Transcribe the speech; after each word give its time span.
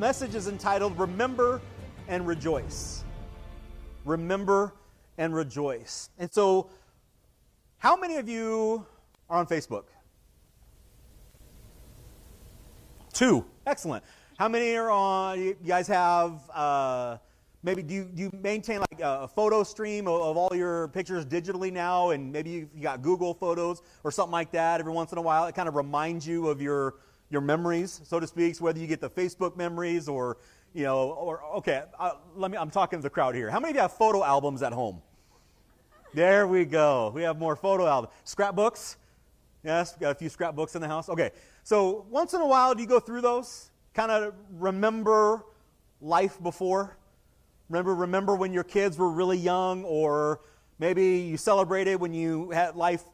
message 0.00 0.34
is 0.34 0.48
entitled 0.48 0.98
Remember 0.98 1.60
and 2.08 2.26
Rejoice. 2.26 3.04
Remember 4.06 4.72
and 5.18 5.34
Rejoice. 5.34 6.08
And 6.18 6.32
so, 6.32 6.70
how 7.76 7.96
many 7.96 8.16
of 8.16 8.26
you 8.26 8.86
are 9.28 9.36
on 9.36 9.46
Facebook? 9.46 9.84
Two. 13.12 13.44
Excellent. 13.66 14.02
How 14.38 14.48
many 14.48 14.74
are 14.74 14.90
on? 14.90 15.38
You 15.38 15.54
guys 15.66 15.86
have 15.88 16.48
uh, 16.54 17.18
maybe 17.62 17.82
do 17.82 17.92
you, 17.92 18.04
do 18.04 18.22
you 18.22 18.30
maintain 18.42 18.80
like 18.80 19.00
a 19.02 19.28
photo 19.28 19.62
stream 19.62 20.08
of, 20.08 20.22
of, 20.22 20.36
all 20.38 20.56
your 20.56 20.88
pictures 20.88 21.26
digitally 21.26 21.70
now, 21.70 22.10
and 22.10 22.32
maybe 22.32 22.48
you, 22.48 22.70
you 22.74 22.82
got 22.82 23.02
Google 23.02 23.34
Photos 23.34 23.82
or 24.02 24.10
something 24.10 24.32
like 24.32 24.50
that. 24.52 24.80
Every 24.80 24.94
once 24.94 25.12
in 25.12 25.18
a 25.18 25.22
while, 25.22 25.44
it 25.44 25.54
kind 25.54 25.68
of 25.68 25.74
reminds 25.74 26.26
you 26.26 26.48
of 26.48 26.62
your 26.62 26.94
your 27.30 27.40
memories, 27.40 28.00
so 28.04 28.20
to 28.20 28.26
speak. 28.26 28.56
So 28.56 28.64
whether 28.64 28.78
you 28.78 28.86
get 28.86 29.00
the 29.00 29.08
Facebook 29.10 29.56
memories 29.56 30.08
or 30.08 30.36
you 30.74 30.84
know, 30.84 31.10
or 31.10 31.42
okay, 31.56 31.82
uh, 31.98 32.12
let 32.36 32.50
me. 32.50 32.56
I'm 32.56 32.70
talking 32.70 32.98
to 32.98 33.02
the 33.02 33.10
crowd 33.10 33.34
here. 33.34 33.50
How 33.50 33.58
many 33.58 33.70
of 33.70 33.76
you 33.76 33.82
have 33.82 33.92
photo 33.92 34.22
albums 34.22 34.62
at 34.62 34.72
home? 34.72 35.02
There 36.14 36.46
we 36.46 36.64
go. 36.64 37.10
We 37.14 37.22
have 37.22 37.38
more 37.38 37.56
photo 37.56 37.86
albums. 37.86 38.12
Scrapbooks. 38.24 38.96
Yes, 39.64 39.96
got 39.96 40.12
a 40.12 40.14
few 40.14 40.28
scrapbooks 40.28 40.74
in 40.74 40.80
the 40.80 40.88
house. 40.88 41.08
Okay, 41.08 41.30
so 41.64 42.06
once 42.08 42.34
in 42.34 42.40
a 42.40 42.46
while, 42.46 42.74
do 42.74 42.82
you 42.82 42.88
go 42.88 43.00
through 43.00 43.20
those? 43.20 43.70
Kind 43.94 44.10
of 44.10 44.34
remember 44.52 45.44
life 46.00 46.40
before. 46.42 46.96
Remember, 47.68 47.94
remember 47.94 48.34
when 48.34 48.52
your 48.52 48.64
kids 48.64 48.96
were 48.96 49.10
really 49.10 49.36
young, 49.36 49.84
or 49.84 50.40
maybe 50.78 51.18
you 51.18 51.36
celebrated 51.36 51.96
when 51.96 52.14
you 52.14 52.50
had 52.50 52.74
life 52.74 53.04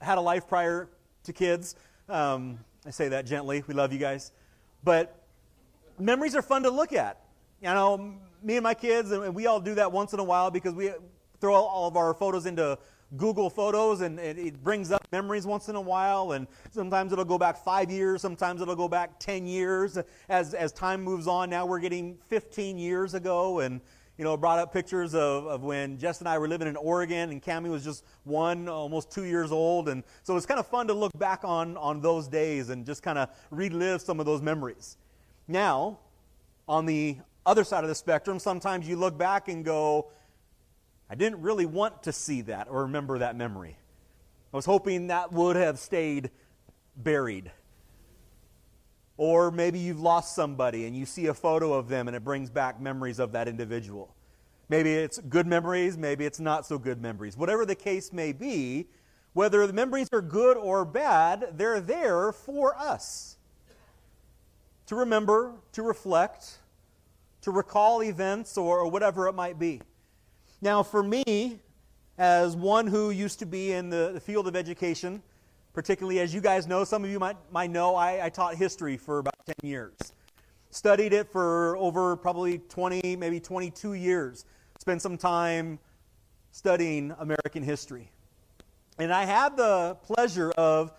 had 0.00 0.18
a 0.18 0.20
life 0.20 0.46
prior 0.46 0.88
to 1.24 1.32
kids. 1.32 1.74
Um, 2.08 2.60
I 2.88 2.90
say 2.90 3.08
that 3.08 3.26
gently. 3.26 3.62
We 3.66 3.74
love 3.74 3.92
you 3.92 3.98
guys, 3.98 4.32
but 4.82 5.22
memories 5.98 6.34
are 6.34 6.40
fun 6.40 6.62
to 6.62 6.70
look 6.70 6.94
at. 6.94 7.20
You 7.60 7.68
know, 7.68 8.14
me 8.42 8.56
and 8.56 8.62
my 8.62 8.72
kids, 8.72 9.10
and 9.10 9.34
we 9.34 9.46
all 9.46 9.60
do 9.60 9.74
that 9.74 9.92
once 9.92 10.14
in 10.14 10.20
a 10.20 10.24
while 10.24 10.50
because 10.50 10.72
we 10.72 10.92
throw 11.38 11.52
all 11.54 11.86
of 11.86 11.98
our 11.98 12.14
photos 12.14 12.46
into 12.46 12.78
Google 13.18 13.50
Photos, 13.50 14.00
and 14.00 14.18
it 14.18 14.64
brings 14.64 14.90
up 14.90 15.06
memories 15.12 15.46
once 15.46 15.68
in 15.68 15.74
a 15.74 15.80
while. 15.82 16.32
And 16.32 16.46
sometimes 16.70 17.12
it'll 17.12 17.26
go 17.26 17.36
back 17.36 17.62
five 17.62 17.90
years, 17.90 18.22
sometimes 18.22 18.62
it'll 18.62 18.74
go 18.74 18.88
back 18.88 19.20
10 19.20 19.46
years. 19.46 19.98
As, 20.30 20.54
as 20.54 20.72
time 20.72 21.04
moves 21.04 21.26
on, 21.26 21.50
now 21.50 21.66
we're 21.66 21.80
getting 21.80 22.16
15 22.28 22.78
years 22.78 23.12
ago, 23.12 23.60
and 23.60 23.82
you 24.18 24.24
know, 24.24 24.36
brought 24.36 24.58
up 24.58 24.72
pictures 24.72 25.14
of, 25.14 25.46
of 25.46 25.62
when 25.62 25.96
Jess 25.96 26.18
and 26.18 26.28
I 26.28 26.38
were 26.38 26.48
living 26.48 26.66
in 26.66 26.76
Oregon 26.76 27.30
and 27.30 27.40
Cami 27.40 27.70
was 27.70 27.84
just 27.84 28.04
one, 28.24 28.68
almost 28.68 29.12
two 29.12 29.24
years 29.24 29.52
old. 29.52 29.88
And 29.88 30.02
so 30.24 30.36
it's 30.36 30.44
kind 30.44 30.58
of 30.58 30.66
fun 30.66 30.88
to 30.88 30.92
look 30.92 31.16
back 31.16 31.44
on, 31.44 31.76
on 31.76 32.00
those 32.00 32.26
days 32.26 32.68
and 32.68 32.84
just 32.84 33.04
kind 33.04 33.16
of 33.16 33.30
relive 33.52 34.02
some 34.02 34.18
of 34.18 34.26
those 34.26 34.42
memories. 34.42 34.96
Now, 35.46 36.00
on 36.68 36.84
the 36.84 37.18
other 37.46 37.62
side 37.62 37.84
of 37.84 37.88
the 37.88 37.94
spectrum, 37.94 38.40
sometimes 38.40 38.88
you 38.88 38.96
look 38.96 39.16
back 39.16 39.46
and 39.46 39.64
go, 39.64 40.10
I 41.08 41.14
didn't 41.14 41.40
really 41.40 41.64
want 41.64 42.02
to 42.02 42.12
see 42.12 42.42
that 42.42 42.66
or 42.68 42.82
remember 42.82 43.18
that 43.20 43.36
memory. 43.36 43.78
I 44.52 44.56
was 44.56 44.66
hoping 44.66 45.06
that 45.06 45.32
would 45.32 45.54
have 45.54 45.78
stayed 45.78 46.30
buried. 46.96 47.52
Or 49.18 49.50
maybe 49.50 49.78
you've 49.78 50.00
lost 50.00 50.34
somebody 50.34 50.86
and 50.86 50.96
you 50.96 51.04
see 51.04 51.26
a 51.26 51.34
photo 51.34 51.74
of 51.74 51.88
them 51.88 52.08
and 52.08 52.16
it 52.16 52.24
brings 52.24 52.48
back 52.48 52.80
memories 52.80 53.18
of 53.18 53.32
that 53.32 53.48
individual. 53.48 54.14
Maybe 54.70 54.94
it's 54.94 55.18
good 55.18 55.46
memories, 55.46 55.98
maybe 55.98 56.24
it's 56.24 56.40
not 56.40 56.64
so 56.64 56.78
good 56.78 57.02
memories. 57.02 57.36
Whatever 57.36 57.66
the 57.66 57.74
case 57.74 58.12
may 58.12 58.32
be, 58.32 58.86
whether 59.32 59.66
the 59.66 59.72
memories 59.72 60.08
are 60.12 60.22
good 60.22 60.56
or 60.56 60.84
bad, 60.84 61.48
they're 61.56 61.80
there 61.80 62.32
for 62.32 62.74
us 62.76 63.36
to 64.86 64.94
remember, 64.94 65.52
to 65.72 65.82
reflect, 65.82 66.58
to 67.42 67.50
recall 67.50 68.02
events 68.02 68.56
or, 68.56 68.78
or 68.78 68.90
whatever 68.90 69.28
it 69.28 69.34
might 69.34 69.58
be. 69.58 69.80
Now, 70.60 70.82
for 70.82 71.02
me, 71.02 71.60
as 72.16 72.56
one 72.56 72.86
who 72.86 73.10
used 73.10 73.38
to 73.40 73.46
be 73.46 73.72
in 73.72 73.90
the, 73.90 74.12
the 74.14 74.20
field 74.20 74.48
of 74.48 74.56
education, 74.56 75.22
particularly 75.78 76.18
as 76.18 76.34
you 76.34 76.40
guys 76.40 76.66
know, 76.66 76.82
some 76.82 77.04
of 77.04 77.10
you 77.10 77.20
might, 77.20 77.36
might 77.52 77.70
know, 77.70 77.94
I, 77.94 78.24
I 78.24 78.28
taught 78.30 78.56
history 78.56 78.96
for 78.96 79.20
about 79.20 79.46
10 79.46 79.54
years. 79.62 79.94
Studied 80.70 81.12
it 81.12 81.30
for 81.30 81.76
over 81.76 82.16
probably 82.16 82.58
20, 82.58 83.14
maybe 83.14 83.38
22 83.38 83.92
years. 83.92 84.44
Spent 84.80 85.00
some 85.00 85.16
time 85.16 85.78
studying 86.50 87.14
American 87.20 87.62
history. 87.62 88.10
And 88.98 89.12
I 89.12 89.24
had 89.24 89.56
the 89.56 89.96
pleasure 90.02 90.50
of, 90.58 90.90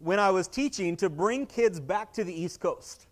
when 0.00 0.18
I 0.18 0.28
was 0.28 0.48
teaching, 0.48 0.98
to 0.98 1.08
bring 1.08 1.46
kids 1.46 1.80
back 1.80 2.12
to 2.12 2.22
the 2.22 2.38
East 2.38 2.60
Coast. 2.60 3.06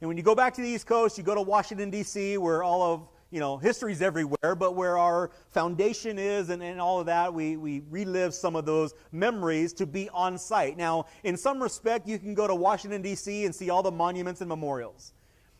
And 0.00 0.08
when 0.08 0.16
you 0.16 0.24
go 0.24 0.34
back 0.34 0.52
to 0.54 0.62
the 0.62 0.68
East 0.68 0.84
Coast, 0.84 1.16
you 1.16 1.22
go 1.22 1.36
to 1.36 1.42
Washington, 1.42 1.90
D.C., 1.90 2.38
where 2.38 2.64
all 2.64 2.82
of 2.82 3.08
you 3.30 3.38
know, 3.38 3.56
history's 3.58 4.02
everywhere, 4.02 4.56
but 4.56 4.74
where 4.74 4.98
our 4.98 5.30
foundation 5.50 6.18
is 6.18 6.50
and, 6.50 6.62
and 6.62 6.80
all 6.80 6.98
of 6.98 7.06
that, 7.06 7.32
we, 7.32 7.56
we 7.56 7.82
relive 7.88 8.34
some 8.34 8.56
of 8.56 8.66
those 8.66 8.92
memories 9.12 9.72
to 9.74 9.86
be 9.86 10.08
on 10.10 10.36
site. 10.36 10.76
Now, 10.76 11.06
in 11.22 11.36
some 11.36 11.62
respect, 11.62 12.08
you 12.08 12.18
can 12.18 12.34
go 12.34 12.48
to 12.48 12.54
Washington, 12.54 13.02
D.C. 13.02 13.44
and 13.44 13.54
see 13.54 13.70
all 13.70 13.82
the 13.82 13.90
monuments 13.90 14.40
and 14.40 14.48
memorials. 14.48 15.12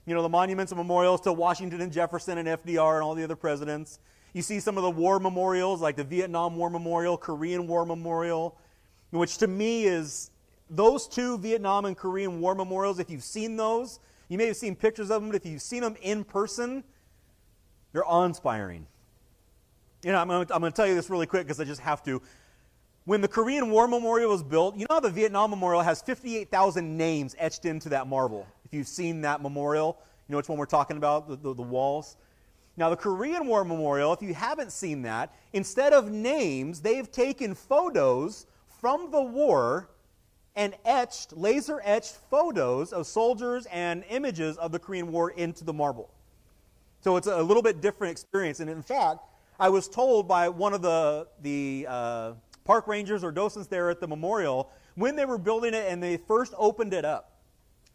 You 0.05 0.15
know, 0.15 0.23
the 0.23 0.29
monuments 0.29 0.73
and 0.73 0.79
memorials 0.79 1.21
to 1.23 1.33
Washington 1.33 1.81
and 1.81 1.93
Jefferson 1.93 2.39
and 2.39 2.49
FDR 2.49 2.95
and 2.95 3.05
all 3.05 3.15
the 3.15 3.23
other 3.23 3.37
presidents. 3.37 4.01
You 4.33 4.43
see 4.43 4.59
some 4.59 4.77
of 4.77 4.83
the 4.83 4.91
war 4.91 5.21
memorials, 5.21 5.81
like 5.81 5.97
the 5.97 6.05
Vietnam 6.05 6.57
War 6.57 6.71
Memorial, 6.71 7.17
Korean 7.17 7.69
War 7.69 7.87
Memorial, 7.87 8.57
which 9.11 9.39
to 9.39 9.47
me 9.47 9.85
is 9.85 10.31
those 10.69 11.07
two 11.07 11.39
Vietnam 11.39 11.85
and 11.85 11.97
Korean 11.97 12.41
War 12.41 12.55
memorials. 12.55 12.99
If 12.99 13.11
you've 13.11 13.25
seen 13.25 13.57
those, 13.57 14.01
you 14.29 14.39
may 14.39 14.47
have 14.47 14.57
seen 14.57 14.75
pictures 14.75 15.11
of 15.11 15.23
them, 15.23 15.31
but 15.31 15.37
if 15.37 15.47
you've 15.47 15.63
seen 15.63 15.83
them 15.83 15.97
in 16.01 16.25
person, 16.25 16.85
they're 17.93 18.05
awe 18.05 18.25
inspiring. 18.25 18.87
You 20.03 20.13
know, 20.13 20.19
I'm 20.19 20.29
going, 20.29 20.47
to, 20.47 20.55
I'm 20.55 20.63
to 20.63 20.71
tell 20.71 20.87
you 20.87 20.95
this 20.95 21.11
really 21.11 21.27
quick 21.27 21.47
because 21.47 21.61
I 21.61 21.65
just 21.65 21.81
have 21.81 22.03
to. 22.05 22.23
When 23.05 23.21
the 23.21 23.29
Korean 23.29 23.71
War 23.71 23.89
Memorial 23.89 24.31
was 24.31 24.43
built, 24.43 24.77
you 24.77 24.87
know 24.89 24.95
how 24.95 25.01
the 25.01 25.11
Vietnam 25.11 25.51
Memorial 25.51 25.83
has 25.83 26.01
58,000 26.03 26.97
names 26.97 27.35
etched 27.39 27.65
into 27.65 27.89
that 27.91 28.07
marble? 28.07 28.47
If 28.65 28.73
you've 28.73 28.89
seen 28.89 29.23
that 29.23 29.43
memorial, 29.43 29.99
you 30.29 30.33
know 30.33 30.37
which 30.37 30.49
one 30.49 30.59
we're 30.59 30.67
talking 30.67 30.97
about, 30.97 31.29
the, 31.29 31.37
the, 31.37 31.55
the 31.55 31.63
walls? 31.63 32.17
Now, 32.77 32.89
the 32.89 32.97
Korean 32.97 33.47
War 33.47 33.65
Memorial, 33.65 34.13
if 34.13 34.23
you 34.23 34.33
haven't 34.33 34.73
seen 34.73 35.03
that, 35.03 35.35
instead 35.53 35.93
of 35.93 36.11
names, 36.11 36.81
they've 36.81 37.11
taken 37.11 37.55
photos 37.55 38.47
from 38.81 39.11
the 39.11 39.21
war 39.21 39.91
and 40.57 40.75
etched, 40.85 41.37
laser 41.37 41.81
etched 41.85 42.17
photos 42.31 42.93
of 42.93 43.07
soldiers 43.07 43.67
and 43.67 44.05
images 44.09 44.57
of 44.57 44.73
the 44.73 44.79
Korean 44.79 45.11
War 45.11 45.31
into 45.31 45.65
the 45.65 45.73
marble. 45.73 46.11
So 47.01 47.17
it's 47.17 47.27
a 47.27 47.43
little 47.43 47.63
bit 47.63 47.81
different 47.81 48.11
experience. 48.13 48.61
And 48.61 48.69
in 48.69 48.83
fact, 48.83 49.21
I 49.59 49.69
was 49.69 49.89
told 49.89 50.29
by 50.29 50.49
one 50.49 50.75
of 50.75 50.83
the, 50.83 51.27
the 51.43 51.87
uh, 51.89 52.33
park 52.65 52.87
rangers 52.87 53.25
or 53.25 53.33
docents 53.33 53.69
there 53.69 53.91
at 53.91 54.01
the 54.01 54.09
memorial, 54.09 54.71
when 54.95 55.17
they 55.17 55.25
were 55.25 55.39
building 55.39 55.75
it 55.75 55.87
and 55.89 56.03
they 56.03 56.17
first 56.17 56.53
opened 56.57 56.93
it 56.93 57.05
up, 57.05 57.33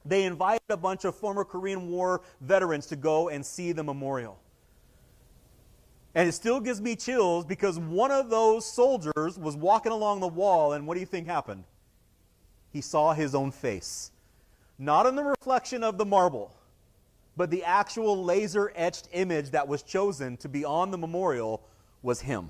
they 0.06 0.24
invited 0.24 0.62
a 0.70 0.78
bunch 0.78 1.06
of 1.06 1.16
former 1.16 1.44
Korean 1.44 1.90
War 1.90 2.22
veterans 2.42 2.86
to 2.88 2.96
go 2.96 3.30
and 3.30 3.46
see 3.46 3.72
the 3.72 3.84
memorial. 3.84 4.40
And 6.14 6.30
it 6.30 6.32
still 6.32 6.62
gives 6.62 6.80
me 6.80 6.96
chills 6.96 7.46
because 7.46 7.78
one 7.78 8.12
of 8.12 8.30
those 8.30 8.66
soldiers 8.66 9.38
was 9.38 9.58
walking 9.58 9.92
along 9.92 10.22
the 10.22 10.28
wall, 10.28 10.74
and 10.74 10.88
what 10.88 10.94
do 10.94 11.02
you 11.02 11.06
think 11.06 11.28
happened? 11.28 11.66
He 12.72 12.80
saw 12.80 13.14
his 13.14 13.36
own 13.36 13.52
face. 13.52 14.12
Not 14.78 15.06
in 15.08 15.16
the 15.16 15.24
reflection 15.24 15.84
of 15.84 15.98
the 15.98 16.06
marble, 16.06 16.55
but 17.38 17.50
the 17.50 17.64
actual 17.64 18.24
laser 18.24 18.72
etched 18.76 19.10
image 19.12 19.52
that 19.52 19.68
was 19.68 19.84
chosen 19.84 20.38
to 20.38 20.50
be 20.50 20.64
on 20.66 20.92
the 20.92 20.98
memorial 20.98 21.64
was 22.02 22.22
him. 22.22 22.50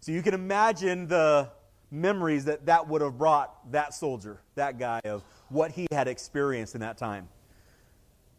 So 0.00 0.12
you 0.12 0.22
can 0.22 0.34
imagine 0.34 1.08
the 1.08 1.50
memories 1.90 2.44
that 2.46 2.66
that 2.66 2.88
would 2.88 3.02
have 3.02 3.18
brought 3.18 3.70
that 3.72 3.94
soldier, 3.94 4.40
that 4.54 4.78
guy, 4.78 5.00
of 5.04 5.22
what 5.48 5.70
he 5.70 5.86
had 5.90 6.08
experienced 6.08 6.74
in 6.74 6.80
that 6.80 6.98
time. 6.98 7.28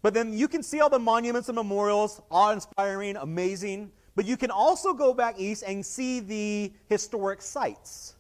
But 0.02 0.14
then 0.14 0.34
you 0.34 0.48
can 0.48 0.62
see 0.62 0.82
all 0.82 0.90
the 0.90 1.00
monuments 1.00 1.50
and 1.50 1.56
memorials, 1.56 2.22
awe 2.30 2.52
inspiring, 2.52 3.16
amazing. 3.16 3.92
But 4.16 4.26
you 4.26 4.38
can 4.38 4.52
also 4.52 4.94
go 4.94 5.14
back 5.14 5.40
east 5.40 5.64
and 5.66 5.86
see 5.86 6.20
the 6.20 6.72
historic 6.88 7.42
sites 7.42 8.16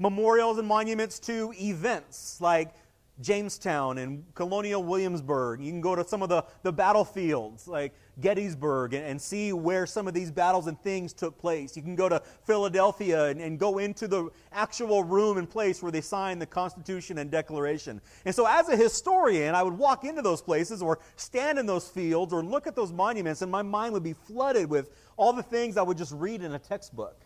memorials 0.00 0.56
and 0.58 0.66
monuments 0.66 1.18
to 1.20 1.52
events 1.60 2.40
like 2.40 2.72
Jamestown 3.20 3.98
and 3.98 4.24
Colonial 4.34 4.82
Williamsburg. 4.82 5.60
You 5.60 5.70
can 5.70 5.80
go 5.80 5.94
to 5.94 6.06
some 6.06 6.22
of 6.22 6.28
the, 6.28 6.44
the 6.62 6.72
battlefields 6.72 7.68
like 7.68 7.94
Gettysburg 8.20 8.94
and, 8.94 9.04
and, 9.04 9.20
see 9.20 9.52
where 9.52 9.86
some 9.86 10.08
of 10.08 10.14
these 10.14 10.30
battles 10.30 10.66
and 10.66 10.80
things 10.82 11.12
took 11.12 11.38
place. 11.38 11.76
You 11.76 11.82
can 11.82 11.96
go 11.96 12.08
to 12.08 12.22
Philadelphia 12.44 13.26
and, 13.26 13.40
and 13.40 13.58
go 13.58 13.78
into 13.78 14.08
the 14.08 14.30
actual 14.52 15.04
room 15.04 15.38
and 15.38 15.48
place 15.48 15.82
where 15.82 15.92
they 15.92 16.00
signed 16.00 16.40
the 16.40 16.46
Constitution 16.46 17.18
and 17.18 17.30
Declaration. 17.30 18.00
And 18.24 18.34
so, 18.34 18.46
as 18.46 18.68
a 18.68 18.76
historian, 18.76 19.54
I 19.54 19.62
would 19.62 19.76
walk 19.76 20.04
into 20.04 20.22
those 20.22 20.42
places 20.42 20.82
or 20.82 20.98
stand 21.16 21.58
in 21.58 21.66
those 21.66 21.88
fields 21.88 22.32
or 22.32 22.42
look 22.42 22.66
at 22.66 22.74
those 22.74 22.92
monuments, 22.92 23.42
and 23.42 23.50
my 23.50 23.62
mind 23.62 23.92
would 23.92 24.02
be 24.02 24.14
flooded 24.14 24.68
with 24.68 24.90
all 25.16 25.32
the 25.32 25.42
things 25.42 25.76
I 25.76 25.82
would 25.82 25.98
just 25.98 26.12
read 26.12 26.42
in 26.42 26.52
a 26.54 26.58
textbook. 26.58 27.20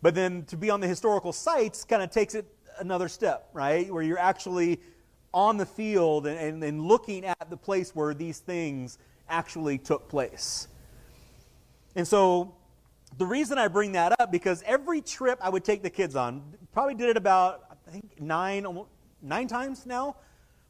But 0.00 0.14
then 0.14 0.44
to 0.44 0.56
be 0.56 0.70
on 0.70 0.80
the 0.80 0.86
historical 0.86 1.32
sites 1.32 1.84
kind 1.84 2.02
of 2.02 2.10
takes 2.10 2.34
it 2.34 2.46
another 2.80 3.08
step, 3.08 3.48
right? 3.52 3.92
Where 3.92 4.02
you're 4.02 4.18
actually 4.18 4.80
on 5.32 5.56
the 5.56 5.66
field 5.66 6.26
and, 6.26 6.38
and, 6.38 6.64
and 6.64 6.82
looking 6.82 7.24
at 7.24 7.50
the 7.50 7.56
place 7.56 7.94
where 7.94 8.14
these 8.14 8.38
things 8.38 8.98
actually 9.28 9.78
took 9.78 10.08
place. 10.08 10.68
And 11.94 12.06
so 12.06 12.54
the 13.16 13.26
reason 13.26 13.58
I 13.58 13.68
bring 13.68 13.92
that 13.92 14.18
up 14.20 14.30
because 14.30 14.62
every 14.66 15.00
trip 15.00 15.38
I 15.42 15.48
would 15.48 15.64
take 15.64 15.82
the 15.82 15.90
kids 15.90 16.16
on, 16.16 16.42
probably 16.72 16.94
did 16.94 17.08
it 17.08 17.16
about 17.16 17.64
I 17.86 17.90
think 17.90 18.20
nine 18.20 18.66
nine 19.22 19.48
times 19.48 19.86
now. 19.86 20.16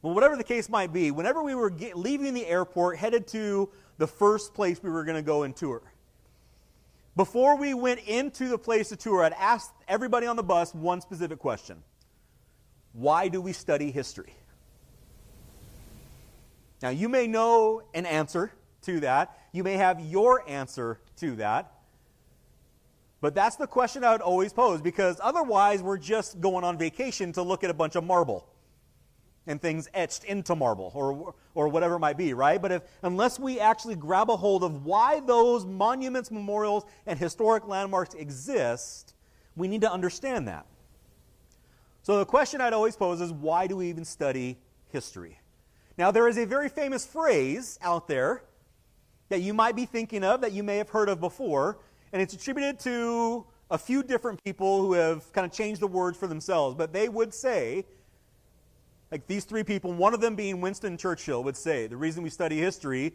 Well, 0.02 0.14
whatever 0.14 0.36
the 0.36 0.44
case 0.44 0.68
might 0.68 0.92
be, 0.92 1.10
whenever 1.10 1.42
we 1.42 1.56
were 1.56 1.70
get, 1.70 1.98
leaving 1.98 2.32
the 2.32 2.46
airport, 2.46 2.98
headed 2.98 3.26
to 3.28 3.68
the 3.98 4.06
first 4.06 4.54
place 4.54 4.80
we 4.80 4.90
were 4.90 5.02
going 5.02 5.16
to 5.16 5.22
go 5.22 5.42
and 5.42 5.54
tour. 5.54 5.82
Before 7.16 7.56
we 7.56 7.74
went 7.74 8.00
into 8.06 8.48
the 8.48 8.58
place 8.58 8.90
to 8.90 8.96
tour, 8.96 9.24
I'd 9.24 9.32
ask 9.32 9.74
everybody 9.88 10.28
on 10.28 10.36
the 10.36 10.42
bus 10.44 10.72
one 10.72 11.00
specific 11.00 11.40
question 11.40 11.82
Why 12.98 13.28
do 13.28 13.40
we 13.40 13.52
study 13.52 13.92
history? 13.92 14.34
Now, 16.82 16.88
you 16.88 17.08
may 17.08 17.28
know 17.28 17.82
an 17.94 18.06
answer 18.06 18.50
to 18.82 18.98
that. 19.00 19.38
You 19.52 19.62
may 19.62 19.74
have 19.74 20.00
your 20.00 20.42
answer 20.48 20.98
to 21.18 21.36
that. 21.36 21.72
But 23.20 23.36
that's 23.36 23.54
the 23.54 23.68
question 23.68 24.02
I 24.02 24.10
would 24.10 24.20
always 24.20 24.52
pose 24.52 24.82
because 24.82 25.20
otherwise 25.22 25.80
we're 25.80 25.98
just 25.98 26.40
going 26.40 26.64
on 26.64 26.76
vacation 26.76 27.30
to 27.34 27.42
look 27.42 27.62
at 27.62 27.70
a 27.70 27.74
bunch 27.74 27.94
of 27.94 28.02
marble 28.02 28.48
and 29.46 29.62
things 29.62 29.88
etched 29.94 30.24
into 30.24 30.56
marble 30.56 30.90
or, 30.92 31.34
or 31.54 31.68
whatever 31.68 31.94
it 31.94 32.00
might 32.00 32.18
be, 32.18 32.34
right? 32.34 32.60
But 32.60 32.72
if, 32.72 32.82
unless 33.02 33.38
we 33.38 33.60
actually 33.60 33.94
grab 33.94 34.28
a 34.28 34.36
hold 34.36 34.64
of 34.64 34.84
why 34.84 35.20
those 35.20 35.64
monuments, 35.64 36.32
memorials, 36.32 36.84
and 37.06 37.16
historic 37.16 37.64
landmarks 37.68 38.14
exist, 38.14 39.14
we 39.54 39.68
need 39.68 39.82
to 39.82 39.90
understand 39.90 40.48
that. 40.48 40.66
So 42.08 42.18
the 42.18 42.24
question 42.24 42.62
I'd 42.62 42.72
always 42.72 42.96
pose 42.96 43.20
is 43.20 43.34
why 43.34 43.66
do 43.66 43.76
we 43.76 43.90
even 43.90 44.02
study 44.02 44.56
history? 44.88 45.38
Now, 45.98 46.10
there 46.10 46.26
is 46.26 46.38
a 46.38 46.46
very 46.46 46.70
famous 46.70 47.04
phrase 47.04 47.78
out 47.82 48.08
there 48.08 48.44
that 49.28 49.42
you 49.42 49.52
might 49.52 49.76
be 49.76 49.84
thinking 49.84 50.24
of, 50.24 50.40
that 50.40 50.52
you 50.52 50.62
may 50.62 50.78
have 50.78 50.88
heard 50.88 51.10
of 51.10 51.20
before, 51.20 51.80
and 52.14 52.22
it's 52.22 52.32
attributed 52.32 52.78
to 52.80 53.44
a 53.70 53.76
few 53.76 54.02
different 54.02 54.42
people 54.42 54.80
who 54.80 54.94
have 54.94 55.30
kind 55.34 55.44
of 55.44 55.52
changed 55.52 55.82
the 55.82 55.86
words 55.86 56.16
for 56.16 56.26
themselves. 56.26 56.74
But 56.74 56.94
they 56.94 57.10
would 57.10 57.34
say, 57.34 57.84
like 59.12 59.26
these 59.26 59.44
three 59.44 59.62
people, 59.62 59.92
one 59.92 60.14
of 60.14 60.22
them 60.22 60.34
being 60.34 60.62
Winston 60.62 60.96
Churchill, 60.96 61.44
would 61.44 61.58
say, 61.58 61.88
the 61.88 61.96
reason 61.98 62.22
we 62.22 62.30
study 62.30 62.56
history 62.56 63.12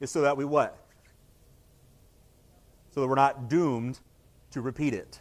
is 0.00 0.10
so 0.10 0.20
that 0.20 0.36
we 0.36 0.44
what? 0.44 0.76
So 2.90 3.00
that 3.00 3.06
we're 3.06 3.14
not 3.14 3.48
doomed 3.48 3.98
to 4.50 4.60
repeat 4.60 4.92
it. 4.92 5.20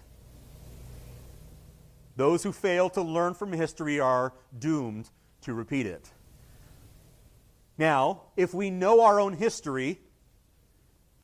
Those 2.15 2.43
who 2.43 2.51
fail 2.51 2.89
to 2.91 3.01
learn 3.01 3.33
from 3.33 3.51
history 3.51 3.99
are 3.99 4.33
doomed 4.57 5.09
to 5.41 5.53
repeat 5.53 5.85
it. 5.85 6.11
Now, 7.77 8.23
if 8.37 8.53
we 8.53 8.69
know 8.69 9.01
our 9.01 9.19
own 9.19 9.33
history, 9.33 9.99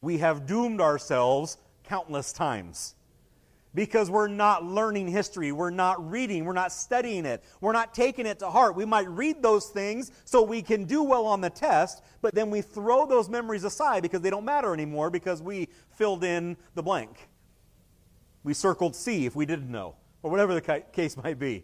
we 0.02 0.18
have 0.18 0.46
doomed 0.46 0.82
ourselves 0.82 1.58
countless 1.84 2.34
times 2.34 2.96
because 3.76 4.10
we're 4.10 4.28
not 4.28 4.64
learning 4.64 5.08
history. 5.08 5.52
We're 5.52 5.70
not 5.70 6.10
reading. 6.10 6.46
We're 6.46 6.54
not 6.54 6.72
studying 6.72 7.26
it. 7.26 7.44
We're 7.62 7.74
not 7.74 7.94
taking 7.94 8.26
it 8.26 8.40
to 8.40 8.50
heart. 8.50 8.76
We 8.76 8.86
might 8.86 9.08
read 9.10 9.44
those 9.44 9.68
things 9.68 10.12
so 10.26 10.42
we 10.42 10.62
can 10.62 10.86
do 10.86 11.04
well 11.04 11.26
on 11.26 11.42
the 11.42 11.50
test, 11.50 12.02
but 12.22 12.34
then 12.34 12.50
we 12.50 12.62
throw 12.62 13.06
those 13.06 13.30
memories 13.30 13.64
aside 13.64 14.02
because 14.02 14.22
they 14.22 14.30
don't 14.30 14.46
matter 14.46 14.74
anymore 14.74 15.10
because 15.10 15.42
we 15.42 15.70
filled 15.92 16.24
in 16.24 16.58
the 16.74 16.82
blank. 16.82 17.30
We 18.44 18.54
circled 18.54 18.96
C 18.96 19.26
if 19.26 19.36
we 19.36 19.46
didn't 19.46 19.70
know, 19.70 19.96
or 20.22 20.32
whatever 20.32 20.54
the 20.54 20.84
case 20.94 21.18
might 21.18 21.40
be. 21.40 21.64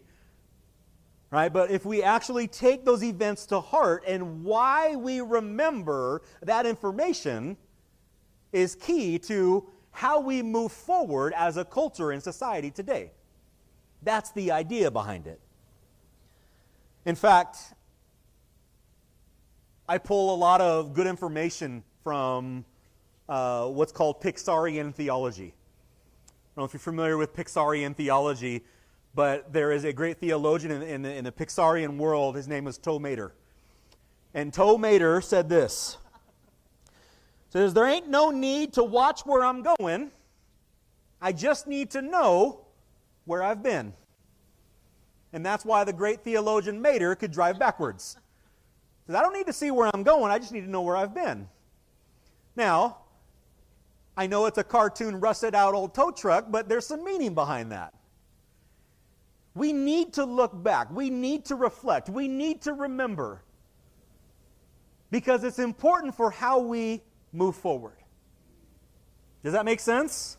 Right? 1.30 1.52
But 1.52 1.70
if 1.70 1.84
we 1.84 2.02
actually 2.02 2.46
take 2.46 2.84
those 2.84 3.02
events 3.02 3.46
to 3.46 3.60
heart 3.60 4.04
and 4.06 4.44
why 4.44 4.94
we 4.96 5.20
remember 5.20 6.22
that 6.42 6.66
information, 6.66 7.56
is 8.56 8.74
key 8.74 9.18
to 9.18 9.68
how 9.90 10.20
we 10.20 10.42
move 10.42 10.72
forward 10.72 11.32
as 11.36 11.56
a 11.56 11.64
culture 11.64 12.10
and 12.10 12.22
society 12.22 12.70
today. 12.70 13.12
That's 14.02 14.30
the 14.32 14.52
idea 14.52 14.90
behind 14.90 15.26
it. 15.26 15.40
In 17.04 17.14
fact, 17.14 17.58
I 19.88 19.98
pull 19.98 20.34
a 20.34 20.38
lot 20.38 20.60
of 20.60 20.94
good 20.94 21.06
information 21.06 21.84
from 22.02 22.64
uh, 23.28 23.66
what's 23.66 23.92
called 23.92 24.20
Pixarian 24.20 24.94
theology. 24.94 25.54
Don't 26.56 26.62
know 26.62 26.66
if 26.66 26.72
you're 26.72 26.80
familiar 26.80 27.18
with 27.18 27.36
Pixarian 27.36 27.94
theology, 27.94 28.64
but 29.14 29.52
there 29.52 29.72
is 29.72 29.84
a 29.84 29.92
great 29.92 30.16
theologian 30.18 30.72
in, 30.72 30.82
in, 30.82 31.02
the, 31.02 31.14
in 31.14 31.24
the 31.24 31.32
Pixarian 31.32 31.98
world. 31.98 32.34
His 32.34 32.48
name 32.48 32.66
is 32.66 32.78
Tow 32.78 32.98
Mater. 32.98 33.34
And 34.32 34.54
Tow 34.54 34.78
Mater 34.78 35.20
said 35.20 35.50
this 35.50 35.98
says, 37.50 37.74
There 37.74 37.86
ain't 37.86 38.08
no 38.08 38.30
need 38.30 38.72
to 38.74 38.84
watch 38.84 39.26
where 39.26 39.44
I'm 39.44 39.62
going. 39.62 40.10
I 41.20 41.32
just 41.32 41.66
need 41.66 41.90
to 41.90 42.00
know 42.00 42.64
where 43.26 43.42
I've 43.42 43.62
been. 43.62 43.92
And 45.34 45.44
that's 45.44 45.64
why 45.64 45.84
the 45.84 45.92
great 45.92 46.24
theologian 46.24 46.80
Mater 46.80 47.14
could 47.16 47.32
drive 47.32 47.58
backwards. 47.58 48.16
Says, 49.06 49.14
I 49.14 49.20
don't 49.20 49.34
need 49.34 49.46
to 49.46 49.52
see 49.52 49.70
where 49.70 49.90
I'm 49.92 50.02
going, 50.04 50.32
I 50.32 50.38
just 50.38 50.52
need 50.52 50.62
to 50.62 50.70
know 50.70 50.80
where 50.80 50.96
I've 50.96 51.14
been. 51.14 51.48
Now, 52.56 52.98
I 54.16 54.26
know 54.26 54.46
it's 54.46 54.58
a 54.58 54.64
cartoon, 54.64 55.20
rusted 55.20 55.54
out 55.54 55.74
old 55.74 55.94
tow 55.94 56.10
truck, 56.10 56.46
but 56.50 56.68
there's 56.68 56.86
some 56.86 57.04
meaning 57.04 57.34
behind 57.34 57.72
that. 57.72 57.92
We 59.54 59.72
need 59.72 60.14
to 60.14 60.24
look 60.24 60.62
back. 60.62 60.90
We 60.90 61.10
need 61.10 61.46
to 61.46 61.54
reflect. 61.54 62.08
We 62.08 62.28
need 62.28 62.62
to 62.62 62.72
remember. 62.72 63.42
Because 65.10 65.44
it's 65.44 65.58
important 65.58 66.14
for 66.14 66.30
how 66.30 66.60
we 66.60 67.02
move 67.32 67.56
forward. 67.56 67.96
Does 69.44 69.52
that 69.52 69.64
make 69.64 69.80
sense? 69.80 70.36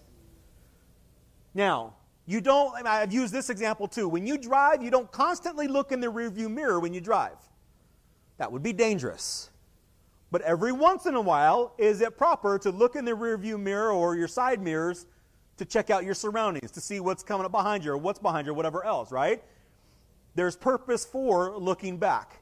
Now, 1.53 1.95
you 2.25 2.41
don't, 2.41 2.85
I've 2.85 3.13
used 3.13 3.33
this 3.33 3.49
example 3.49 3.87
too. 3.87 4.07
When 4.09 4.27
you 4.27 4.37
drive, 4.37 4.83
you 4.83 4.91
don't 4.91 5.11
constantly 5.11 5.67
look 5.67 5.91
in 5.91 6.01
the 6.01 6.07
rearview 6.07 6.51
mirror 6.51 6.79
when 6.79 6.93
you 6.93 7.01
drive. 7.01 7.37
That 8.37 8.51
would 8.51 8.61
be 8.61 8.73
dangerous. 8.73 9.49
But 10.29 10.41
every 10.41 10.71
once 10.71 11.05
in 11.05 11.15
a 11.15 11.21
while, 11.21 11.73
is 11.77 12.01
it 12.01 12.17
proper 12.17 12.59
to 12.59 12.71
look 12.71 12.95
in 12.95 13.05
the 13.05 13.11
rearview 13.11 13.59
mirror 13.59 13.91
or 13.91 14.15
your 14.15 14.27
side 14.27 14.61
mirrors 14.61 15.05
to 15.57 15.65
check 15.65 15.89
out 15.89 16.03
your 16.03 16.13
surroundings, 16.13 16.71
to 16.71 16.81
see 16.81 16.99
what's 16.99 17.23
coming 17.23 17.45
up 17.45 17.51
behind 17.51 17.83
you 17.83 17.91
or 17.91 17.97
what's 17.97 18.19
behind 18.19 18.45
you 18.45 18.51
or 18.51 18.55
whatever 18.55 18.85
else, 18.85 19.11
right? 19.11 19.43
There's 20.35 20.55
purpose 20.55 21.05
for 21.05 21.57
looking 21.57 21.97
back. 21.97 22.41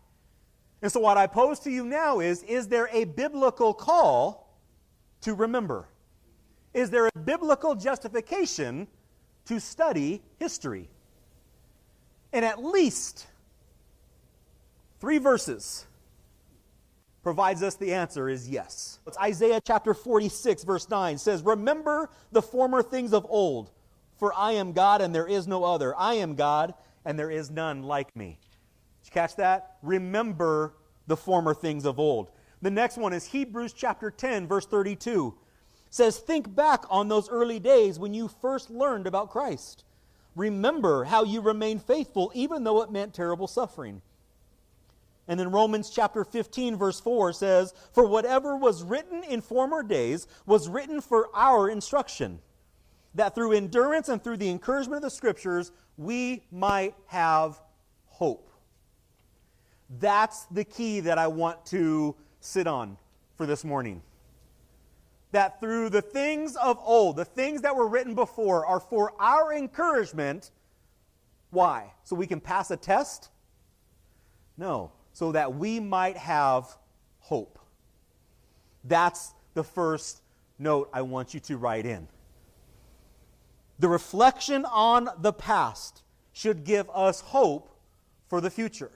And 0.81 0.91
so, 0.91 0.99
what 0.99 1.17
I 1.17 1.27
pose 1.27 1.59
to 1.61 1.71
you 1.71 1.85
now 1.85 2.19
is 2.19 2.43
Is 2.43 2.67
there 2.67 2.89
a 2.91 3.05
biblical 3.05 3.73
call 3.73 4.59
to 5.21 5.33
remember? 5.33 5.87
Is 6.73 6.89
there 6.89 7.07
a 7.07 7.19
biblical 7.19 7.73
justification 7.73 8.87
to 9.45 9.59
study 9.59 10.21
history? 10.37 10.89
And 12.33 12.43
at 12.43 12.61
least 12.61 13.27
three 14.99 15.19
verses 15.19 15.85
provides 17.25 17.63
us 17.63 17.73
the 17.73 17.91
answer 17.91 18.29
is 18.29 18.47
yes. 18.47 18.99
It's 19.07 19.17
Isaiah 19.17 19.59
chapter 19.59 19.95
46, 19.95 20.63
verse 20.63 20.87
9 20.87 21.17
says, 21.17 21.41
Remember 21.41 22.11
the 22.31 22.41
former 22.43 22.83
things 22.83 23.15
of 23.15 23.25
old, 23.27 23.71
for 24.19 24.31
I 24.35 24.51
am 24.51 24.73
God 24.73 25.01
and 25.01 25.13
there 25.13 25.27
is 25.27 25.47
no 25.47 25.63
other. 25.63 25.95
I 25.97 26.13
am 26.13 26.35
God 26.35 26.75
and 27.03 27.17
there 27.17 27.31
is 27.31 27.49
none 27.49 27.81
like 27.81 28.15
me. 28.15 28.37
Did 29.01 29.07
you 29.07 29.11
catch 29.11 29.37
that? 29.37 29.77
Remember 29.81 30.75
the 31.07 31.17
former 31.17 31.55
things 31.55 31.85
of 31.85 31.97
old. 31.97 32.29
The 32.61 32.69
next 32.69 32.95
one 32.95 33.11
is 33.11 33.25
Hebrews 33.25 33.73
chapter 33.73 34.11
10, 34.11 34.47
verse 34.47 34.67
32. 34.67 35.33
Says, 35.89 36.19
Think 36.19 36.53
back 36.53 36.83
on 36.91 37.07
those 37.07 37.27
early 37.27 37.59
days 37.59 37.97
when 37.97 38.13
you 38.13 38.27
first 38.27 38.69
learned 38.69 39.07
about 39.07 39.31
Christ. 39.31 39.83
Remember 40.35 41.05
how 41.05 41.23
you 41.23 41.41
remained 41.41 41.81
faithful, 41.81 42.31
even 42.35 42.63
though 42.63 42.83
it 42.83 42.91
meant 42.91 43.15
terrible 43.15 43.47
suffering. 43.47 44.03
And 45.27 45.39
then 45.39 45.51
Romans 45.51 45.89
chapter 45.89 46.23
15, 46.23 46.77
verse 46.77 46.99
4 46.99 47.33
says, 47.33 47.73
For 47.93 48.05
whatever 48.05 48.55
was 48.55 48.83
written 48.83 49.23
in 49.23 49.41
former 49.41 49.81
days 49.81 50.27
was 50.45 50.69
written 50.69 51.01
for 51.01 51.29
our 51.33 51.69
instruction, 51.69 52.39
that 53.15 53.33
through 53.33 53.53
endurance 53.53 54.09
and 54.09 54.23
through 54.23 54.37
the 54.37 54.49
encouragement 54.49 54.97
of 54.97 55.03
the 55.03 55.09
Scriptures 55.09 55.71
we 55.97 56.43
might 56.51 56.93
have 57.07 57.59
hope. 58.07 58.49
That's 59.99 60.45
the 60.45 60.63
key 60.63 60.99
that 61.01 61.17
I 61.17 61.27
want 61.27 61.65
to 61.67 62.15
sit 62.39 62.67
on 62.67 62.97
for 63.35 63.45
this 63.45 63.63
morning. 63.63 64.01
That 65.31 65.59
through 65.59 65.89
the 65.89 66.01
things 66.01 66.55
of 66.55 66.79
old, 66.83 67.17
the 67.17 67.25
things 67.25 67.61
that 67.61 67.75
were 67.75 67.87
written 67.87 68.15
before, 68.15 68.65
are 68.65 68.79
for 68.79 69.13
our 69.19 69.53
encouragement. 69.53 70.51
Why? 71.49 71.93
So 72.03 72.15
we 72.15 72.27
can 72.27 72.39
pass 72.39 72.71
a 72.71 72.77
test? 72.77 73.29
No, 74.57 74.91
so 75.15 75.31
that 75.31 75.55
we 75.55 75.79
might 75.79 76.17
have 76.17 76.75
hope. 77.19 77.57
That's 78.83 79.33
the 79.53 79.63
first 79.63 80.21
note 80.59 80.89
I 80.91 81.03
want 81.03 81.33
you 81.33 81.39
to 81.39 81.55
write 81.55 81.85
in. 81.85 82.09
The 83.79 83.87
reflection 83.87 84.65
on 84.65 85.07
the 85.19 85.31
past 85.31 86.03
should 86.33 86.65
give 86.65 86.89
us 86.93 87.21
hope 87.21 87.69
for 88.27 88.41
the 88.41 88.49
future. 88.49 88.91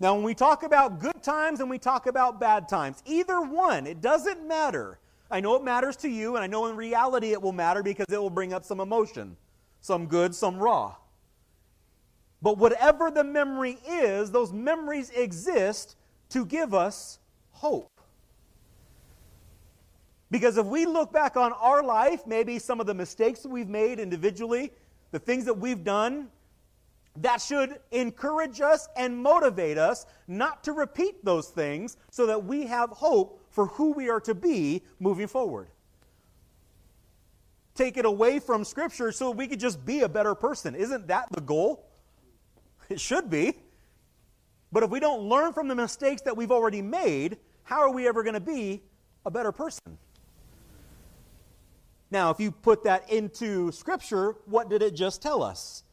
Now, 0.00 0.14
when 0.14 0.22
we 0.22 0.34
talk 0.34 0.62
about 0.62 1.00
good 1.00 1.22
times 1.22 1.60
and 1.60 1.70
we 1.70 1.78
talk 1.78 2.06
about 2.06 2.38
bad 2.38 2.68
times, 2.68 3.02
either 3.06 3.40
one, 3.40 3.86
it 3.86 4.02
doesn't 4.02 4.46
matter. 4.46 4.98
I 5.30 5.40
know 5.40 5.56
it 5.56 5.64
matters 5.64 5.96
to 5.96 6.10
you, 6.10 6.36
and 6.36 6.44
I 6.44 6.46
know 6.46 6.66
in 6.66 6.76
reality 6.76 7.32
it 7.32 7.40
will 7.40 7.52
matter 7.52 7.82
because 7.82 8.06
it 8.10 8.20
will 8.20 8.28
bring 8.28 8.52
up 8.52 8.66
some 8.66 8.80
emotion, 8.80 9.38
some 9.80 10.04
good, 10.08 10.34
some 10.34 10.58
raw. 10.58 10.94
But 12.40 12.58
whatever 12.58 13.10
the 13.10 13.24
memory 13.24 13.78
is, 13.86 14.30
those 14.30 14.52
memories 14.52 15.10
exist 15.10 15.96
to 16.30 16.44
give 16.44 16.72
us 16.72 17.18
hope. 17.50 17.90
Because 20.30 20.58
if 20.58 20.66
we 20.66 20.86
look 20.86 21.12
back 21.12 21.36
on 21.36 21.52
our 21.54 21.82
life, 21.82 22.26
maybe 22.26 22.58
some 22.58 22.80
of 22.80 22.86
the 22.86 22.94
mistakes 22.94 23.40
that 23.40 23.48
we've 23.48 23.68
made 23.68 23.98
individually, 23.98 24.72
the 25.10 25.18
things 25.18 25.44
that 25.46 25.54
we've 25.54 25.82
done, 25.82 26.28
that 27.16 27.40
should 27.40 27.80
encourage 27.90 28.60
us 28.60 28.88
and 28.96 29.16
motivate 29.16 29.78
us 29.78 30.06
not 30.28 30.62
to 30.64 30.72
repeat 30.72 31.24
those 31.24 31.48
things 31.48 31.96
so 32.10 32.26
that 32.26 32.44
we 32.44 32.66
have 32.66 32.90
hope 32.90 33.42
for 33.50 33.66
who 33.66 33.92
we 33.92 34.08
are 34.08 34.20
to 34.20 34.34
be 34.34 34.82
moving 35.00 35.26
forward. 35.26 35.68
Take 37.74 37.96
it 37.96 38.04
away 38.04 38.38
from 38.38 38.64
Scripture 38.64 39.10
so 39.12 39.30
we 39.30 39.48
could 39.48 39.60
just 39.60 39.84
be 39.84 40.00
a 40.00 40.08
better 40.08 40.34
person. 40.34 40.74
Isn't 40.74 41.08
that 41.08 41.28
the 41.32 41.40
goal? 41.40 41.87
It 42.88 43.00
should 43.00 43.28
be. 43.30 43.54
But 44.70 44.82
if 44.82 44.90
we 44.90 45.00
don't 45.00 45.22
learn 45.22 45.52
from 45.52 45.68
the 45.68 45.74
mistakes 45.74 46.22
that 46.22 46.36
we've 46.36 46.50
already 46.50 46.82
made, 46.82 47.38
how 47.64 47.80
are 47.80 47.90
we 47.90 48.06
ever 48.06 48.22
going 48.22 48.34
to 48.34 48.40
be 48.40 48.82
a 49.24 49.30
better 49.30 49.52
person? 49.52 49.98
Now, 52.10 52.30
if 52.30 52.40
you 52.40 52.50
put 52.50 52.84
that 52.84 53.10
into 53.10 53.70
Scripture, 53.72 54.36
what 54.46 54.70
did 54.70 54.82
it 54.82 54.94
just 54.94 55.20
tell 55.20 55.42
us? 55.42 55.84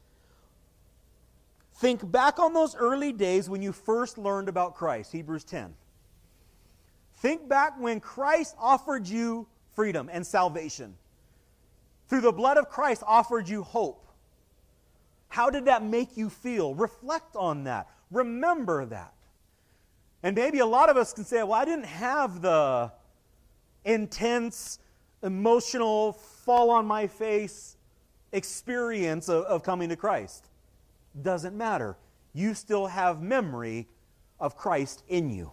Think 1.76 2.10
back 2.10 2.40
on 2.40 2.54
those 2.54 2.76
early 2.76 3.12
days 3.12 3.50
when 3.50 3.62
you 3.62 3.74
first 3.74 4.18
learned 4.18 4.48
about 4.48 4.76
Christ, 4.76 5.12
Hebrews 5.12 5.44
10. 5.44 5.74
Think 7.18 7.50
back 7.50 7.80
when 7.80 8.00
Christ 8.00 8.56
offered 8.58 9.08
you 9.08 9.48
freedom 9.74 10.10
and 10.12 10.26
salvation. 10.26 10.96
Through 12.08 12.22
the 12.22 12.32
blood 12.32 12.58
of 12.58 12.70
Christ 12.70 13.04
offered 13.06 13.50
you 13.50 13.64
hope. 13.64 14.08
How 15.28 15.50
did 15.50 15.66
that 15.66 15.84
make 15.84 16.18
you 16.18 16.30
feel? 16.30 16.74
Reflect 16.76 17.36
on 17.36 17.66
that. 17.66 17.90
Remember 18.12 18.86
that. 18.86 19.14
And 20.24 20.36
maybe 20.36 20.60
a 20.60 20.66
lot 20.66 20.90
of 20.90 20.98
us 20.98 21.14
can 21.14 21.24
say, 21.24 21.44
well, 21.44 21.54
I 21.54 21.66
didn't 21.66 21.86
have 21.86 22.42
the 22.42 22.92
intense 23.84 24.80
emotional, 25.22 26.14
fall 26.14 26.70
on 26.70 26.86
my 26.86 27.08
face 27.08 27.78
experience 28.32 29.30
of, 29.30 29.44
of 29.46 29.64
coming 29.64 29.90
to 29.90 29.96
Christ. 29.96 30.50
Doesn't 31.22 31.56
matter. 31.56 31.98
You 32.34 32.54
still 32.54 32.88
have 32.88 33.22
memory 33.22 33.88
of 34.40 34.58
Christ 34.58 35.04
in 35.08 35.30
you. 35.30 35.52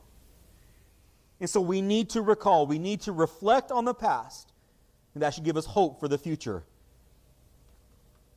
And 1.41 1.49
so 1.49 1.61
we 1.61 1.81
need 1.81 2.11
to 2.11 2.23
recall, 2.23 2.67
we 2.67 2.79
need 2.79 3.01
to 3.03 3.13
reflect 3.13 3.73
on 3.73 3.85
the 3.85 3.95
past, 3.95 4.53
and 5.15 5.23
that 5.23 5.35
should 5.35 5.45
give 5.45 5.57
us 5.57 5.67
hope 5.67 5.99
for 5.99 6.09
the 6.09 6.19
future. 6.19 6.65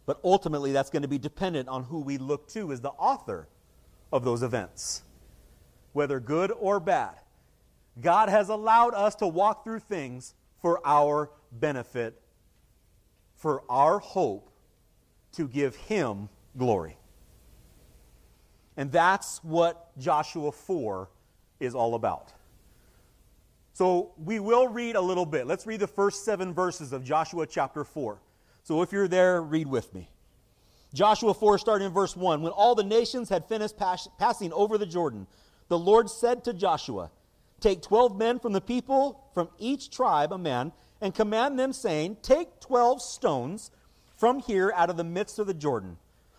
But 0.05 0.19
ultimately, 0.23 0.71
that's 0.71 0.89
going 0.89 1.01
to 1.01 1.07
be 1.07 1.17
dependent 1.17 1.67
on 1.67 1.83
who 1.83 1.99
we 1.99 2.17
look 2.17 2.47
to 2.49 2.71
as 2.71 2.81
the 2.81 2.91
author 2.91 3.47
of 4.11 4.23
those 4.23 4.43
events, 4.43 5.03
whether 5.93 6.19
good 6.19 6.51
or 6.51 6.79
bad. 6.79 7.15
God 7.99 8.29
has 8.29 8.49
allowed 8.49 8.93
us 8.93 9.15
to 9.15 9.27
walk 9.27 9.63
through 9.63 9.79
things 9.79 10.35
for 10.61 10.79
our 10.85 11.31
benefit, 11.51 12.21
for 13.35 13.63
our 13.69 13.99
hope 13.99 14.51
to 15.33 15.47
give 15.47 15.75
Him 15.75 16.29
glory. 16.57 16.97
And 18.77 18.91
that's 18.91 19.43
what 19.43 19.97
Joshua 19.97 20.51
4 20.51 21.09
is 21.59 21.73
all 21.73 21.95
about. 21.95 22.33
So 23.73 24.13
we 24.17 24.39
will 24.39 24.67
read 24.67 24.95
a 24.95 25.01
little 25.01 25.25
bit. 25.25 25.47
Let's 25.47 25.65
read 25.65 25.79
the 25.81 25.87
first 25.87 26.23
seven 26.23 26.53
verses 26.53 26.93
of 26.93 27.03
Joshua 27.03 27.45
chapter 27.45 27.83
4. 27.83 28.19
So 28.65 28.81
if 28.81 28.91
you're 28.91 29.07
there, 29.07 29.43
read 29.43 29.67
with 29.67 29.93
me. 29.93 30.09
Joshua 30.91 31.35
4, 31.35 31.59
starting 31.59 31.85
in 31.85 31.93
verse 31.93 32.15
1. 32.15 32.41
When 32.41 32.51
all 32.51 32.73
the 32.73 32.83
nations 32.83 33.29
had 33.29 33.47
finished 33.47 33.77
pass- 33.77 34.07
passing 34.17 34.51
over 34.53 34.79
the 34.79 34.87
Jordan, 34.87 35.27
the 35.67 35.77
Lord 35.77 36.09
said 36.09 36.43
to 36.45 36.53
Joshua, 36.53 37.11
Take 37.59 37.83
12 37.83 38.17
men 38.17 38.39
from 38.39 38.53
the 38.53 38.61
people, 38.61 39.29
from 39.35 39.49
each 39.59 39.91
tribe 39.91 40.33
a 40.33 40.39
man, 40.39 40.71
and 40.99 41.13
command 41.13 41.59
them, 41.59 41.73
saying, 41.73 42.17
Take 42.23 42.59
12 42.59 43.03
stones 43.03 43.69
from 44.17 44.39
here 44.39 44.73
out 44.75 44.89
of 44.89 44.97
the 44.97 45.03
midst 45.03 45.37
of 45.37 45.45
the 45.45 45.53
Jordan, 45.53 45.97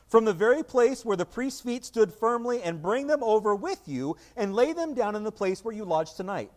from 0.09 0.25
the 0.25 0.33
very 0.33 0.65
place 0.65 1.05
where 1.05 1.17
the 1.17 1.25
priest's 1.25 1.61
feet 1.61 1.85
stood 1.85 2.13
firmly, 2.13 2.61
and 2.61 2.83
bring 2.83 3.07
them 3.07 3.23
over 3.23 3.55
with 3.55 3.83
you, 3.87 4.17
and 4.37 4.53
lay 4.53 4.73
them 4.73 4.95
down 4.95 5.15
in 5.15 5.23
the 5.23 5.31
place 5.31 5.65
where 5.65 5.75
you 5.75 5.85
lodge 5.85 6.15
tonight. 6.15 6.51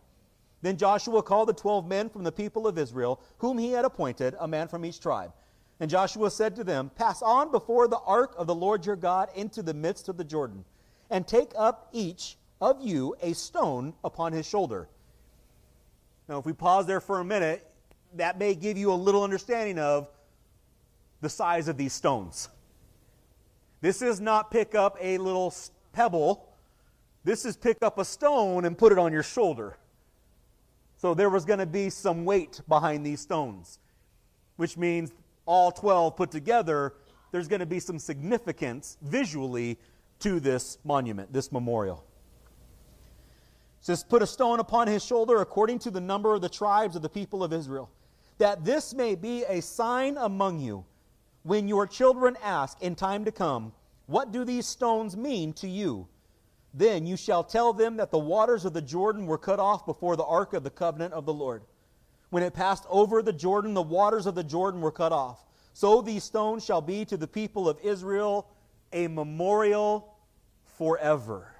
Then 0.62 0.76
Joshua 0.76 1.22
called 1.22 1.48
the 1.48 1.54
12 1.54 1.86
men 1.86 2.08
from 2.08 2.24
the 2.24 2.32
people 2.32 2.66
of 2.66 2.76
Israel, 2.76 3.20
whom 3.38 3.56
he 3.56 3.70
had 3.70 3.84
appointed, 3.84 4.34
a 4.40 4.48
man 4.48 4.66
from 4.66 4.84
each 4.84 4.98
tribe. 4.98 5.32
And 5.80 5.90
Joshua 5.90 6.30
said 6.30 6.54
to 6.56 6.64
them, 6.64 6.90
Pass 6.94 7.22
on 7.22 7.50
before 7.50 7.88
the 7.88 7.98
ark 8.00 8.34
of 8.36 8.46
the 8.46 8.54
Lord 8.54 8.84
your 8.84 8.96
God 8.96 9.30
into 9.34 9.62
the 9.62 9.72
midst 9.72 10.10
of 10.10 10.18
the 10.18 10.24
Jordan, 10.24 10.64
and 11.08 11.26
take 11.26 11.52
up 11.56 11.88
each 11.92 12.36
of 12.60 12.82
you 12.82 13.16
a 13.22 13.32
stone 13.32 13.94
upon 14.04 14.32
his 14.32 14.46
shoulder. 14.46 14.88
Now, 16.28 16.38
if 16.38 16.44
we 16.44 16.52
pause 16.52 16.86
there 16.86 17.00
for 17.00 17.20
a 17.20 17.24
minute, 17.24 17.66
that 18.14 18.38
may 18.38 18.54
give 18.54 18.76
you 18.76 18.92
a 18.92 18.94
little 18.94 19.24
understanding 19.24 19.78
of 19.78 20.08
the 21.22 21.30
size 21.30 21.66
of 21.66 21.76
these 21.78 21.94
stones. 21.94 22.50
This 23.80 24.02
is 24.02 24.20
not 24.20 24.50
pick 24.50 24.74
up 24.74 24.96
a 25.00 25.16
little 25.16 25.54
pebble. 25.92 26.54
This 27.24 27.46
is 27.46 27.56
pick 27.56 27.78
up 27.82 27.98
a 27.98 28.04
stone 28.04 28.66
and 28.66 28.76
put 28.76 28.92
it 28.92 28.98
on 28.98 29.12
your 29.12 29.22
shoulder. 29.22 29.78
So 30.98 31.14
there 31.14 31.30
was 31.30 31.46
going 31.46 31.60
to 31.60 31.66
be 31.66 31.88
some 31.88 32.26
weight 32.26 32.60
behind 32.68 33.06
these 33.06 33.20
stones, 33.20 33.78
which 34.56 34.76
means 34.76 35.12
all 35.50 35.72
12 35.72 36.16
put 36.16 36.30
together, 36.30 36.94
there's 37.32 37.48
going 37.48 37.60
to 37.60 37.66
be 37.66 37.80
some 37.80 37.98
significance 37.98 38.96
visually 39.02 39.78
to 40.20 40.40
this 40.40 40.78
monument, 40.84 41.32
this 41.32 41.50
memorial 41.50 42.04
says, 43.80 44.04
Put 44.04 44.22
a 44.22 44.26
stone 44.26 44.60
upon 44.60 44.86
his 44.86 45.04
shoulder 45.04 45.40
according 45.40 45.78
to 45.80 45.90
the 45.90 46.00
number 46.00 46.34
of 46.34 46.42
the 46.42 46.48
tribes 46.48 46.96
of 46.96 47.02
the 47.02 47.08
people 47.08 47.42
of 47.42 47.52
Israel, 47.52 47.90
that 48.38 48.64
this 48.64 48.94
may 48.94 49.14
be 49.14 49.44
a 49.44 49.60
sign 49.60 50.16
among 50.18 50.60
you 50.60 50.84
when 51.42 51.68
your 51.68 51.86
children 51.86 52.36
ask 52.42 52.80
in 52.82 52.94
time 52.94 53.24
to 53.24 53.32
come, 53.32 53.72
What 54.06 54.32
do 54.32 54.44
these 54.44 54.66
stones 54.66 55.16
mean 55.16 55.52
to 55.54 55.68
you? 55.68 56.06
Then 56.72 57.06
you 57.06 57.16
shall 57.16 57.42
tell 57.42 57.72
them 57.72 57.96
that 57.96 58.12
the 58.12 58.18
waters 58.18 58.64
of 58.64 58.72
the 58.72 58.82
Jordan 58.82 59.26
were 59.26 59.38
cut 59.38 59.58
off 59.58 59.84
before 59.84 60.14
the 60.14 60.24
ark 60.24 60.52
of 60.52 60.62
the 60.62 60.70
covenant 60.70 61.12
of 61.14 61.26
the 61.26 61.32
Lord. 61.32 61.62
When 62.30 62.42
it 62.42 62.54
passed 62.54 62.84
over 62.88 63.22
the 63.22 63.32
Jordan, 63.32 63.74
the 63.74 63.82
waters 63.82 64.26
of 64.26 64.34
the 64.34 64.44
Jordan 64.44 64.80
were 64.80 64.92
cut 64.92 65.12
off. 65.12 65.44
So 65.72 66.00
these 66.00 66.24
stones 66.24 66.64
shall 66.64 66.80
be 66.80 67.04
to 67.06 67.16
the 67.16 67.26
people 67.28 67.68
of 67.68 67.78
Israel 67.82 68.48
a 68.92 69.06
memorial 69.08 70.14
forever 70.78 71.54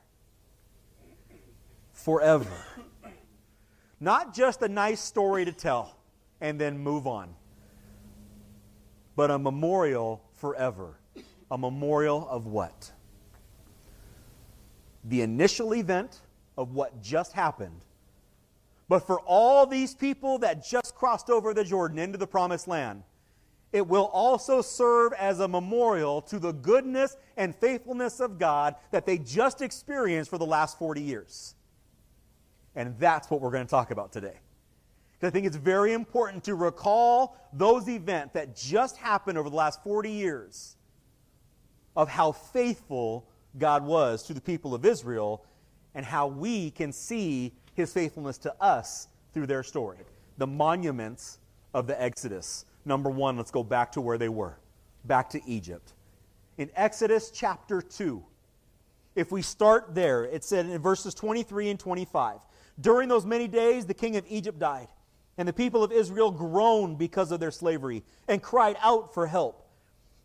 forever. 2.00 2.64
Not 4.00 4.34
just 4.34 4.62
a 4.62 4.68
nice 4.68 5.00
story 5.00 5.44
to 5.44 5.52
tell 5.52 5.96
and 6.40 6.58
then 6.58 6.78
move 6.78 7.06
on, 7.06 7.34
but 9.14 9.30
a 9.30 9.38
memorial 9.38 10.22
forever. 10.34 10.96
A 11.50 11.58
memorial 11.58 12.26
of 12.30 12.46
what? 12.46 12.92
The 15.04 15.22
initial 15.22 15.74
event 15.74 16.20
of 16.56 16.72
what 16.72 17.02
just 17.02 17.32
happened. 17.32 17.84
But 18.90 19.06
for 19.06 19.20
all 19.20 19.66
these 19.66 19.94
people 19.94 20.38
that 20.38 20.66
just 20.66 20.96
crossed 20.96 21.30
over 21.30 21.54
the 21.54 21.62
Jordan 21.62 21.96
into 22.00 22.18
the 22.18 22.26
promised 22.26 22.66
land, 22.66 23.04
it 23.72 23.86
will 23.86 24.06
also 24.06 24.62
serve 24.62 25.12
as 25.12 25.38
a 25.38 25.46
memorial 25.46 26.20
to 26.22 26.40
the 26.40 26.50
goodness 26.50 27.16
and 27.36 27.54
faithfulness 27.54 28.18
of 28.18 28.36
God 28.36 28.74
that 28.90 29.06
they 29.06 29.16
just 29.16 29.62
experienced 29.62 30.28
for 30.28 30.38
the 30.38 30.44
last 30.44 30.76
40 30.76 31.02
years. 31.02 31.54
And 32.74 32.98
that's 32.98 33.30
what 33.30 33.40
we're 33.40 33.52
going 33.52 33.64
to 33.64 33.70
talk 33.70 33.92
about 33.92 34.10
today. 34.10 34.40
I 35.22 35.30
think 35.30 35.46
it's 35.46 35.54
very 35.54 35.92
important 35.92 36.42
to 36.44 36.56
recall 36.56 37.36
those 37.52 37.88
events 37.88 38.34
that 38.34 38.56
just 38.56 38.96
happened 38.96 39.38
over 39.38 39.50
the 39.50 39.56
last 39.56 39.84
40 39.84 40.10
years 40.10 40.74
of 41.94 42.08
how 42.08 42.32
faithful 42.32 43.28
God 43.56 43.84
was 43.84 44.24
to 44.24 44.34
the 44.34 44.40
people 44.40 44.74
of 44.74 44.84
Israel 44.84 45.44
and 45.94 46.04
how 46.04 46.26
we 46.26 46.72
can 46.72 46.92
see 46.92 47.52
his 47.74 47.92
faithfulness 47.92 48.38
to 48.38 48.54
us 48.62 49.08
through 49.32 49.46
their 49.46 49.62
story. 49.62 49.98
The 50.38 50.46
monuments 50.46 51.38
of 51.74 51.86
the 51.86 52.00
Exodus. 52.00 52.64
Number 52.84 53.10
one, 53.10 53.36
let's 53.36 53.50
go 53.50 53.62
back 53.62 53.92
to 53.92 54.00
where 54.00 54.18
they 54.18 54.28
were, 54.28 54.58
back 55.04 55.30
to 55.30 55.40
Egypt. 55.46 55.92
In 56.58 56.70
Exodus 56.74 57.30
chapter 57.30 57.80
2, 57.80 58.22
if 59.14 59.32
we 59.32 59.42
start 59.42 59.94
there, 59.94 60.24
it 60.24 60.44
said 60.44 60.66
in 60.66 60.80
verses 60.80 61.14
23 61.14 61.70
and 61.70 61.80
25 61.80 62.38
during 62.80 63.08
those 63.08 63.26
many 63.26 63.46
days, 63.48 63.84
the 63.84 63.94
king 63.94 64.16
of 64.16 64.24
Egypt 64.28 64.58
died, 64.58 64.88
and 65.36 65.46
the 65.46 65.52
people 65.52 65.84
of 65.84 65.92
Israel 65.92 66.30
groaned 66.30 66.98
because 66.98 67.30
of 67.30 67.40
their 67.40 67.50
slavery 67.50 68.02
and 68.28 68.42
cried 68.42 68.76
out 68.80 69.12
for 69.12 69.26
help. 69.26 69.68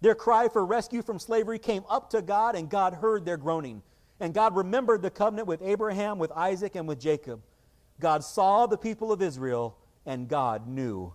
Their 0.01 0.15
cry 0.15 0.47
for 0.47 0.65
rescue 0.65 1.01
from 1.01 1.19
slavery 1.19 1.59
came 1.59 1.83
up 1.89 2.09
to 2.11 2.21
God, 2.21 2.55
and 2.55 2.69
God 2.69 2.93
heard 2.93 3.25
their 3.25 3.37
groaning. 3.37 3.81
And 4.19 4.34
God 4.34 4.55
remembered 4.55 5.01
the 5.01 5.10
covenant 5.10 5.48
with 5.48 5.62
Abraham, 5.62 6.19
with 6.19 6.31
Isaac, 6.31 6.75
and 6.75 6.88
with 6.88 7.00
Jacob. 7.00 7.41
God 8.00 8.24
saw 8.24 8.65
the 8.65 8.77
people 8.77 9.12
of 9.12 9.22
Israel, 9.22 9.77
and 10.05 10.27
God 10.27 10.67
knew. 10.67 11.13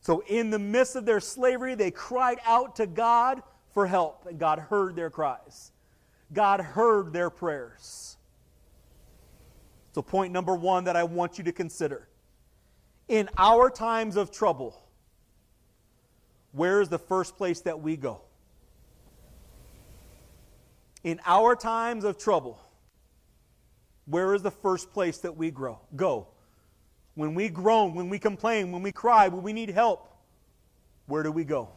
So, 0.00 0.22
in 0.26 0.50
the 0.50 0.58
midst 0.58 0.96
of 0.96 1.06
their 1.06 1.20
slavery, 1.20 1.74
they 1.74 1.90
cried 1.90 2.38
out 2.44 2.76
to 2.76 2.86
God 2.86 3.42
for 3.72 3.86
help, 3.86 4.26
and 4.26 4.38
God 4.38 4.58
heard 4.58 4.96
their 4.96 5.10
cries. 5.10 5.72
God 6.32 6.60
heard 6.60 7.12
their 7.12 7.30
prayers. 7.30 8.16
So, 9.94 10.02
point 10.02 10.32
number 10.32 10.54
one 10.54 10.84
that 10.84 10.96
I 10.96 11.04
want 11.04 11.38
you 11.38 11.44
to 11.44 11.52
consider 11.52 12.08
in 13.08 13.28
our 13.36 13.70
times 13.70 14.16
of 14.16 14.30
trouble, 14.30 14.82
where 16.52 16.80
is 16.80 16.88
the 16.88 16.98
first 16.98 17.36
place 17.36 17.60
that 17.60 17.80
we 17.80 17.96
go? 17.96 18.22
In 21.04 21.20
our 21.26 21.56
times 21.56 22.04
of 22.04 22.18
trouble, 22.18 22.60
where 24.06 24.34
is 24.34 24.42
the 24.42 24.50
first 24.50 24.92
place 24.92 25.18
that 25.18 25.36
we 25.36 25.50
grow, 25.50 25.80
go? 25.96 26.28
When 27.14 27.34
we 27.34 27.48
groan, 27.48 27.94
when 27.94 28.08
we 28.08 28.18
complain, 28.18 28.72
when 28.72 28.82
we 28.82 28.92
cry, 28.92 29.28
when 29.28 29.42
we 29.42 29.52
need 29.52 29.70
help, 29.70 30.08
where 31.06 31.22
do 31.22 31.32
we 31.32 31.44
go? 31.44 31.68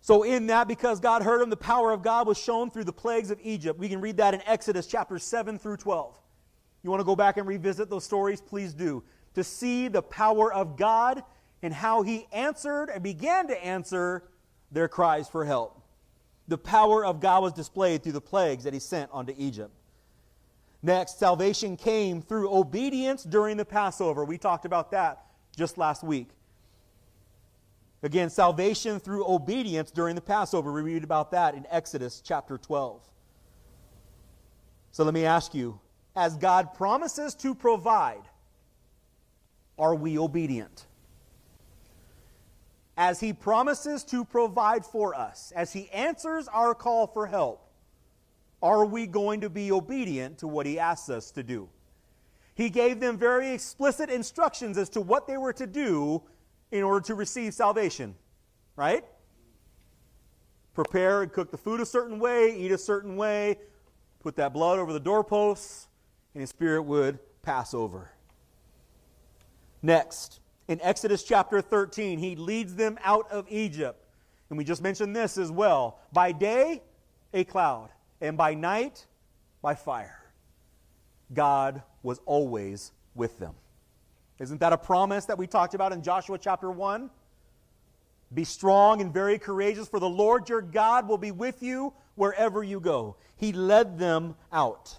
So, 0.00 0.22
in 0.22 0.46
that, 0.46 0.68
because 0.68 1.00
God 1.00 1.22
heard 1.22 1.42
him, 1.42 1.50
the 1.50 1.56
power 1.56 1.90
of 1.90 2.00
God 2.00 2.28
was 2.28 2.38
shown 2.38 2.70
through 2.70 2.84
the 2.84 2.92
plagues 2.92 3.32
of 3.32 3.40
Egypt. 3.42 3.76
We 3.76 3.88
can 3.88 4.00
read 4.00 4.18
that 4.18 4.34
in 4.34 4.42
Exodus 4.46 4.86
chapter 4.86 5.18
7 5.18 5.58
through 5.58 5.78
12. 5.78 6.16
You 6.84 6.90
want 6.90 7.00
to 7.00 7.04
go 7.04 7.16
back 7.16 7.38
and 7.38 7.46
revisit 7.48 7.90
those 7.90 8.04
stories? 8.04 8.40
Please 8.40 8.72
do. 8.72 9.02
To 9.34 9.42
see 9.42 9.88
the 9.88 10.02
power 10.02 10.52
of 10.52 10.76
God 10.76 11.24
and 11.60 11.74
how 11.74 12.02
he 12.02 12.28
answered 12.32 12.88
and 12.88 13.02
began 13.02 13.48
to 13.48 13.64
answer 13.64 14.22
their 14.70 14.88
cries 14.88 15.28
for 15.28 15.44
help. 15.44 15.82
The 16.48 16.58
power 16.58 17.04
of 17.04 17.20
God 17.20 17.42
was 17.42 17.52
displayed 17.52 18.02
through 18.02 18.12
the 18.12 18.20
plagues 18.20 18.64
that 18.64 18.72
he 18.72 18.80
sent 18.80 19.10
onto 19.12 19.34
Egypt. 19.36 19.72
Next, 20.82 21.18
salvation 21.18 21.76
came 21.76 22.22
through 22.22 22.54
obedience 22.54 23.24
during 23.24 23.56
the 23.56 23.64
Passover. 23.64 24.24
We 24.24 24.38
talked 24.38 24.64
about 24.64 24.92
that 24.92 25.26
just 25.56 25.78
last 25.78 26.04
week. 26.04 26.28
Again, 28.02 28.30
salvation 28.30 29.00
through 29.00 29.26
obedience 29.26 29.90
during 29.90 30.14
the 30.14 30.20
Passover. 30.20 30.72
We 30.72 30.82
read 30.82 31.02
about 31.02 31.32
that 31.32 31.54
in 31.54 31.66
Exodus 31.70 32.22
chapter 32.24 32.58
12. 32.58 33.02
So 34.92 35.02
let 35.02 35.12
me 35.12 35.24
ask 35.24 35.54
you 35.54 35.80
as 36.14 36.36
God 36.36 36.72
promises 36.74 37.34
to 37.36 37.54
provide, 37.54 38.22
are 39.78 39.94
we 39.94 40.18
obedient? 40.18 40.86
As 42.96 43.20
He 43.20 43.32
promises 43.32 44.04
to 44.04 44.24
provide 44.24 44.84
for 44.84 45.14
us, 45.14 45.52
as 45.54 45.72
He 45.72 45.90
answers 45.90 46.48
our 46.48 46.74
call 46.74 47.06
for 47.06 47.26
help, 47.26 47.70
are 48.62 48.86
we 48.86 49.06
going 49.06 49.42
to 49.42 49.50
be 49.50 49.70
obedient 49.70 50.38
to 50.38 50.48
what 50.48 50.66
He 50.66 50.78
asks 50.78 51.10
us 51.10 51.30
to 51.32 51.42
do? 51.42 51.68
He 52.54 52.70
gave 52.70 53.00
them 53.00 53.18
very 53.18 53.50
explicit 53.50 54.08
instructions 54.08 54.78
as 54.78 54.88
to 54.90 55.02
what 55.02 55.26
they 55.26 55.36
were 55.36 55.52
to 55.52 55.66
do 55.66 56.22
in 56.72 56.82
order 56.82 57.06
to 57.06 57.14
receive 57.14 57.52
salvation, 57.52 58.14
right? 58.76 59.04
Prepare 60.72 61.22
and 61.22 61.32
cook 61.32 61.50
the 61.50 61.58
food 61.58 61.80
a 61.80 61.86
certain 61.86 62.18
way, 62.18 62.58
eat 62.58 62.72
a 62.72 62.78
certain 62.78 63.16
way, 63.16 63.58
put 64.20 64.36
that 64.36 64.54
blood 64.54 64.78
over 64.78 64.92
the 64.92 65.00
doorposts, 65.00 65.88
and 66.32 66.40
his 66.40 66.50
spirit 66.50 66.82
would 66.82 67.18
pass 67.42 67.74
over. 67.74 68.10
Next, 69.82 70.40
in 70.68 70.80
Exodus 70.82 71.22
chapter 71.22 71.60
13, 71.60 72.18
he 72.18 72.36
leads 72.36 72.74
them 72.74 72.98
out 73.04 73.30
of 73.30 73.46
Egypt. 73.48 74.04
And 74.50 74.58
we 74.58 74.64
just 74.64 74.82
mentioned 74.82 75.14
this 75.14 75.38
as 75.38 75.50
well. 75.50 75.98
By 76.12 76.32
day, 76.32 76.82
a 77.32 77.44
cloud, 77.44 77.90
and 78.20 78.36
by 78.36 78.54
night, 78.54 79.06
by 79.62 79.74
fire. 79.74 80.22
God 81.32 81.82
was 82.02 82.20
always 82.24 82.92
with 83.14 83.38
them. 83.38 83.54
Isn't 84.38 84.60
that 84.60 84.72
a 84.72 84.78
promise 84.78 85.24
that 85.26 85.38
we 85.38 85.46
talked 85.46 85.74
about 85.74 85.92
in 85.92 86.02
Joshua 86.02 86.38
chapter 86.38 86.70
1? 86.70 87.10
Be 88.34 88.44
strong 88.44 89.00
and 89.00 89.12
very 89.12 89.38
courageous, 89.38 89.88
for 89.88 90.00
the 90.00 90.08
Lord 90.08 90.48
your 90.48 90.60
God 90.60 91.08
will 91.08 91.18
be 91.18 91.30
with 91.30 91.62
you 91.62 91.92
wherever 92.16 92.62
you 92.62 92.80
go. 92.80 93.16
He 93.36 93.52
led 93.52 93.98
them 93.98 94.34
out. 94.52 94.98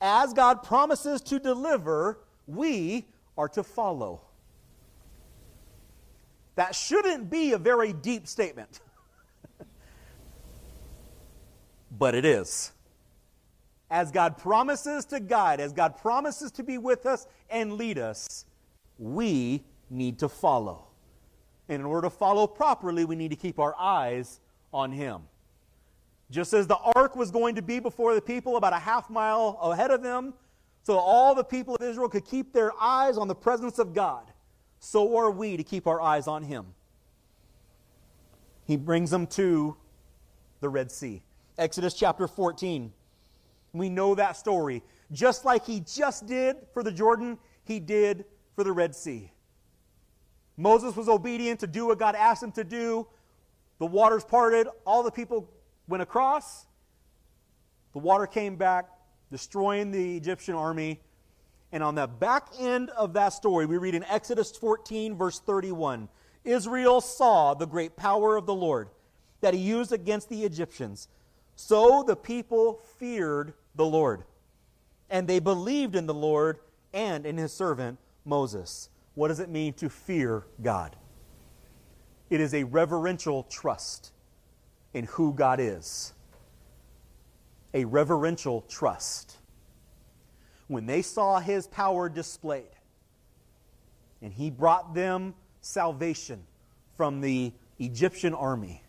As 0.00 0.32
God 0.34 0.62
promises 0.62 1.20
to 1.22 1.38
deliver, 1.38 2.18
we 2.46 3.06
are 3.38 3.48
to 3.50 3.62
follow. 3.62 4.22
That 6.56 6.74
shouldn't 6.74 7.30
be 7.30 7.52
a 7.52 7.58
very 7.58 7.92
deep 7.92 8.26
statement, 8.26 8.80
but 11.98 12.14
it 12.14 12.24
is 12.24 12.72
as 13.94 14.10
God 14.10 14.36
promises 14.36 15.04
to 15.06 15.20
guide, 15.20 15.60
as 15.60 15.72
God 15.72 15.96
promises 15.96 16.50
to 16.52 16.64
be 16.64 16.78
with 16.78 17.06
us 17.06 17.28
and 17.48 17.74
lead 17.74 17.96
us, 17.96 18.44
we 18.98 19.62
need 19.88 20.18
to 20.18 20.28
follow. 20.28 20.88
And 21.68 21.78
in 21.78 21.86
order 21.86 22.08
to 22.08 22.10
follow 22.10 22.48
properly, 22.48 23.04
we 23.04 23.14
need 23.14 23.30
to 23.30 23.36
keep 23.36 23.60
our 23.60 23.72
eyes 23.78 24.40
on 24.72 24.90
Him. 24.90 25.22
Just 26.28 26.52
as 26.54 26.66
the 26.66 26.76
ark 26.96 27.14
was 27.14 27.30
going 27.30 27.54
to 27.54 27.62
be 27.62 27.78
before 27.78 28.16
the 28.16 28.20
people 28.20 28.56
about 28.56 28.72
a 28.72 28.80
half 28.80 29.08
mile 29.08 29.58
ahead 29.62 29.92
of 29.92 30.02
them, 30.02 30.34
so 30.82 30.98
all 30.98 31.34
the 31.34 31.44
people 31.44 31.76
of 31.76 31.86
Israel 31.86 32.08
could 32.08 32.24
keep 32.24 32.52
their 32.52 32.72
eyes 32.80 33.16
on 33.16 33.28
the 33.28 33.34
presence 33.34 33.78
of 33.78 33.94
God, 33.94 34.32
so 34.84 35.16
are 35.16 35.30
we 35.30 35.56
to 35.56 35.64
keep 35.64 35.86
our 35.86 36.00
eyes 36.00 36.28
on 36.28 36.42
Him. 36.42 36.66
He 38.66 38.76
brings 38.76 39.10
them 39.10 39.26
to 39.28 39.76
the 40.60 40.68
Red 40.68 40.92
Sea. 40.92 41.22
Exodus 41.56 41.94
chapter 41.94 42.28
14. 42.28 42.92
We 43.72 43.88
know 43.88 44.14
that 44.14 44.36
story. 44.36 44.82
Just 45.10 45.46
like 45.46 45.64
he 45.64 45.80
just 45.80 46.26
did 46.26 46.56
for 46.74 46.82
the 46.82 46.92
Jordan, 46.92 47.38
he 47.64 47.80
did 47.80 48.26
for 48.54 48.62
the 48.62 48.72
Red 48.72 48.94
Sea. 48.94 49.32
Moses 50.58 50.94
was 50.94 51.08
obedient 51.08 51.60
to 51.60 51.66
do 51.66 51.86
what 51.86 51.98
God 51.98 52.14
asked 52.14 52.42
him 52.42 52.52
to 52.52 52.64
do. 52.64 53.06
The 53.78 53.86
waters 53.86 54.22
parted, 54.22 54.68
all 54.86 55.02
the 55.02 55.10
people 55.10 55.50
went 55.88 56.02
across. 56.02 56.66
The 57.94 58.00
water 58.00 58.26
came 58.26 58.56
back, 58.56 58.90
destroying 59.30 59.90
the 59.90 60.16
Egyptian 60.16 60.54
army. 60.54 61.00
And 61.74 61.82
on 61.82 61.96
the 61.96 62.06
back 62.06 62.50
end 62.60 62.90
of 62.90 63.14
that 63.14 63.30
story, 63.30 63.66
we 63.66 63.78
read 63.78 63.96
in 63.96 64.04
Exodus 64.04 64.56
14, 64.56 65.16
verse 65.16 65.40
31 65.40 66.08
Israel 66.44 67.00
saw 67.00 67.52
the 67.52 67.66
great 67.66 67.96
power 67.96 68.36
of 68.36 68.46
the 68.46 68.54
Lord 68.54 68.90
that 69.40 69.54
he 69.54 69.60
used 69.60 69.92
against 69.92 70.28
the 70.28 70.44
Egyptians. 70.44 71.08
So 71.56 72.04
the 72.06 72.14
people 72.14 72.80
feared 72.98 73.54
the 73.74 73.84
Lord. 73.84 74.22
And 75.10 75.26
they 75.26 75.40
believed 75.40 75.96
in 75.96 76.06
the 76.06 76.14
Lord 76.14 76.60
and 76.92 77.26
in 77.26 77.36
his 77.38 77.52
servant 77.52 77.98
Moses. 78.24 78.88
What 79.14 79.28
does 79.28 79.40
it 79.40 79.48
mean 79.48 79.72
to 79.74 79.88
fear 79.88 80.46
God? 80.62 80.94
It 82.30 82.40
is 82.40 82.54
a 82.54 82.62
reverential 82.62 83.42
trust 83.44 84.12
in 84.92 85.06
who 85.06 85.32
God 85.32 85.58
is. 85.58 86.12
A 87.72 87.84
reverential 87.84 88.60
trust. 88.68 89.38
When 90.68 90.86
they 90.86 91.02
saw 91.02 91.40
his 91.40 91.66
power 91.66 92.08
displayed, 92.08 92.64
and 94.22 94.32
he 94.32 94.50
brought 94.50 94.94
them 94.94 95.34
salvation 95.60 96.42
from 96.96 97.20
the 97.20 97.52
Egyptian 97.78 98.34
army, 98.34 98.82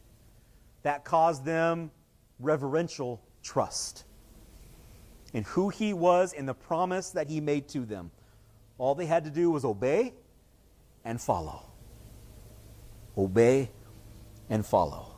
that 0.84 1.04
caused 1.04 1.44
them 1.44 1.92
reverential 2.40 3.22
trust 3.44 4.06
in 5.34 5.44
who 5.44 5.70
he 5.70 5.94
was 5.94 6.32
and 6.32 6.48
the 6.48 6.54
promise 6.54 7.10
that 7.12 7.28
he 7.28 7.42
made 7.42 7.68
to 7.70 7.86
them. 7.86 8.12
All 8.78 8.96
they 8.96 9.06
had 9.06 9.26
to 9.26 9.30
do 9.30 9.52
was 9.52 9.66
obey 9.66 10.14
and 11.04 11.20
follow. 11.20 11.64
Obey 13.18 13.72
and 14.50 14.66
follow. 14.66 15.16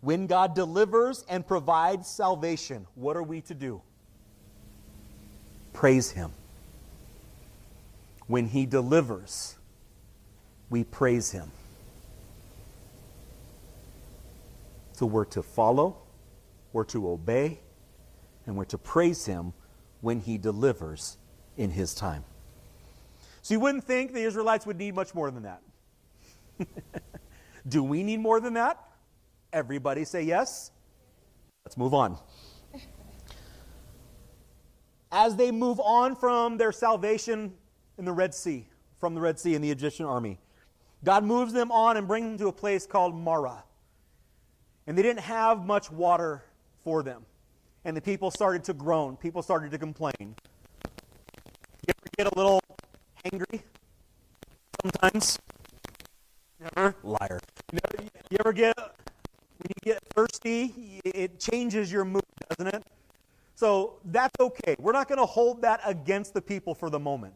When 0.00 0.26
God 0.26 0.54
delivers 0.54 1.24
and 1.28 1.44
provides 1.46 2.08
salvation, 2.08 2.86
what 2.94 3.16
are 3.16 3.22
we 3.22 3.40
to 3.42 3.54
do? 3.54 3.82
Praise 5.76 6.10
him. 6.10 6.32
When 8.28 8.48
he 8.48 8.64
delivers, 8.64 9.56
we 10.70 10.84
praise 10.84 11.30
him. 11.32 11.50
So 14.92 15.04
we're 15.04 15.26
to 15.26 15.42
follow, 15.42 15.98
we're 16.72 16.84
to 16.84 17.10
obey, 17.10 17.60
and 18.46 18.56
we're 18.56 18.64
to 18.64 18.78
praise 18.78 19.26
him 19.26 19.52
when 20.00 20.20
he 20.20 20.38
delivers 20.38 21.18
in 21.58 21.70
his 21.70 21.94
time. 21.94 22.24
So 23.42 23.52
you 23.52 23.60
wouldn't 23.60 23.84
think 23.84 24.14
the 24.14 24.22
Israelites 24.22 24.64
would 24.64 24.78
need 24.78 24.94
much 24.94 25.14
more 25.14 25.30
than 25.30 25.42
that. 25.42 25.60
Do 27.68 27.84
we 27.84 28.02
need 28.02 28.20
more 28.20 28.40
than 28.40 28.54
that? 28.54 28.82
Everybody 29.52 30.06
say 30.06 30.22
yes. 30.22 30.70
Let's 31.66 31.76
move 31.76 31.92
on. 31.92 32.16
As 35.12 35.36
they 35.36 35.50
move 35.50 35.80
on 35.80 36.16
from 36.16 36.56
their 36.58 36.72
salvation 36.72 37.54
in 37.98 38.04
the 38.04 38.12
Red 38.12 38.34
Sea, 38.34 38.66
from 38.98 39.14
the 39.14 39.20
Red 39.20 39.38
Sea 39.38 39.54
and 39.54 39.62
the 39.62 39.70
Egyptian 39.70 40.06
army, 40.06 40.38
God 41.04 41.24
moves 41.24 41.52
them 41.52 41.70
on 41.70 41.96
and 41.96 42.08
brings 42.08 42.26
them 42.26 42.38
to 42.38 42.48
a 42.48 42.52
place 42.52 42.86
called 42.86 43.14
Marah. 43.14 43.62
And 44.86 44.96
they 44.96 45.02
didn't 45.02 45.20
have 45.22 45.64
much 45.64 45.90
water 45.90 46.42
for 46.82 47.02
them. 47.02 47.24
And 47.84 47.96
the 47.96 48.00
people 48.00 48.30
started 48.30 48.64
to 48.64 48.72
groan. 48.72 49.16
People 49.16 49.42
started 49.42 49.70
to 49.70 49.78
complain. 49.78 50.14
You 50.18 50.34
ever 51.88 52.08
get 52.16 52.26
a 52.26 52.36
little 52.36 52.60
angry 53.32 53.62
sometimes? 54.82 55.38
Never? 56.58 56.96
Liar. 57.02 57.38
You, 57.72 57.78
you 58.30 58.36
ever 58.40 58.52
get, 58.52 58.76
when 58.76 59.68
you 59.68 59.92
get 59.92 60.02
thirsty, 60.14 61.00
it 61.04 61.38
changes 61.38 61.92
your 61.92 62.04
mood, 62.04 62.22
doesn't 62.50 62.74
it? 62.74 62.82
So 63.56 63.94
that's 64.04 64.34
okay. 64.38 64.76
We're 64.78 64.92
not 64.92 65.08
going 65.08 65.18
to 65.18 65.26
hold 65.26 65.62
that 65.62 65.80
against 65.84 66.34
the 66.34 66.42
people 66.42 66.74
for 66.74 66.90
the 66.90 67.00
moment. 67.00 67.34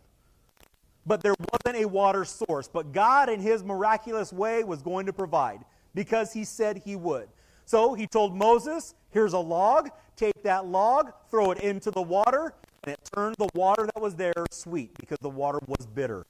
But 1.07 1.23
there 1.23 1.35
wasn't 1.53 1.83
a 1.83 1.89
water 1.89 2.27
source. 2.27 2.69
But 2.69 2.93
God, 2.93 3.31
in 3.31 3.41
His 3.41 3.65
miraculous 3.65 4.33
way, 4.33 4.63
was 4.63 4.83
going 4.83 5.07
to 5.07 5.15
provide 5.15 5.65
because 5.95 6.33
He 6.33 6.45
said 6.45 6.83
He 6.85 6.95
would. 6.95 7.29
So 7.65 7.95
He 7.95 8.07
told 8.07 8.37
Moses, 8.37 8.95
Here's 9.09 9.33
a 9.33 9.39
log. 9.39 9.89
Take 10.15 10.43
that 10.43 10.67
log, 10.67 11.13
throw 11.31 11.53
it 11.53 11.61
into 11.61 11.91
the 11.91 12.03
water, 12.03 12.53
and 12.85 12.93
it 12.93 13.01
turned 13.15 13.37
the 13.39 13.49
water 13.55 13.87
that 13.87 14.01
was 14.01 14.15
there 14.15 14.35
sweet 14.51 14.93
because 14.99 15.19
the 15.23 15.31
water 15.31 15.59
was 15.67 15.87
bitter. 15.87 16.27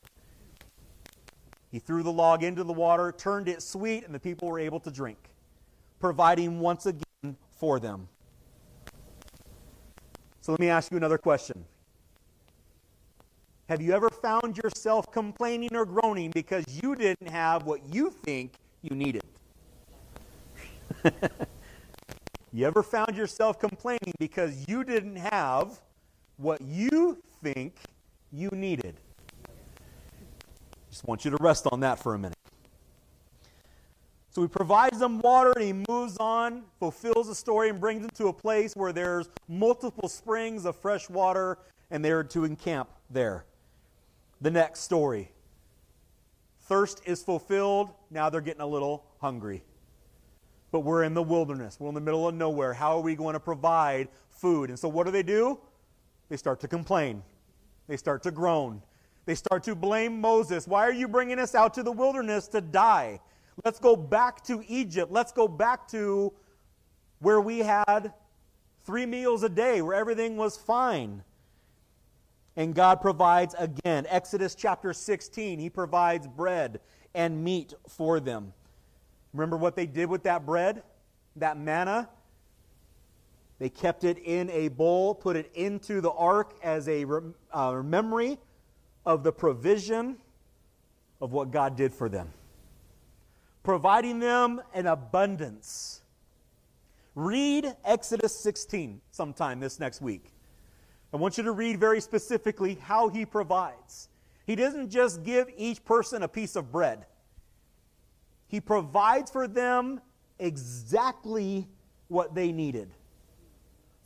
He 1.72 1.80
threw 1.80 2.04
the 2.04 2.12
log 2.12 2.44
into 2.44 2.62
the 2.62 2.72
water, 2.72 3.10
turned 3.10 3.48
it 3.48 3.62
sweet, 3.62 4.04
and 4.04 4.14
the 4.14 4.20
people 4.20 4.48
were 4.48 4.60
able 4.60 4.78
to 4.80 4.90
drink, 4.92 5.18
providing 5.98 6.60
once 6.60 6.86
again 6.86 7.36
for 7.50 7.80
them. 7.80 8.08
So 10.40 10.52
let 10.52 10.60
me 10.60 10.68
ask 10.68 10.90
you 10.90 10.96
another 10.96 11.18
question. 11.18 11.64
Have 13.68 13.80
you 13.80 13.92
ever 13.92 14.10
found 14.10 14.56
yourself 14.56 15.12
complaining 15.12 15.76
or 15.76 15.84
groaning 15.84 16.30
because 16.30 16.64
you 16.82 16.96
didn't 16.96 17.28
have 17.28 17.66
what 17.66 17.80
you 17.92 18.10
think 18.10 18.54
you 18.82 18.96
needed? 18.96 19.22
you 22.52 22.66
ever 22.66 22.82
found 22.82 23.16
yourself 23.16 23.60
complaining 23.60 24.12
because 24.18 24.66
you 24.66 24.82
didn't 24.82 25.16
have 25.16 25.80
what 26.36 26.60
you 26.62 27.22
think 27.42 27.76
you 28.32 28.48
needed? 28.50 28.96
Just 30.90 31.06
want 31.06 31.24
you 31.24 31.30
to 31.30 31.36
rest 31.40 31.68
on 31.70 31.80
that 31.80 31.98
for 32.02 32.14
a 32.14 32.18
minute. 32.18 32.36
So 34.30 34.42
he 34.42 34.48
provides 34.48 34.98
them 35.00 35.18
water 35.20 35.52
and 35.56 35.64
he 35.64 35.84
moves 35.88 36.16
on, 36.18 36.62
fulfills 36.78 37.26
the 37.26 37.34
story, 37.34 37.68
and 37.68 37.80
brings 37.80 38.02
them 38.02 38.10
to 38.14 38.28
a 38.28 38.32
place 38.32 38.76
where 38.76 38.92
there's 38.92 39.28
multiple 39.48 40.08
springs 40.08 40.64
of 40.64 40.76
fresh 40.76 41.10
water, 41.10 41.58
and 41.90 42.04
they're 42.04 42.22
to 42.22 42.44
encamp 42.44 42.88
there. 43.10 43.44
The 44.40 44.50
next 44.50 44.80
story. 44.80 45.32
Thirst 46.60 47.02
is 47.04 47.22
fulfilled. 47.24 47.90
Now 48.10 48.30
they're 48.30 48.40
getting 48.40 48.62
a 48.62 48.66
little 48.66 49.04
hungry. 49.20 49.64
But 50.70 50.80
we're 50.80 51.02
in 51.02 51.14
the 51.14 51.22
wilderness. 51.22 51.80
We're 51.80 51.88
in 51.88 51.96
the 51.96 52.00
middle 52.00 52.28
of 52.28 52.34
nowhere. 52.36 52.72
How 52.72 52.96
are 52.96 53.02
we 53.02 53.16
going 53.16 53.32
to 53.32 53.40
provide 53.40 54.08
food? 54.28 54.70
And 54.70 54.78
so 54.78 54.88
what 54.88 55.06
do 55.06 55.10
they 55.10 55.24
do? 55.24 55.58
They 56.28 56.36
start 56.36 56.60
to 56.60 56.68
complain. 56.68 57.24
They 57.88 57.96
start 57.96 58.22
to 58.22 58.30
groan. 58.30 58.80
They 59.26 59.34
start 59.34 59.64
to 59.64 59.74
blame 59.74 60.20
Moses. 60.20 60.68
Why 60.68 60.86
are 60.86 60.92
you 60.92 61.08
bringing 61.08 61.40
us 61.40 61.56
out 61.56 61.74
to 61.74 61.82
the 61.82 61.90
wilderness 61.90 62.46
to 62.48 62.60
die? 62.60 63.18
Let's 63.64 63.78
go 63.78 63.96
back 63.96 64.42
to 64.44 64.62
Egypt. 64.68 65.12
Let's 65.12 65.32
go 65.32 65.48
back 65.48 65.88
to 65.88 66.32
where 67.20 67.40
we 67.40 67.58
had 67.58 68.12
three 68.84 69.06
meals 69.06 69.42
a 69.42 69.48
day, 69.48 69.82
where 69.82 69.94
everything 69.94 70.36
was 70.36 70.56
fine. 70.56 71.22
And 72.56 72.74
God 72.74 73.00
provides 73.00 73.54
again. 73.58 74.06
Exodus 74.08 74.54
chapter 74.54 74.92
16, 74.92 75.58
He 75.58 75.70
provides 75.70 76.26
bread 76.26 76.80
and 77.14 77.42
meat 77.44 77.74
for 77.88 78.20
them. 78.20 78.52
Remember 79.32 79.56
what 79.56 79.76
they 79.76 79.86
did 79.86 80.08
with 80.08 80.24
that 80.24 80.46
bread? 80.46 80.82
That 81.36 81.58
manna? 81.58 82.08
They 83.58 83.68
kept 83.68 84.04
it 84.04 84.18
in 84.18 84.48
a 84.50 84.68
bowl, 84.68 85.14
put 85.14 85.36
it 85.36 85.50
into 85.54 86.00
the 86.00 86.10
ark 86.10 86.54
as 86.62 86.88
a 86.88 87.04
uh, 87.52 87.82
memory 87.82 88.38
of 89.04 89.22
the 89.22 89.32
provision 89.32 90.16
of 91.20 91.32
what 91.32 91.50
God 91.50 91.76
did 91.76 91.92
for 91.92 92.08
them, 92.08 92.32
providing 93.62 94.18
them 94.18 94.60
an 94.74 94.86
abundance. 94.86 96.00
Read 97.14 97.74
Exodus 97.84 98.34
16 98.36 99.00
sometime 99.10 99.60
this 99.60 99.80
next 99.80 100.00
week. 100.00 100.32
I 101.12 101.16
want 101.16 101.36
you 101.36 101.44
to 101.44 101.52
read 101.52 101.78
very 101.78 102.00
specifically 102.00 102.74
how 102.80 103.08
he 103.08 103.26
provides. 103.26 104.08
He 104.46 104.54
doesn't 104.54 104.90
just 104.90 105.22
give 105.22 105.48
each 105.56 105.84
person 105.84 106.22
a 106.22 106.28
piece 106.28 106.56
of 106.56 106.72
bread, 106.72 107.06
he 108.46 108.60
provides 108.60 109.30
for 109.30 109.46
them 109.46 110.00
exactly 110.38 111.68
what 112.08 112.34
they 112.34 112.50
needed 112.50 112.90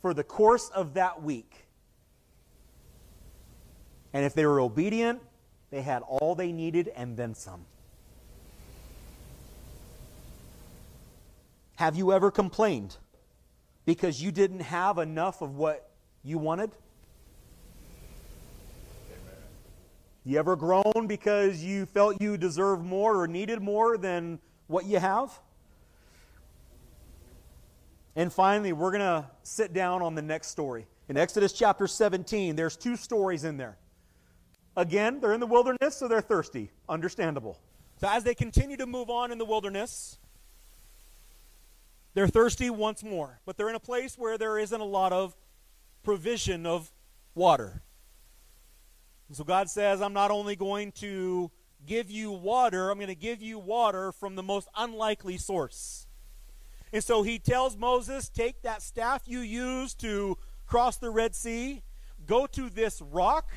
for 0.01 0.13
the 0.13 0.23
course 0.23 0.69
of 0.69 0.93
that 0.93 1.23
week. 1.23 1.65
And 4.13 4.23
if 4.23 4.35
they 4.35 4.45
were 4.45 4.59
obedient, 4.59 5.19
they 5.71 5.81
had 5.81 6.03
all 6.03 6.35
they 6.35 6.51
needed 6.51 6.89
and 6.95 7.17
then 7.17 7.33
some. 7.33 7.65
Have 11.75 11.97
you 11.97 12.13
ever 12.13 12.31
complained 12.31 12.95
because 13.85 14.21
you 14.21 14.31
didn't 14.31 14.61
have 14.61 14.97
enough 14.97 15.41
of 15.41 15.55
what 15.55 15.89
you 16.23 16.37
wanted? 16.37 16.71
You 20.23 20.39
ever 20.39 20.55
groan 20.55 21.05
because 21.07 21.63
you 21.63 21.85
felt 21.85 22.19
you 22.19 22.37
deserved 22.37 22.83
more 22.83 23.19
or 23.21 23.27
needed 23.27 23.61
more 23.61 23.97
than 23.97 24.39
what 24.67 24.85
you 24.85 24.97
have? 24.97 25.37
And 28.15 28.31
finally, 28.31 28.73
we're 28.73 28.91
going 28.91 29.01
to 29.01 29.25
sit 29.43 29.73
down 29.73 30.01
on 30.01 30.15
the 30.15 30.21
next 30.21 30.47
story. 30.47 30.87
In 31.09 31.17
Exodus 31.17 31.51
chapter 31.51 31.85
17, 31.85 32.55
there's 32.55 32.75
two 32.75 32.95
stories 32.95 33.43
in 33.43 33.57
there. 33.57 33.77
Again, 34.77 35.19
they're 35.19 35.33
in 35.33 35.39
the 35.39 35.45
wilderness, 35.45 35.95
so 35.97 36.07
they're 36.07 36.21
thirsty. 36.21 36.71
Understandable. 36.89 37.59
So 37.97 38.07
as 38.09 38.23
they 38.23 38.33
continue 38.33 38.77
to 38.77 38.85
move 38.85 39.09
on 39.09 39.31
in 39.31 39.37
the 39.37 39.45
wilderness, 39.45 40.17
they're 42.15 42.27
thirsty 42.27 42.71
once 42.71 43.03
more. 43.03 43.39
But 43.45 43.55
they're 43.55 43.69
in 43.69 43.75
a 43.75 43.79
place 43.79 44.17
where 44.17 44.39
there 44.39 44.57
isn't 44.57 44.81
a 44.81 44.85
lot 44.85 45.13
of 45.13 45.35
provision 46.01 46.65
of 46.65 46.91
water. 47.35 47.83
And 49.27 49.37
so 49.37 49.43
God 49.43 49.69
says, 49.69 50.01
I'm 50.01 50.13
not 50.13 50.31
only 50.31 50.55
going 50.55 50.91
to 50.93 51.51
give 51.85 52.09
you 52.09 52.31
water, 52.31 52.89
I'm 52.89 52.97
going 52.97 53.07
to 53.09 53.15
give 53.15 53.43
you 53.43 53.59
water 53.59 54.11
from 54.11 54.35
the 54.35 54.43
most 54.43 54.67
unlikely 54.75 55.37
source. 55.37 56.07
And 56.91 57.03
so 57.03 57.21
he 57.21 57.37
tells 57.37 57.77
Moses, 57.77 58.29
Take 58.29 58.63
that 58.63 58.81
staff 58.81 59.21
you 59.27 59.41
used 59.41 59.99
to 59.99 60.39
cross 60.65 60.97
the 60.97 61.11
Red 61.11 61.35
Sea, 61.35 61.83
go 62.25 62.47
to 62.47 62.69
this 62.71 62.99
rock 63.01 63.51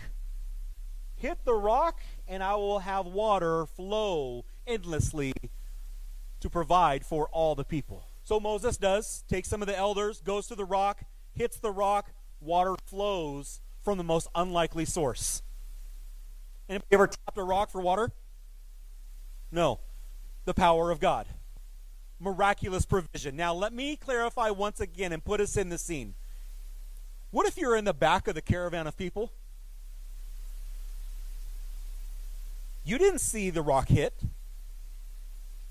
hit 1.18 1.44
the 1.44 1.54
rock, 1.54 2.00
and 2.26 2.42
I 2.42 2.54
will 2.54 2.78
have 2.78 3.06
water 3.06 3.66
flow 3.66 4.44
endlessly 4.66 5.32
to 6.40 6.48
provide 6.48 7.04
for 7.04 7.28
all 7.28 7.54
the 7.54 7.64
people. 7.64 8.07
So 8.28 8.38
Moses 8.38 8.76
does, 8.76 9.24
takes 9.26 9.48
some 9.48 9.62
of 9.62 9.68
the 9.68 9.78
elders, 9.78 10.20
goes 10.20 10.48
to 10.48 10.54
the 10.54 10.66
rock, 10.66 11.00
hits 11.32 11.56
the 11.56 11.70
rock, 11.70 12.10
water 12.42 12.74
flows 12.84 13.62
from 13.82 13.96
the 13.96 14.04
most 14.04 14.28
unlikely 14.34 14.84
source. 14.84 15.40
Anybody 16.68 16.88
ever 16.90 17.06
tapped 17.06 17.38
a 17.38 17.42
rock 17.42 17.70
for 17.70 17.80
water? 17.80 18.10
No. 19.50 19.80
The 20.44 20.52
power 20.52 20.90
of 20.90 21.00
God. 21.00 21.26
Miraculous 22.20 22.84
provision. 22.84 23.34
Now, 23.34 23.54
let 23.54 23.72
me 23.72 23.96
clarify 23.96 24.50
once 24.50 24.78
again 24.78 25.10
and 25.14 25.24
put 25.24 25.40
us 25.40 25.56
in 25.56 25.70
the 25.70 25.78
scene. 25.78 26.12
What 27.30 27.46
if 27.46 27.56
you're 27.56 27.76
in 27.76 27.86
the 27.86 27.94
back 27.94 28.28
of 28.28 28.34
the 28.34 28.42
caravan 28.42 28.86
of 28.86 28.94
people? 28.98 29.32
You 32.84 32.98
didn't 32.98 33.20
see 33.20 33.48
the 33.48 33.62
rock 33.62 33.88
hit. 33.88 34.20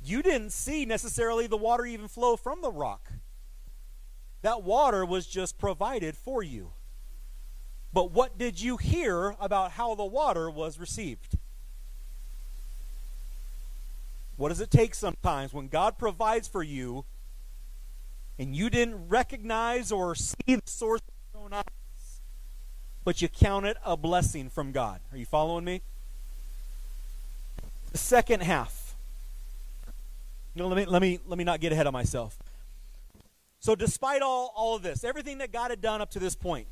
You 0.07 0.23
didn't 0.23 0.51
see 0.51 0.85
necessarily 0.85 1.47
the 1.47 1.57
water 1.57 1.85
even 1.85 2.07
flow 2.07 2.37
from 2.37 2.61
the 2.61 2.71
rock. 2.71 3.11
That 4.41 4.63
water 4.63 5.05
was 5.05 5.27
just 5.27 5.57
provided 5.57 6.15
for 6.15 6.41
you. 6.41 6.71
But 7.91 8.11
what 8.11 8.37
did 8.37 8.61
you 8.61 8.77
hear 8.77 9.35
about 9.37 9.71
how 9.71 9.95
the 9.95 10.05
water 10.05 10.49
was 10.49 10.79
received? 10.79 11.37
What 14.37 14.47
does 14.47 14.61
it 14.61 14.71
take 14.71 14.95
sometimes 14.95 15.51
when 15.51 15.67
God 15.67 15.97
provides 15.97 16.47
for 16.47 16.63
you 16.63 17.03
and 18.39 18.55
you 18.55 18.69
didn't 18.69 19.09
recognize 19.09 19.91
or 19.91 20.15
see 20.15 20.55
the 20.55 20.61
source 20.63 21.01
of 21.01 21.13
your 21.33 21.43
own 21.43 21.53
eyes, 21.53 22.21
but 23.03 23.21
you 23.21 23.27
count 23.27 23.65
it 23.65 23.75
a 23.83 23.97
blessing 23.97 24.49
from 24.49 24.71
God? 24.71 25.01
Are 25.11 25.17
you 25.17 25.25
following 25.25 25.65
me? 25.65 25.81
The 27.91 27.97
second 27.97 28.43
half. 28.43 28.86
Let 30.65 30.75
me 30.75 30.85
let 30.85 31.01
me 31.01 31.19
let 31.25 31.37
me 31.37 31.43
not 31.43 31.59
get 31.59 31.71
ahead 31.71 31.87
of 31.87 31.93
myself. 31.93 32.37
So 33.59 33.75
despite 33.75 34.21
all, 34.21 34.53
all 34.55 34.75
of 34.75 34.83
this, 34.83 35.03
everything 35.03 35.39
that 35.39 35.51
God 35.51 35.71
had 35.71 35.81
done 35.81 36.01
up 36.01 36.11
to 36.11 36.19
this 36.19 36.35
point, 36.35 36.67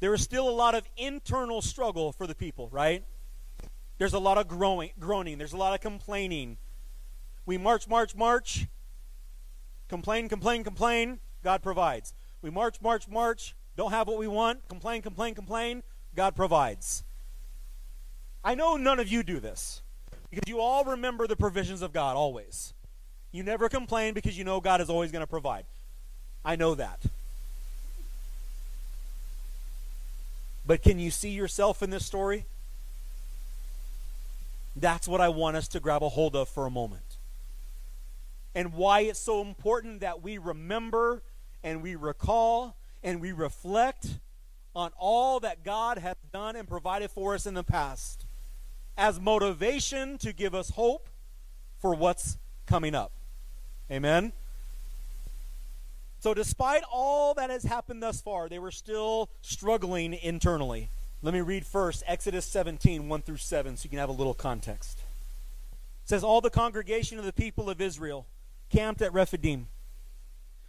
there 0.00 0.14
is 0.14 0.22
still 0.22 0.48
a 0.48 0.50
lot 0.50 0.74
of 0.74 0.84
internal 0.96 1.60
struggle 1.60 2.12
for 2.12 2.26
the 2.26 2.34
people, 2.34 2.68
right? 2.70 3.04
There's 3.98 4.14
a 4.14 4.18
lot 4.18 4.38
of 4.38 4.48
growing, 4.48 4.90
groaning. 4.98 5.38
There's 5.38 5.52
a 5.52 5.56
lot 5.56 5.74
of 5.74 5.80
complaining. 5.80 6.56
We 7.46 7.58
march, 7.58 7.88
march, 7.88 8.14
march. 8.14 8.66
Complain, 9.88 10.28
complain, 10.28 10.64
complain, 10.64 11.20
God 11.44 11.62
provides. 11.62 12.14
We 12.40 12.50
march, 12.50 12.80
march, 12.80 13.08
march, 13.08 13.54
don't 13.76 13.90
have 13.90 14.08
what 14.08 14.18
we 14.18 14.26
want, 14.26 14.66
complain, 14.68 15.02
complain, 15.02 15.34
complain, 15.34 15.82
God 16.14 16.34
provides. 16.34 17.04
I 18.42 18.54
know 18.54 18.76
none 18.76 18.98
of 18.98 19.08
you 19.08 19.22
do 19.22 19.38
this 19.38 19.81
because 20.32 20.48
you 20.48 20.60
all 20.60 20.82
remember 20.84 21.26
the 21.26 21.36
provisions 21.36 21.82
of 21.82 21.92
God 21.92 22.16
always. 22.16 22.72
You 23.32 23.42
never 23.42 23.68
complain 23.68 24.14
because 24.14 24.36
you 24.36 24.44
know 24.44 24.62
God 24.62 24.80
is 24.80 24.88
always 24.88 25.12
going 25.12 25.20
to 25.20 25.26
provide. 25.26 25.66
I 26.42 26.56
know 26.56 26.74
that. 26.74 27.02
But 30.66 30.82
can 30.82 30.98
you 30.98 31.10
see 31.10 31.30
yourself 31.30 31.82
in 31.82 31.90
this 31.90 32.06
story? 32.06 32.46
That's 34.74 35.06
what 35.06 35.20
I 35.20 35.28
want 35.28 35.56
us 35.56 35.68
to 35.68 35.80
grab 35.80 36.02
a 36.02 36.08
hold 36.08 36.34
of 36.34 36.48
for 36.48 36.64
a 36.64 36.70
moment. 36.70 37.18
And 38.54 38.72
why 38.72 39.00
it's 39.00 39.20
so 39.20 39.42
important 39.42 40.00
that 40.00 40.22
we 40.22 40.38
remember 40.38 41.22
and 41.62 41.82
we 41.82 41.94
recall 41.94 42.74
and 43.02 43.20
we 43.20 43.32
reflect 43.32 44.18
on 44.74 44.92
all 44.96 45.40
that 45.40 45.62
God 45.62 45.98
has 45.98 46.16
done 46.32 46.56
and 46.56 46.66
provided 46.66 47.10
for 47.10 47.34
us 47.34 47.44
in 47.44 47.52
the 47.52 47.64
past 47.64 48.21
as 48.96 49.20
motivation 49.20 50.18
to 50.18 50.32
give 50.32 50.54
us 50.54 50.70
hope 50.70 51.08
for 51.80 51.94
what's 51.94 52.38
coming 52.66 52.94
up. 52.94 53.12
Amen? 53.90 54.32
So, 56.20 56.34
despite 56.34 56.82
all 56.90 57.34
that 57.34 57.50
has 57.50 57.64
happened 57.64 58.02
thus 58.02 58.20
far, 58.20 58.48
they 58.48 58.60
were 58.60 58.70
still 58.70 59.28
struggling 59.42 60.14
internally. 60.14 60.88
Let 61.20 61.34
me 61.34 61.40
read 61.40 61.66
first 61.66 62.04
Exodus 62.06 62.46
17, 62.46 63.08
1 63.08 63.22
through 63.22 63.36
7, 63.38 63.76
so 63.76 63.84
you 63.84 63.90
can 63.90 63.98
have 63.98 64.08
a 64.08 64.12
little 64.12 64.34
context. 64.34 64.98
It 66.04 66.08
says, 66.08 66.22
All 66.22 66.40
the 66.40 66.50
congregation 66.50 67.18
of 67.18 67.24
the 67.24 67.32
people 67.32 67.68
of 67.68 67.80
Israel 67.80 68.26
camped 68.70 69.02
at 69.02 69.12
Rephidim. 69.12 69.66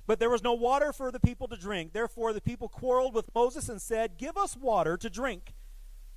But 0.06 0.20
there 0.20 0.30
was 0.30 0.44
no 0.44 0.54
water 0.54 0.92
for 0.92 1.12
the 1.12 1.20
people 1.20 1.48
to 1.48 1.56
drink. 1.56 1.94
Therefore, 1.94 2.34
the 2.34 2.42
people 2.42 2.68
quarreled 2.68 3.14
with 3.14 3.34
Moses 3.34 3.70
and 3.70 3.82
said, 3.82 4.18
Give 4.18 4.38
us 4.38 4.58
water 4.58 4.98
to 4.98 5.10
drink. 5.10 5.54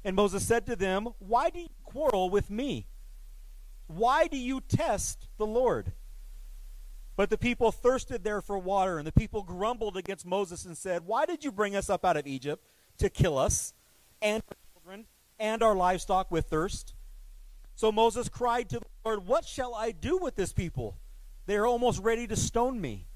And 0.04 0.16
Moses 0.16 0.46
said 0.46 0.66
to 0.66 0.76
them, 0.76 1.08
Why 1.18 1.50
do 1.50 1.60
you 1.60 1.68
quarrel 1.86 2.28
with 2.28 2.50
me? 2.50 2.86
Why 3.86 4.26
do 4.26 4.36
you 4.36 4.60
test 4.60 5.28
the 5.38 5.46
Lord? 5.46 5.92
But 7.16 7.30
the 7.30 7.38
people 7.38 7.72
thirsted 7.72 8.24
there 8.24 8.42
for 8.42 8.58
water, 8.58 8.98
and 8.98 9.06
the 9.06 9.12
people 9.12 9.42
grumbled 9.42 9.96
against 9.96 10.26
Moses 10.26 10.66
and 10.66 10.76
said, 10.76 11.06
Why 11.06 11.24
did 11.24 11.44
you 11.44 11.50
bring 11.50 11.74
us 11.74 11.88
up 11.88 12.04
out 12.04 12.16
of 12.16 12.26
Egypt 12.26 12.62
to 12.98 13.08
kill 13.08 13.38
us 13.38 13.72
and 14.20 14.42
our 14.50 14.56
children 14.74 15.06
and 15.38 15.62
our 15.62 15.74
livestock 15.74 16.30
with 16.30 16.46
thirst? 16.46 16.94
So 17.74 17.90
Moses 17.90 18.28
cried 18.28 18.68
to 18.70 18.80
the 18.80 18.86
Lord, 19.04 19.26
What 19.26 19.46
shall 19.46 19.74
I 19.74 19.92
do 19.92 20.18
with 20.18 20.36
this 20.36 20.52
people? 20.52 20.98
They 21.46 21.56
are 21.56 21.66
almost 21.66 22.02
ready 22.02 22.26
to 22.26 22.36
stone 22.36 22.80
me. 22.80 23.06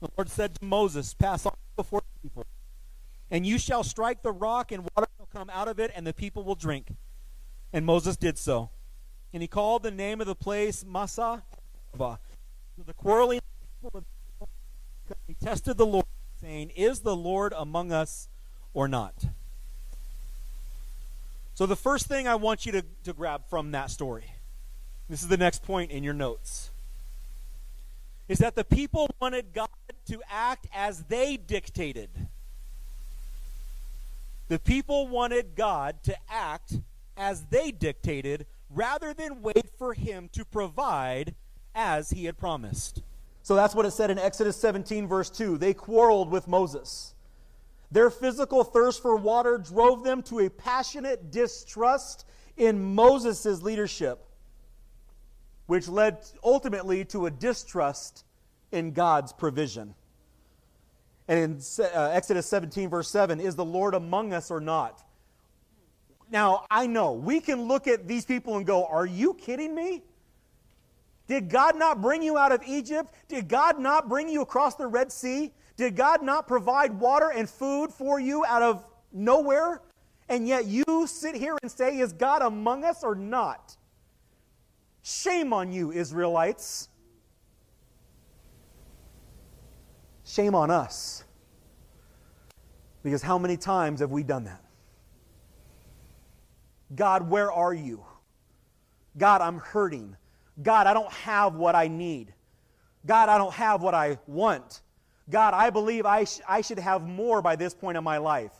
The 0.00 0.08
Lord 0.16 0.28
said 0.28 0.54
to 0.56 0.64
Moses, 0.64 1.14
Pass 1.14 1.46
on 1.46 1.54
before 1.76 2.00
the 2.00 2.28
people, 2.28 2.44
and 3.30 3.46
you 3.46 3.58
shall 3.58 3.84
strike 3.84 4.22
the 4.22 4.32
rock, 4.32 4.72
and 4.72 4.82
water 4.82 5.08
shall 5.16 5.28
come 5.32 5.48
out 5.50 5.68
of 5.68 5.78
it, 5.78 5.90
and 5.94 6.06
the 6.06 6.12
people 6.12 6.42
will 6.42 6.54
drink. 6.54 6.92
And 7.72 7.86
Moses 7.86 8.16
did 8.16 8.38
so. 8.38 8.70
And 9.32 9.42
he 9.42 9.48
called 9.48 9.82
the 9.82 9.90
name 9.90 10.20
of 10.20 10.26
the 10.26 10.34
place 10.34 10.84
Massah. 10.84 11.42
So 11.96 12.18
the 12.84 12.94
quarreling 12.94 13.40
he 15.26 15.34
tested 15.34 15.76
the 15.76 15.86
Lord, 15.86 16.06
saying, 16.40 16.70
Is 16.70 17.00
the 17.00 17.16
Lord 17.16 17.52
among 17.56 17.92
us 17.92 18.28
or 18.74 18.88
not? 18.88 19.14
So 21.54 21.66
the 21.66 21.76
first 21.76 22.06
thing 22.06 22.26
I 22.26 22.36
want 22.36 22.64
you 22.64 22.72
to, 22.72 22.84
to 23.04 23.12
grab 23.12 23.42
from 23.48 23.72
that 23.72 23.90
story, 23.90 24.34
this 25.08 25.22
is 25.22 25.28
the 25.28 25.36
next 25.36 25.62
point 25.62 25.90
in 25.90 26.02
your 26.02 26.14
notes 26.14 26.70
is 28.30 28.38
that 28.38 28.54
the 28.54 28.62
people 28.62 29.10
wanted 29.20 29.52
God 29.52 29.68
to 30.06 30.20
act 30.30 30.68
as 30.72 31.02
they 31.04 31.36
dictated. 31.36 32.08
The 34.46 34.60
people 34.60 35.08
wanted 35.08 35.56
God 35.56 36.00
to 36.04 36.16
act 36.28 36.74
as 37.20 37.44
they 37.50 37.70
dictated 37.70 38.46
rather 38.68 39.12
than 39.12 39.42
wait 39.42 39.70
for 39.78 39.94
him 39.94 40.28
to 40.32 40.44
provide 40.44 41.34
as 41.74 42.10
he 42.10 42.24
had 42.24 42.38
promised. 42.38 43.02
So 43.42 43.54
that's 43.54 43.74
what 43.74 43.86
it 43.86 43.92
said 43.92 44.10
in 44.10 44.18
Exodus 44.18 44.56
17, 44.56 45.06
verse 45.06 45.30
2. 45.30 45.58
They 45.58 45.74
quarreled 45.74 46.30
with 46.30 46.48
Moses. 46.48 47.14
Their 47.90 48.10
physical 48.10 48.64
thirst 48.64 49.02
for 49.02 49.16
water 49.16 49.58
drove 49.58 50.04
them 50.04 50.22
to 50.24 50.40
a 50.40 50.50
passionate 50.50 51.30
distrust 51.30 52.24
in 52.56 52.94
Moses' 52.94 53.62
leadership 53.62 54.26
which 55.70 55.86
led 55.86 56.18
ultimately 56.42 57.04
to 57.04 57.26
a 57.26 57.30
distrust 57.30 58.24
in 58.72 58.90
God's 58.90 59.32
provision. 59.32 59.94
And 61.28 61.38
in 61.38 61.60
uh, 61.94 62.10
Exodus 62.12 62.48
17, 62.48 62.90
verse 62.90 63.08
7, 63.08 63.38
is 63.38 63.54
the 63.54 63.64
Lord 63.64 63.94
among 63.94 64.32
us 64.32 64.50
or 64.50 64.60
not? 64.60 65.04
Now, 66.30 66.64
I 66.70 66.86
know 66.86 67.12
we 67.12 67.40
can 67.40 67.62
look 67.62 67.88
at 67.88 68.06
these 68.06 68.24
people 68.24 68.56
and 68.56 68.64
go, 68.64 68.86
Are 68.86 69.06
you 69.06 69.34
kidding 69.34 69.74
me? 69.74 70.02
Did 71.26 71.48
God 71.48 71.76
not 71.76 72.00
bring 72.00 72.22
you 72.22 72.38
out 72.38 72.52
of 72.52 72.62
Egypt? 72.66 73.14
Did 73.28 73.48
God 73.48 73.78
not 73.78 74.08
bring 74.08 74.28
you 74.28 74.42
across 74.42 74.74
the 74.74 74.86
Red 74.86 75.12
Sea? 75.12 75.52
Did 75.76 75.96
God 75.96 76.22
not 76.22 76.46
provide 76.46 76.98
water 76.98 77.30
and 77.30 77.48
food 77.48 77.92
for 77.92 78.20
you 78.20 78.44
out 78.44 78.62
of 78.62 78.84
nowhere? 79.12 79.82
And 80.28 80.46
yet 80.46 80.66
you 80.66 80.84
sit 81.06 81.34
here 81.34 81.56
and 81.62 81.70
say, 81.70 81.98
Is 81.98 82.12
God 82.12 82.42
among 82.42 82.84
us 82.84 83.02
or 83.02 83.14
not? 83.14 83.76
Shame 85.02 85.52
on 85.52 85.72
you, 85.72 85.90
Israelites. 85.90 86.88
Shame 90.24 90.54
on 90.54 90.70
us. 90.70 91.24
Because 93.02 93.22
how 93.22 93.38
many 93.38 93.56
times 93.56 94.00
have 94.00 94.10
we 94.10 94.22
done 94.22 94.44
that? 94.44 94.62
God, 96.94 97.28
where 97.28 97.50
are 97.52 97.74
you? 97.74 98.04
God, 99.16 99.40
I'm 99.40 99.58
hurting. 99.58 100.16
God, 100.62 100.86
I 100.86 100.94
don't 100.94 101.12
have 101.12 101.54
what 101.54 101.74
I 101.74 101.88
need. 101.88 102.32
God, 103.06 103.28
I 103.28 103.38
don't 103.38 103.54
have 103.54 103.82
what 103.82 103.94
I 103.94 104.18
want. 104.26 104.82
God, 105.28 105.54
I 105.54 105.70
believe 105.70 106.04
I, 106.06 106.24
sh- 106.24 106.40
I 106.48 106.60
should 106.60 106.78
have 106.78 107.06
more 107.06 107.40
by 107.40 107.56
this 107.56 107.72
point 107.72 107.96
in 107.96 108.04
my 108.04 108.18
life. 108.18 108.52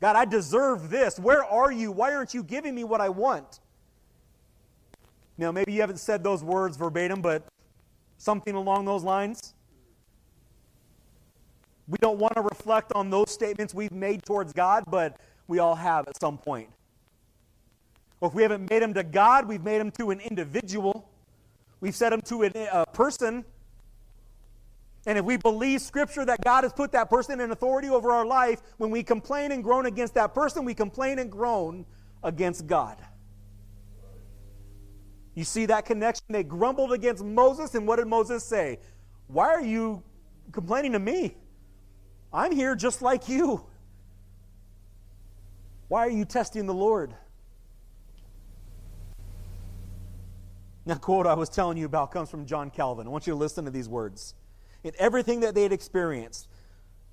God, 0.00 0.16
I 0.16 0.24
deserve 0.24 0.90
this. 0.90 1.18
Where 1.18 1.44
are 1.44 1.70
you? 1.70 1.92
Why 1.92 2.14
aren't 2.14 2.34
you 2.34 2.42
giving 2.42 2.74
me 2.74 2.84
what 2.84 3.00
I 3.00 3.08
want? 3.08 3.60
Now, 5.36 5.50
maybe 5.50 5.72
you 5.72 5.80
haven't 5.80 5.98
said 5.98 6.22
those 6.22 6.44
words 6.44 6.76
verbatim, 6.76 7.20
but 7.22 7.44
something 8.18 8.54
along 8.54 8.84
those 8.84 9.02
lines. 9.02 9.54
We 11.88 11.98
don't 12.00 12.18
want 12.18 12.34
to 12.34 12.42
reflect 12.42 12.92
on 12.94 13.10
those 13.10 13.30
statements 13.30 13.74
we've 13.74 13.92
made 13.92 14.22
towards 14.24 14.52
God, 14.52 14.84
but 14.88 15.16
we 15.48 15.58
all 15.58 15.74
have 15.74 16.06
at 16.08 16.18
some 16.20 16.38
point. 16.38 16.68
Or 18.22 18.28
if 18.28 18.34
we 18.34 18.42
haven't 18.42 18.70
made 18.70 18.82
them 18.82 18.94
to 18.94 19.02
God, 19.02 19.48
we've 19.48 19.64
made 19.64 19.80
them 19.80 19.90
to 19.98 20.10
an 20.12 20.20
individual. 20.20 21.10
We've 21.80 21.94
said 21.94 22.10
them 22.10 22.20
to 22.20 22.44
a 22.44 22.86
person. 22.86 23.44
And 25.06 25.18
if 25.18 25.24
we 25.24 25.36
believe 25.36 25.80
Scripture 25.80 26.24
that 26.24 26.38
God 26.44 26.62
has 26.62 26.72
put 26.72 26.92
that 26.92 27.10
person 27.10 27.40
in 27.40 27.50
authority 27.50 27.88
over 27.88 28.12
our 28.12 28.24
life, 28.24 28.62
when 28.76 28.92
we 28.92 29.02
complain 29.02 29.50
and 29.50 29.64
groan 29.64 29.86
against 29.86 30.14
that 30.14 30.34
person, 30.34 30.64
we 30.64 30.72
complain 30.72 31.18
and 31.18 31.32
groan 31.32 31.84
against 32.22 32.68
God. 32.68 32.96
You 35.34 35.42
see 35.42 35.66
that 35.66 35.84
connection? 35.84 36.26
They 36.28 36.44
grumbled 36.44 36.92
against 36.92 37.24
Moses, 37.24 37.74
and 37.74 37.88
what 37.88 37.96
did 37.96 38.06
Moses 38.06 38.44
say? 38.44 38.78
Why 39.26 39.48
are 39.48 39.64
you 39.64 40.00
complaining 40.52 40.92
to 40.92 41.00
me? 41.00 41.34
I'm 42.32 42.52
here 42.52 42.76
just 42.76 43.02
like 43.02 43.28
you. 43.28 43.66
Why 45.88 46.06
are 46.06 46.10
you 46.10 46.24
testing 46.24 46.66
the 46.66 46.74
Lord? 46.74 47.16
Now, 50.84 50.96
quote 50.96 51.26
I 51.26 51.34
was 51.34 51.48
telling 51.48 51.78
you 51.78 51.86
about 51.86 52.10
comes 52.10 52.30
from 52.30 52.46
John 52.46 52.70
Calvin. 52.70 53.06
I 53.06 53.10
want 53.10 53.26
you 53.26 53.32
to 53.32 53.38
listen 53.38 53.64
to 53.64 53.70
these 53.70 53.88
words. 53.88 54.34
In 54.82 54.92
everything 54.98 55.40
that 55.40 55.54
they 55.54 55.62
had 55.62 55.72
experienced, 55.72 56.48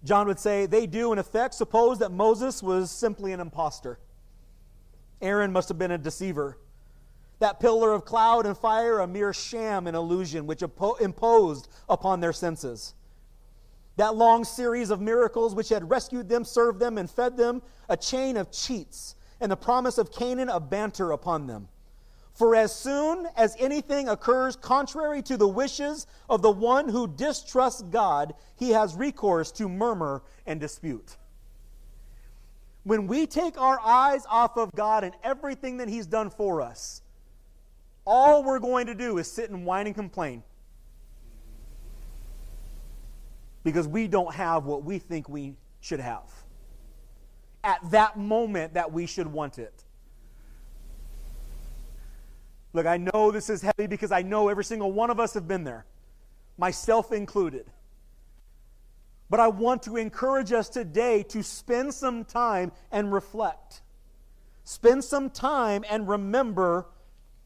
John 0.03 0.27
would 0.27 0.39
say, 0.39 0.65
they 0.65 0.87
do, 0.87 1.11
in 1.11 1.19
effect, 1.19 1.53
suppose 1.53 1.99
that 1.99 2.11
Moses 2.11 2.63
was 2.63 2.89
simply 2.89 3.31
an 3.31 3.39
impostor. 3.39 3.99
Aaron 5.21 5.51
must 5.51 5.67
have 5.69 5.77
been 5.77 5.91
a 5.91 5.97
deceiver. 5.97 6.57
That 7.39 7.59
pillar 7.59 7.93
of 7.93 8.05
cloud 8.05 8.45
and 8.45 8.57
fire, 8.57 8.99
a 8.99 9.07
mere 9.07 9.33
sham 9.33 9.87
and 9.87 9.95
illusion 9.95 10.47
which 10.47 10.63
imposed 10.63 11.67
upon 11.87 12.19
their 12.21 12.33
senses. 12.33 12.95
That 13.97 14.15
long 14.15 14.45
series 14.45 14.89
of 14.89 15.01
miracles 15.01 15.53
which 15.53 15.69
had 15.69 15.89
rescued 15.89 16.29
them, 16.29 16.45
served 16.45 16.79
them, 16.79 16.97
and 16.97 17.09
fed 17.09 17.37
them, 17.37 17.61
a 17.89 17.97
chain 17.97 18.37
of 18.37 18.51
cheats, 18.51 19.15
and 19.41 19.51
the 19.51 19.57
promise 19.57 19.97
of 19.97 20.11
Canaan 20.11 20.49
a 20.49 20.59
banter 20.59 21.11
upon 21.11 21.47
them. 21.47 21.67
For 22.39 22.55
as 22.55 22.73
soon 22.75 23.27
as 23.37 23.55
anything 23.59 24.09
occurs 24.09 24.55
contrary 24.55 25.21
to 25.23 25.37
the 25.37 25.47
wishes 25.47 26.07
of 26.27 26.41
the 26.41 26.49
one 26.49 26.89
who 26.89 27.07
distrusts 27.07 27.83
God, 27.83 28.33
he 28.55 28.71
has 28.71 28.95
recourse 28.95 29.51
to 29.51 29.69
murmur 29.69 30.23
and 30.47 30.59
dispute. 30.59 31.17
When 32.83 33.05
we 33.05 33.27
take 33.27 33.59
our 33.59 33.79
eyes 33.81 34.25
off 34.27 34.57
of 34.57 34.73
God 34.73 35.03
and 35.03 35.13
everything 35.23 35.77
that 35.77 35.89
he's 35.89 36.07
done 36.07 36.31
for 36.31 36.61
us, 36.61 37.03
all 38.07 38.43
we're 38.43 38.59
going 38.59 38.87
to 38.87 38.95
do 38.95 39.19
is 39.19 39.29
sit 39.29 39.51
and 39.51 39.65
whine 39.65 39.85
and 39.85 39.95
complain. 39.95 40.41
because 43.63 43.87
we 43.87 44.07
don't 44.07 44.33
have 44.33 44.65
what 44.65 44.83
we 44.83 44.99
think 44.99 45.29
we 45.29 45.55
should 45.81 45.99
have 45.99 46.31
at 47.63 47.79
that 47.91 48.17
moment 48.17 48.73
that 48.73 48.91
we 48.91 49.05
should 49.05 49.27
want 49.27 49.59
it. 49.59 49.83
Look, 52.73 52.85
I 52.85 52.97
know 52.97 53.31
this 53.31 53.49
is 53.49 53.61
heavy 53.61 53.87
because 53.87 54.11
I 54.11 54.21
know 54.21 54.47
every 54.47 54.63
single 54.63 54.91
one 54.91 55.09
of 55.09 55.19
us 55.19 55.33
have 55.33 55.47
been 55.47 55.63
there, 55.63 55.85
myself 56.57 57.11
included. 57.11 57.65
But 59.29 59.39
I 59.39 59.47
want 59.47 59.83
to 59.83 59.97
encourage 59.97 60.51
us 60.51 60.69
today 60.69 61.23
to 61.23 61.43
spend 61.43 61.93
some 61.93 62.25
time 62.25 62.71
and 62.91 63.11
reflect. 63.11 63.81
Spend 64.63 65.03
some 65.03 65.29
time 65.29 65.83
and 65.89 66.07
remember 66.07 66.87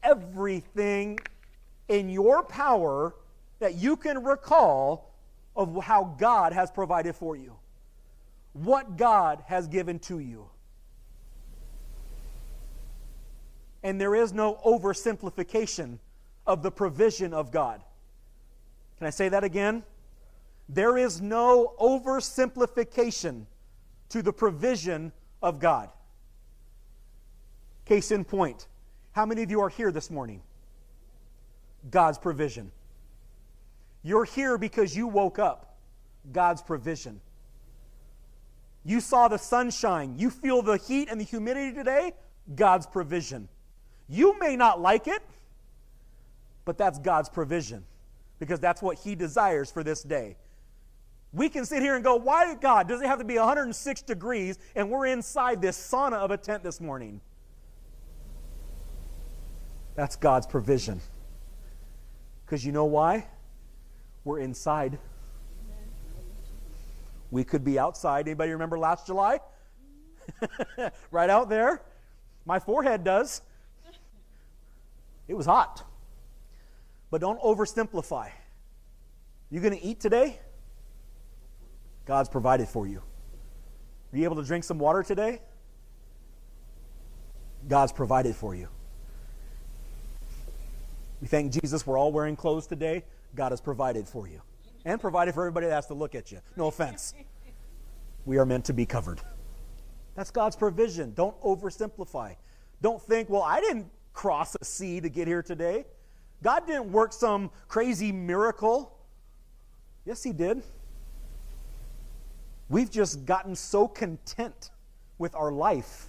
everything 0.02 1.18
in 1.88 2.08
your 2.08 2.42
power 2.42 3.14
that 3.58 3.74
you 3.74 3.96
can 3.96 4.22
recall 4.24 5.14
of 5.56 5.82
how 5.84 6.14
God 6.18 6.52
has 6.52 6.70
provided 6.70 7.14
for 7.14 7.36
you, 7.36 7.54
what 8.52 8.96
God 8.96 9.42
has 9.46 9.68
given 9.68 9.98
to 10.00 10.18
you. 10.18 10.48
And 13.84 14.00
there 14.00 14.14
is 14.14 14.32
no 14.32 14.54
oversimplification 14.66 15.98
of 16.46 16.62
the 16.62 16.70
provision 16.70 17.32
of 17.32 17.52
God. 17.52 17.82
Can 18.98 19.06
I 19.06 19.10
say 19.10 19.28
that 19.28 19.44
again? 19.44 19.84
There 20.68 20.96
is 20.96 21.20
no 21.20 21.74
oversimplification 21.78 23.44
to 24.08 24.22
the 24.22 24.32
provision 24.32 25.12
of 25.42 25.60
God. 25.60 25.90
Case 27.84 28.10
in 28.10 28.24
point, 28.24 28.66
how 29.12 29.26
many 29.26 29.42
of 29.42 29.50
you 29.50 29.60
are 29.60 29.68
here 29.68 29.92
this 29.92 30.10
morning? 30.10 30.40
God's 31.90 32.16
provision. 32.18 32.72
You're 34.02 34.24
here 34.24 34.56
because 34.56 34.96
you 34.96 35.06
woke 35.06 35.38
up. 35.38 35.76
God's 36.32 36.62
provision. 36.62 37.20
You 38.82 39.00
saw 39.00 39.28
the 39.28 39.36
sunshine. 39.36 40.14
You 40.16 40.30
feel 40.30 40.62
the 40.62 40.78
heat 40.78 41.08
and 41.10 41.20
the 41.20 41.24
humidity 41.24 41.74
today. 41.74 42.12
God's 42.54 42.86
provision. 42.86 43.48
You 44.08 44.38
may 44.38 44.56
not 44.56 44.80
like 44.80 45.08
it, 45.08 45.22
but 46.64 46.78
that's 46.78 46.98
God's 46.98 47.28
provision 47.28 47.84
because 48.38 48.60
that's 48.60 48.82
what 48.82 48.98
He 48.98 49.14
desires 49.14 49.70
for 49.70 49.82
this 49.82 50.02
day. 50.02 50.36
We 51.32 51.48
can 51.48 51.64
sit 51.64 51.82
here 51.82 51.96
and 51.96 52.04
go, 52.04 52.16
Why, 52.16 52.54
God, 52.54 52.88
does 52.88 53.00
it 53.00 53.06
have 53.06 53.18
to 53.18 53.24
be 53.24 53.36
106 53.36 54.02
degrees 54.02 54.58
and 54.76 54.90
we're 54.90 55.06
inside 55.06 55.60
this 55.60 55.76
sauna 55.76 56.14
of 56.14 56.30
a 56.30 56.36
tent 56.36 56.62
this 56.62 56.80
morning? 56.80 57.20
That's 59.94 60.16
God's 60.16 60.46
provision. 60.46 61.00
Because 62.44 62.64
you 62.64 62.72
know 62.72 62.84
why? 62.84 63.26
We're 64.24 64.40
inside. 64.40 64.98
We 67.30 67.44
could 67.44 67.64
be 67.64 67.78
outside. 67.78 68.28
Anybody 68.28 68.52
remember 68.52 68.78
last 68.78 69.06
July? 69.06 69.40
right 71.10 71.30
out 71.30 71.48
there. 71.48 71.82
My 72.44 72.58
forehead 72.58 73.02
does. 73.04 73.42
It 75.28 75.34
was 75.34 75.46
hot. 75.46 75.82
But 77.10 77.20
don't 77.20 77.40
oversimplify. 77.40 78.30
You 79.50 79.60
going 79.60 79.78
to 79.78 79.84
eat 79.84 80.00
today? 80.00 80.38
God's 82.06 82.28
provided 82.28 82.68
for 82.68 82.86
you. 82.86 83.02
Are 84.12 84.18
you 84.18 84.24
able 84.24 84.36
to 84.36 84.44
drink 84.44 84.64
some 84.64 84.78
water 84.78 85.02
today? 85.02 85.40
God's 87.68 87.92
provided 87.92 88.36
for 88.36 88.54
you. 88.54 88.68
We 91.20 91.28
thank 91.28 91.52
Jesus 91.52 91.86
we're 91.86 91.98
all 91.98 92.12
wearing 92.12 92.36
clothes 92.36 92.66
today. 92.66 93.04
God 93.34 93.52
has 93.52 93.60
provided 93.60 94.06
for 94.06 94.28
you. 94.28 94.42
And 94.84 95.00
provided 95.00 95.34
for 95.34 95.42
everybody 95.42 95.66
that 95.66 95.74
has 95.74 95.86
to 95.86 95.94
look 95.94 96.14
at 96.14 96.30
you. 96.30 96.40
No 96.56 96.66
offense. 96.66 97.14
We 98.26 98.36
are 98.38 98.44
meant 98.44 98.66
to 98.66 98.72
be 98.72 98.84
covered. 98.84 99.20
That's 100.14 100.30
God's 100.30 100.56
provision. 100.56 101.14
Don't 101.14 101.40
oversimplify. 101.40 102.36
Don't 102.82 103.00
think, 103.00 103.30
well, 103.30 103.42
I 103.42 103.60
didn't 103.60 103.86
cross 104.14 104.56
a 104.58 104.64
sea 104.64 105.00
to 105.00 105.10
get 105.10 105.28
here 105.28 105.42
today. 105.42 105.84
God 106.42 106.66
didn't 106.66 106.90
work 106.90 107.12
some 107.12 107.50
crazy 107.68 108.12
miracle. 108.12 108.96
Yes, 110.06 110.22
He 110.22 110.32
did. 110.32 110.62
We've 112.70 112.90
just 112.90 113.26
gotten 113.26 113.54
so 113.54 113.86
content 113.86 114.70
with 115.18 115.34
our 115.34 115.52
life 115.52 116.06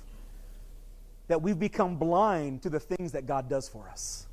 that 1.27 1.41
we've 1.41 1.59
become 1.59 1.97
blind 1.97 2.61
to 2.61 2.69
the 2.69 2.79
things 2.79 3.11
that 3.11 3.25
God 3.25 3.49
does 3.49 3.67
for 3.67 3.89
us. 3.89 4.27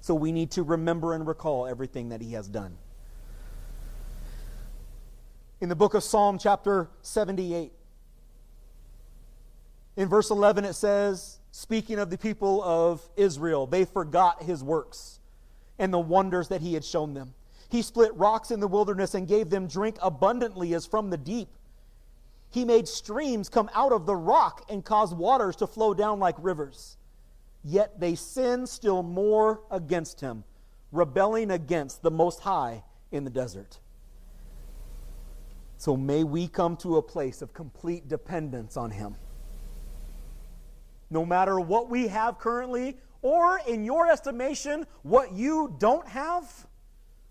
So 0.00 0.14
we 0.14 0.32
need 0.32 0.52
to 0.52 0.62
remember 0.62 1.14
and 1.14 1.26
recall 1.26 1.66
everything 1.66 2.10
that 2.10 2.20
He 2.20 2.32
has 2.32 2.48
done. 2.48 2.76
In 5.60 5.68
the 5.68 5.76
book 5.76 5.94
of 5.94 6.04
Psalm, 6.04 6.38
chapter 6.38 6.88
78, 7.02 7.72
in 9.96 10.08
verse 10.08 10.30
11, 10.30 10.64
it 10.64 10.74
says, 10.74 11.37
speaking 11.58 11.98
of 11.98 12.08
the 12.08 12.16
people 12.16 12.62
of 12.62 13.02
Israel, 13.16 13.66
they 13.66 13.84
forgot 13.84 14.44
His 14.44 14.62
works 14.62 15.18
and 15.76 15.92
the 15.92 15.98
wonders 15.98 16.46
that 16.48 16.60
He 16.60 16.74
had 16.74 16.84
shown 16.84 17.14
them. 17.14 17.34
He 17.68 17.82
split 17.82 18.14
rocks 18.14 18.52
in 18.52 18.60
the 18.60 18.68
wilderness 18.68 19.14
and 19.14 19.26
gave 19.26 19.50
them 19.50 19.66
drink 19.66 19.96
abundantly 20.00 20.72
as 20.74 20.86
from 20.86 21.10
the 21.10 21.16
deep. 21.16 21.48
He 22.48 22.64
made 22.64 22.86
streams 22.86 23.48
come 23.48 23.68
out 23.74 23.90
of 23.90 24.06
the 24.06 24.14
rock 24.14 24.66
and 24.70 24.84
caused 24.84 25.18
waters 25.18 25.56
to 25.56 25.66
flow 25.66 25.94
down 25.94 26.20
like 26.20 26.36
rivers. 26.38 26.96
Yet 27.64 27.98
they 27.98 28.14
sinned 28.14 28.68
still 28.68 29.02
more 29.02 29.60
against 29.68 30.20
him, 30.20 30.44
rebelling 30.92 31.50
against 31.50 32.02
the 32.02 32.10
Most 32.12 32.38
High 32.38 32.84
in 33.10 33.24
the 33.24 33.30
desert. 33.30 33.80
So 35.76 35.96
may 35.96 36.22
we 36.22 36.46
come 36.46 36.76
to 36.78 36.98
a 36.98 37.02
place 37.02 37.42
of 37.42 37.52
complete 37.52 38.06
dependence 38.06 38.76
on 38.76 38.92
him. 38.92 39.16
No 41.10 41.24
matter 41.24 41.58
what 41.58 41.88
we 41.88 42.08
have 42.08 42.38
currently, 42.38 42.96
or 43.22 43.60
in 43.66 43.84
your 43.84 44.10
estimation, 44.10 44.86
what 45.02 45.32
you 45.32 45.74
don't 45.78 46.06
have 46.08 46.66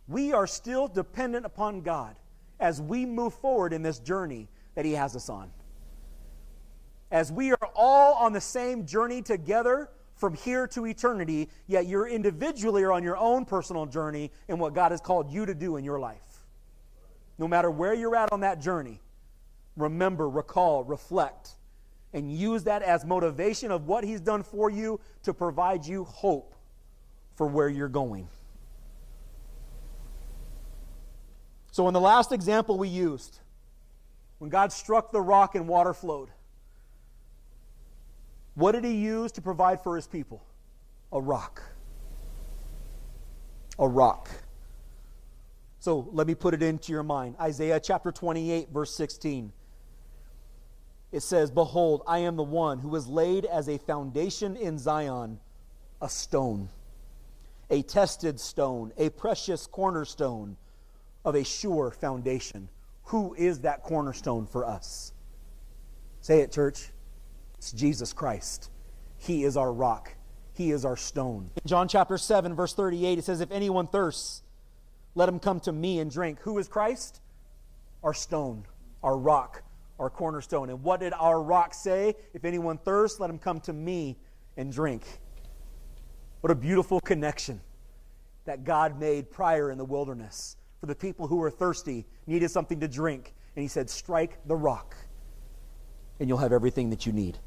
we 0.08 0.32
are 0.32 0.48
still 0.48 0.88
dependent 0.88 1.46
upon 1.46 1.82
God 1.82 2.16
as 2.60 2.82
we 2.82 3.06
move 3.06 3.34
forward 3.34 3.74
in 3.74 3.82
this 3.82 4.00
journey 4.00 4.48
that 4.76 4.86
He 4.86 4.94
has 4.94 5.16
us 5.16 5.30
on. 5.30 5.52
As 7.12 7.32
we 7.32 7.52
are 7.52 7.70
all 7.76 8.14
on 8.16 8.34
the 8.34 8.42
same 8.42 8.86
journey 8.86 9.22
together 9.22 9.90
from 10.16 10.34
here 10.34 10.66
to 10.68 10.86
eternity, 10.86 11.50
yet 11.68 11.86
you're 11.86 12.08
individually 12.08 12.84
or 12.84 12.92
on 12.92 13.04
your 13.04 13.18
own 13.18 13.46
personal 13.46 13.86
journey 13.86 14.32
in 14.48 14.58
what 14.60 14.74
God 14.74 14.92
has 14.92 15.02
called 15.02 15.32
you 15.32 15.46
to 15.46 15.54
do 15.54 15.78
in 15.78 15.84
your 15.84 16.00
life. 16.00 16.46
No 17.38 17.48
matter 17.48 17.70
where 17.70 17.94
you're 17.94 18.16
at 18.16 18.32
on 18.32 18.40
that 18.42 18.60
journey, 18.60 19.00
remember, 19.76 20.28
recall, 20.28 20.84
reflect, 20.84 21.52
and 22.14 22.32
use 22.32 22.64
that 22.64 22.82
as 22.82 23.06
motivation 23.06 23.72
of 23.72 23.88
what 23.88 24.04
He's 24.04 24.22
done 24.22 24.44
for 24.44 24.70
you 24.70 25.00
to 25.24 25.34
provide 25.34 25.86
you 25.86 26.04
hope 26.06 26.56
for 27.36 27.48
where 27.48 27.70
you're 27.70 27.88
going. 27.88 28.28
So, 31.72 31.88
in 31.88 31.94
the 31.94 32.02
last 32.02 32.32
example 32.32 32.78
we 32.78 32.88
used, 32.88 33.40
when 34.40 34.50
God 34.50 34.72
struck 34.72 35.12
the 35.12 35.22
rock 35.22 35.56
and 35.56 35.68
water 35.68 35.94
flowed, 35.94 36.30
what 38.56 38.72
did 38.72 38.84
he 38.84 38.94
use 38.94 39.32
to 39.34 39.42
provide 39.42 39.82
for 39.82 39.96
his 39.96 40.08
people? 40.08 40.44
A 41.12 41.22
rock. 41.22 41.62
A 43.78 43.88
rock. 43.88 44.30
So 45.80 46.10
let 46.12 46.26
me 46.26 46.34
put 46.34 46.56
it 46.56 46.64
into 46.64 46.92
your 46.92 47.04
mind. 47.04 47.36
Isaiah 47.40 47.80
chapter 47.80 48.12
28, 48.12 48.70
verse 48.70 48.96
16. 48.96 49.54
It 51.12 51.22
says, 51.22 51.52
Behold, 51.52 52.04
I 52.06 52.20
am 52.20 52.36
the 52.36 52.44
one 52.44 52.80
who 52.80 52.90
was 52.90 53.08
laid 53.08 53.46
as 53.46 53.70
a 53.70 53.78
foundation 53.78 54.56
in 54.56 54.78
Zion, 54.78 55.40
a 56.02 56.10
stone, 56.10 56.70
a 57.70 57.82
tested 57.82 58.40
stone, 58.40 58.92
a 58.98 59.10
precious 59.10 59.68
cornerstone 59.68 60.58
of 61.24 61.36
a 61.36 61.44
sure 61.44 61.92
foundation. 61.92 62.70
Who 63.06 63.34
is 63.36 63.62
that 63.62 63.84
cornerstone 63.84 64.48
for 64.48 64.66
us? 64.66 65.14
Say 66.22 66.42
it, 66.42 66.52
church. 66.52 66.90
It's 67.58 67.72
Jesus 67.72 68.12
Christ. 68.12 68.70
He 69.18 69.44
is 69.46 69.58
our 69.58 69.72
rock, 69.72 70.14
He 70.54 70.72
is 70.72 70.86
our 70.86 70.98
stone. 70.98 71.50
In 71.56 71.68
John 71.68 71.88
chapter 71.88 72.18
7, 72.18 72.54
verse 72.54 72.74
38, 72.74 73.20
it 73.20 73.24
says, 73.24 73.42
If 73.42 73.52
anyone 73.52 73.88
thirsts, 73.88 74.44
let 75.16 75.30
him 75.30 75.40
come 75.40 75.60
to 75.62 75.72
me 75.72 76.00
and 76.00 76.12
drink. 76.12 76.40
Who 76.42 76.58
is 76.60 76.68
Christ? 76.68 77.22
Our 78.04 78.14
stone, 78.14 78.66
our 79.02 79.18
rock, 79.18 79.64
our 80.00 80.10
cornerstone. 80.10 80.70
And 80.70 80.84
what 80.84 81.00
did 81.00 81.14
our 81.14 81.42
rock 81.42 81.74
say? 81.74 82.16
If 82.34 82.46
anyone 82.46 82.78
thirsts, 82.78 83.20
let 83.20 83.30
him 83.30 83.40
come 83.40 83.60
to 83.62 83.74
me 83.74 84.18
and 84.56 84.72
drink. 84.72 85.04
What 86.42 86.52
a 86.52 86.56
beautiful 86.56 87.00
connection 87.00 87.62
that 88.46 88.64
God 88.64 89.00
made 89.00 89.30
prior 89.32 89.72
in 89.72 89.78
the 89.78 89.86
wilderness 89.86 90.58
for 90.80 90.86
the 90.86 90.96
people 90.96 91.28
who 91.28 91.38
were 91.38 91.50
thirsty, 91.50 92.06
needed 92.28 92.50
something 92.50 92.80
to 92.80 92.88
drink. 92.88 93.34
And 93.56 93.62
he 93.62 93.68
said, 93.68 93.90
Strike 93.90 94.38
the 94.48 94.56
rock, 94.56 94.96
and 96.20 96.30
you'll 96.30 96.38
have 96.38 96.54
everything 96.54 96.90
that 96.92 97.06
you 97.06 97.12
need. 97.12 97.40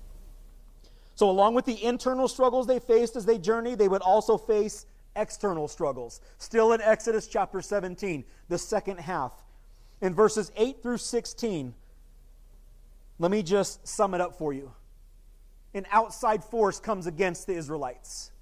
So, 1.14 1.30
along 1.30 1.55
with 1.55 1.64
the 1.64 1.82
internal 1.84 2.28
struggles 2.28 2.66
they 2.66 2.78
faced 2.78 3.14
as 3.14 3.24
they 3.24 3.38
journeyed, 3.38 3.78
they 3.78 3.88
would 3.88 4.03
also 4.03 4.36
face 4.36 4.86
external 5.16 5.68
struggles. 5.68 6.20
Still 6.38 6.72
in 6.72 6.80
Exodus 6.80 7.26
chapter 7.26 7.61
17, 7.61 8.24
the 8.48 8.59
second 8.59 8.98
half. 8.98 9.32
in 10.01 10.14
verses 10.14 10.51
8 10.57 10.82
through 10.82 10.96
16, 10.96 11.74
let 13.21 13.31
me 13.31 13.43
just 13.43 13.87
sum 13.87 14.14
it 14.14 14.21
up 14.23 14.37
for 14.37 14.55
you. 14.55 14.73
An 15.75 15.87
outside 15.93 16.43
force 16.43 16.81
comes 16.81 17.07
against 17.07 17.47
the 17.47 17.53
Israelites. 17.53 18.33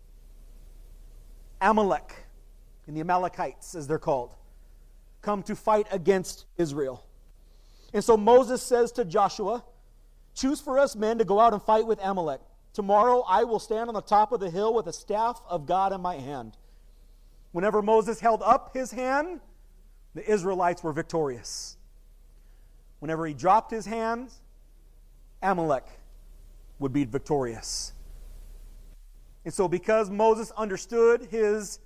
Amalek, 1.60 2.14
and 2.86 2.96
the 2.96 3.00
Amalekites, 3.00 3.74
as 3.74 3.88
they're 3.88 3.98
called, 3.98 4.36
come 5.20 5.42
to 5.42 5.56
fight 5.56 5.88
against 5.90 6.46
Israel. 6.56 7.04
And 7.92 8.04
so 8.04 8.16
Moses 8.16 8.62
says 8.62 8.92
to 8.92 9.04
Joshua, 9.04 9.64
Choose 10.34 10.60
for 10.60 10.78
us 10.78 10.94
men 10.94 11.18
to 11.18 11.24
go 11.24 11.40
out 11.40 11.52
and 11.52 11.60
fight 11.60 11.84
with 11.84 11.98
Amalek. 12.00 12.40
Tomorrow 12.72 13.24
I 13.26 13.42
will 13.42 13.58
stand 13.58 13.88
on 13.88 13.94
the 13.94 14.00
top 14.00 14.30
of 14.30 14.38
the 14.38 14.48
hill 14.48 14.72
with 14.72 14.86
a 14.86 14.92
staff 14.92 15.42
of 15.48 15.66
God 15.66 15.92
in 15.92 16.00
my 16.00 16.14
hand. 16.14 16.56
Whenever 17.50 17.82
Moses 17.82 18.20
held 18.20 18.42
up 18.42 18.72
his 18.74 18.92
hand, 18.92 19.40
the 20.14 20.30
Israelites 20.30 20.84
were 20.84 20.92
victorious. 20.92 21.76
Whenever 23.00 23.26
he 23.26 23.34
dropped 23.34 23.72
his 23.72 23.84
hands, 23.84 24.40
Amalek 25.42 25.86
would 26.78 26.92
be 26.92 27.04
victorious. 27.04 27.92
And 29.44 29.54
so, 29.54 29.68
because 29.68 30.10
Moses 30.10 30.50
understood 30.56 31.28
his 31.30 31.78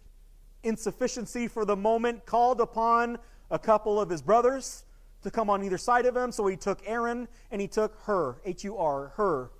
insufficiency 0.62 1.48
for 1.48 1.64
the 1.64 1.76
moment, 1.76 2.26
called 2.26 2.60
upon 2.60 3.18
a 3.50 3.58
couple 3.58 4.00
of 4.00 4.08
his 4.08 4.22
brothers 4.22 4.84
to 5.22 5.30
come 5.30 5.50
on 5.50 5.62
either 5.62 5.78
side 5.78 6.06
of 6.06 6.16
him. 6.16 6.32
So 6.32 6.46
he 6.46 6.56
took 6.56 6.80
Aaron 6.86 7.28
and 7.50 7.60
he 7.60 7.68
took 7.68 7.96
Hur, 8.02 8.36
H 8.44 8.64
U 8.64 8.76
R, 8.76 9.12
Hur. 9.16 9.50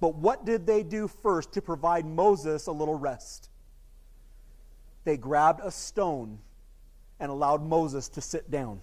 But 0.00 0.16
what 0.16 0.44
did 0.44 0.66
they 0.66 0.82
do 0.82 1.08
first 1.08 1.52
to 1.52 1.62
provide 1.62 2.04
Moses 2.04 2.66
a 2.66 2.72
little 2.72 2.98
rest? 2.98 3.50
They 5.04 5.16
grabbed 5.16 5.60
a 5.62 5.70
stone 5.70 6.38
and 7.20 7.30
allowed 7.30 7.62
Moses 7.62 8.08
to 8.10 8.20
sit 8.20 8.50
down. 8.50 8.80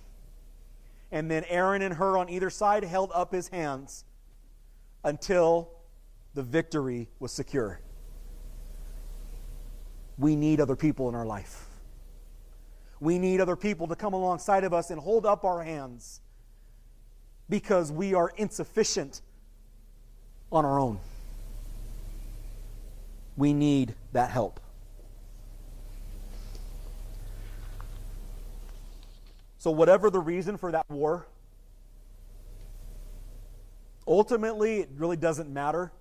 And 1.11 1.29
then 1.29 1.43
Aaron 1.49 1.81
and 1.81 1.93
Hur 1.93 2.17
on 2.17 2.29
either 2.29 2.49
side 2.49 2.83
held 2.83 3.11
up 3.13 3.33
his 3.33 3.49
hands 3.49 4.05
until 5.03 5.69
the 6.33 6.43
victory 6.43 7.09
was 7.19 7.31
secure. 7.31 7.81
We 10.17 10.35
need 10.35 10.61
other 10.61 10.75
people 10.75 11.09
in 11.09 11.15
our 11.15 11.25
life. 11.25 11.65
We 12.99 13.17
need 13.17 13.41
other 13.41 13.55
people 13.55 13.87
to 13.87 13.95
come 13.95 14.13
alongside 14.13 14.63
of 14.63 14.73
us 14.73 14.91
and 14.91 15.01
hold 15.01 15.25
up 15.25 15.43
our 15.43 15.63
hands 15.63 16.21
because 17.49 17.91
we 17.91 18.13
are 18.13 18.31
insufficient 18.37 19.21
on 20.51 20.63
our 20.63 20.79
own. 20.79 20.99
We 23.35 23.53
need 23.53 23.95
that 24.13 24.29
help. 24.29 24.59
So, 29.61 29.69
whatever 29.69 30.09
the 30.09 30.19
reason 30.19 30.57
for 30.57 30.71
that 30.71 30.89
war, 30.89 31.27
ultimately, 34.07 34.79
it 34.79 34.89
really 34.95 35.17
doesn't 35.17 35.53
matter. 35.53 35.91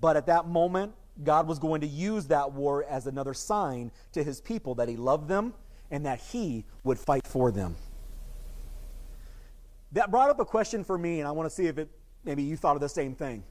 But 0.00 0.16
at 0.16 0.26
that 0.26 0.48
moment, 0.48 0.92
God 1.22 1.46
was 1.46 1.60
going 1.60 1.82
to 1.82 1.86
use 1.86 2.26
that 2.26 2.50
war 2.50 2.84
as 2.90 3.06
another 3.06 3.34
sign 3.34 3.92
to 4.14 4.24
his 4.24 4.40
people 4.40 4.74
that 4.74 4.88
he 4.88 4.96
loved 4.96 5.28
them 5.28 5.54
and 5.92 6.04
that 6.06 6.18
he 6.18 6.64
would 6.82 6.98
fight 6.98 7.24
for 7.24 7.52
them. 7.52 7.76
That 9.92 10.10
brought 10.10 10.30
up 10.30 10.40
a 10.40 10.44
question 10.44 10.82
for 10.82 10.98
me, 10.98 11.20
and 11.20 11.28
I 11.28 11.30
want 11.30 11.48
to 11.48 11.54
see 11.54 11.68
if 11.68 11.78
it 11.78 11.88
maybe 12.24 12.42
you 12.42 12.56
thought 12.56 12.74
of 12.74 12.80
the 12.80 12.88
same 12.88 13.14
thing. 13.14 13.44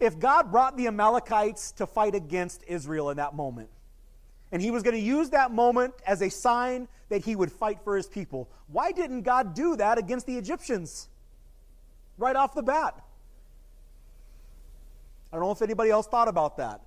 If 0.00 0.18
God 0.18 0.50
brought 0.50 0.76
the 0.76 0.88
Amalekites 0.88 1.70
to 1.76 1.86
fight 1.86 2.16
against 2.16 2.64
Israel 2.66 3.10
in 3.10 3.18
that 3.18 3.36
moment, 3.36 3.68
and 4.52 4.60
he 4.60 4.70
was 4.70 4.82
going 4.82 4.94
to 4.94 5.02
use 5.02 5.30
that 5.30 5.50
moment 5.50 5.94
as 6.06 6.20
a 6.20 6.30
sign 6.30 6.86
that 7.08 7.24
he 7.24 7.34
would 7.34 7.50
fight 7.50 7.78
for 7.82 7.96
his 7.96 8.06
people. 8.06 8.48
Why 8.68 8.92
didn't 8.92 9.22
God 9.22 9.54
do 9.54 9.76
that 9.76 9.98
against 9.98 10.26
the 10.26 10.36
Egyptians 10.36 11.08
right 12.18 12.36
off 12.36 12.54
the 12.54 12.62
bat? 12.62 13.02
I 15.32 15.36
don't 15.36 15.46
know 15.46 15.50
if 15.50 15.62
anybody 15.62 15.90
else 15.90 16.06
thought 16.06 16.28
about 16.28 16.58
that. 16.58 16.82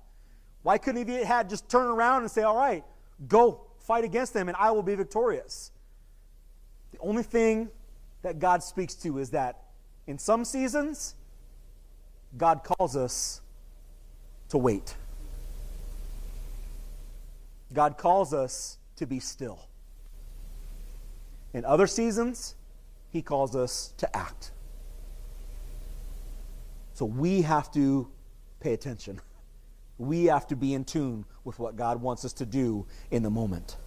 Why 0.62 0.78
couldn't 0.78 1.08
he 1.08 1.24
had 1.24 1.50
just 1.50 1.68
turn 1.68 1.86
around 1.86 2.22
and 2.22 2.30
say, 2.30 2.42
All 2.42 2.56
right, 2.56 2.84
go 3.26 3.62
fight 3.80 4.04
against 4.04 4.32
them 4.32 4.48
and 4.48 4.56
I 4.56 4.70
will 4.70 4.82
be 4.82 4.94
victorious? 4.94 5.72
The 6.92 6.98
only 7.00 7.24
thing 7.24 7.68
that 8.22 8.38
God 8.38 8.62
speaks 8.62 8.94
to 8.96 9.18
is 9.18 9.30
that 9.30 9.62
in 10.06 10.18
some 10.18 10.44
seasons, 10.44 11.16
God 12.36 12.62
calls 12.62 12.96
us 12.96 13.40
to 14.50 14.58
wait. 14.58 14.96
God 17.72 17.98
calls 17.98 18.32
us 18.32 18.78
to 18.96 19.06
be 19.06 19.20
still. 19.20 19.68
In 21.52 21.64
other 21.64 21.86
seasons, 21.86 22.54
He 23.10 23.22
calls 23.22 23.56
us 23.56 23.92
to 23.98 24.16
act. 24.16 24.52
So 26.94 27.04
we 27.04 27.42
have 27.42 27.70
to 27.72 28.08
pay 28.60 28.72
attention. 28.72 29.20
We 29.98 30.26
have 30.26 30.46
to 30.48 30.56
be 30.56 30.74
in 30.74 30.84
tune 30.84 31.24
with 31.42 31.58
what 31.58 31.74
God 31.74 32.02
wants 32.02 32.26
us 32.26 32.34
to 32.34 32.44
do 32.44 32.84
in 33.10 33.22
the 33.22 33.30
moment. 33.30 33.78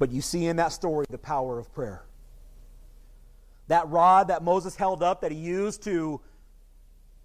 But 0.00 0.10
you 0.10 0.20
see 0.20 0.46
in 0.46 0.56
that 0.56 0.72
story 0.72 1.06
the 1.08 1.18
power 1.18 1.56
of 1.60 1.72
prayer. 1.72 2.02
That 3.68 3.88
rod 3.88 4.26
that 4.26 4.42
Moses 4.42 4.74
held 4.74 5.04
up, 5.04 5.20
that 5.20 5.30
he 5.30 5.38
used 5.38 5.84
to 5.84 6.20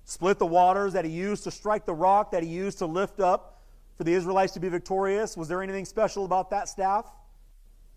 split 0.04 0.38
the 0.38 0.46
waters, 0.46 0.93
that 0.93 1.04
he 1.04 1.10
used 1.10 1.46
to 1.46 1.52
strike 1.52 1.88
the 1.88 1.96
rock, 1.96 2.30
that 2.30 2.43
he 2.43 2.50
used 2.50 2.78
to 2.78 2.86
lift 2.86 3.20
up 3.20 3.55
for 3.98 4.04
the 4.04 4.14
Israelites 4.14 4.54
to 4.54 4.60
be 4.60 4.70
victorious? 4.70 5.38
Was 5.38 5.48
there 5.48 5.62
anything 5.62 5.86
special 5.86 6.26
about 6.26 6.50
that 6.52 6.70
staff? 6.70 7.06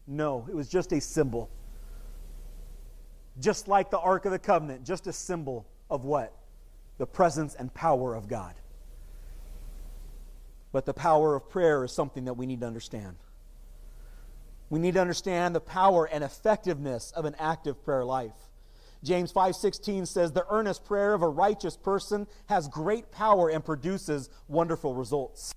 No, 0.06 0.46
it 0.48 0.54
was 0.54 0.68
just 0.68 0.92
a 0.92 1.00
symbol. 1.00 1.50
Just 3.40 3.68
like 3.68 3.90
the 3.90 3.98
Ark 3.98 4.24
of 4.24 4.32
the 4.32 4.38
Covenant, 4.38 4.84
just 4.84 5.06
a 5.06 5.12
symbol 5.12 5.66
of 5.90 6.04
what? 6.04 6.34
The 6.98 7.06
presence 7.06 7.54
and 7.54 7.72
power 7.72 8.14
of 8.14 8.28
God. 8.28 8.54
But 10.72 10.86
the 10.86 10.94
power 10.94 11.34
of 11.34 11.48
prayer 11.48 11.84
is 11.84 11.92
something 11.92 12.24
that 12.26 12.34
we 12.34 12.46
need 12.46 12.60
to 12.60 12.66
understand. 12.66 13.16
We 14.70 14.78
need 14.80 14.94
to 14.94 15.00
understand 15.00 15.54
the 15.54 15.60
power 15.60 16.06
and 16.06 16.22
effectiveness 16.22 17.10
of 17.12 17.24
an 17.24 17.34
active 17.38 17.82
prayer 17.84 18.04
life. 18.04 18.36
James 19.02 19.32
5:16 19.32 20.06
says 20.06 20.32
the 20.32 20.46
earnest 20.50 20.84
prayer 20.84 21.14
of 21.14 21.22
a 21.22 21.28
righteous 21.28 21.76
person 21.76 22.26
has 22.46 22.68
great 22.68 23.10
power 23.12 23.48
and 23.48 23.64
produces 23.64 24.28
wonderful 24.48 24.94
results. 24.94 25.54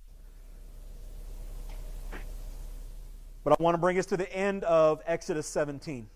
But 3.44 3.58
I 3.58 3.62
want 3.62 3.74
to 3.74 3.78
bring 3.78 3.98
us 3.98 4.06
to 4.06 4.16
the 4.16 4.32
end 4.32 4.64
of 4.64 5.02
Exodus 5.06 5.46
17. 5.46 6.08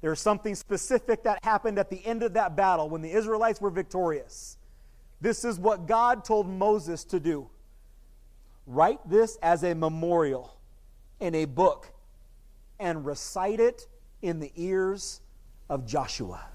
There's 0.00 0.20
something 0.20 0.54
specific 0.54 1.24
that 1.24 1.44
happened 1.44 1.78
at 1.78 1.90
the 1.90 2.04
end 2.04 2.22
of 2.22 2.34
that 2.34 2.56
battle 2.56 2.88
when 2.88 3.02
the 3.02 3.10
Israelites 3.10 3.60
were 3.60 3.70
victorious. 3.70 4.56
This 5.20 5.44
is 5.44 5.58
what 5.58 5.86
God 5.86 6.24
told 6.24 6.48
Moses 6.48 7.04
to 7.04 7.20
do 7.20 7.48
write 8.66 9.00
this 9.08 9.36
as 9.42 9.64
a 9.64 9.74
memorial 9.74 10.56
in 11.18 11.34
a 11.34 11.44
book 11.44 11.92
and 12.78 13.04
recite 13.04 13.58
it 13.58 13.88
in 14.22 14.38
the 14.38 14.52
ears 14.54 15.20
of 15.68 15.84
Joshua. 15.86 16.46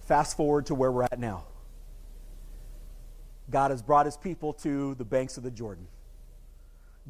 Fast 0.00 0.36
forward 0.36 0.66
to 0.66 0.74
where 0.74 0.92
we're 0.92 1.04
at 1.04 1.18
now. 1.18 1.44
God 3.50 3.70
has 3.70 3.82
brought 3.82 4.06
his 4.06 4.16
people 4.16 4.52
to 4.54 4.94
the 4.94 5.04
banks 5.04 5.36
of 5.36 5.42
the 5.42 5.50
Jordan. 5.50 5.86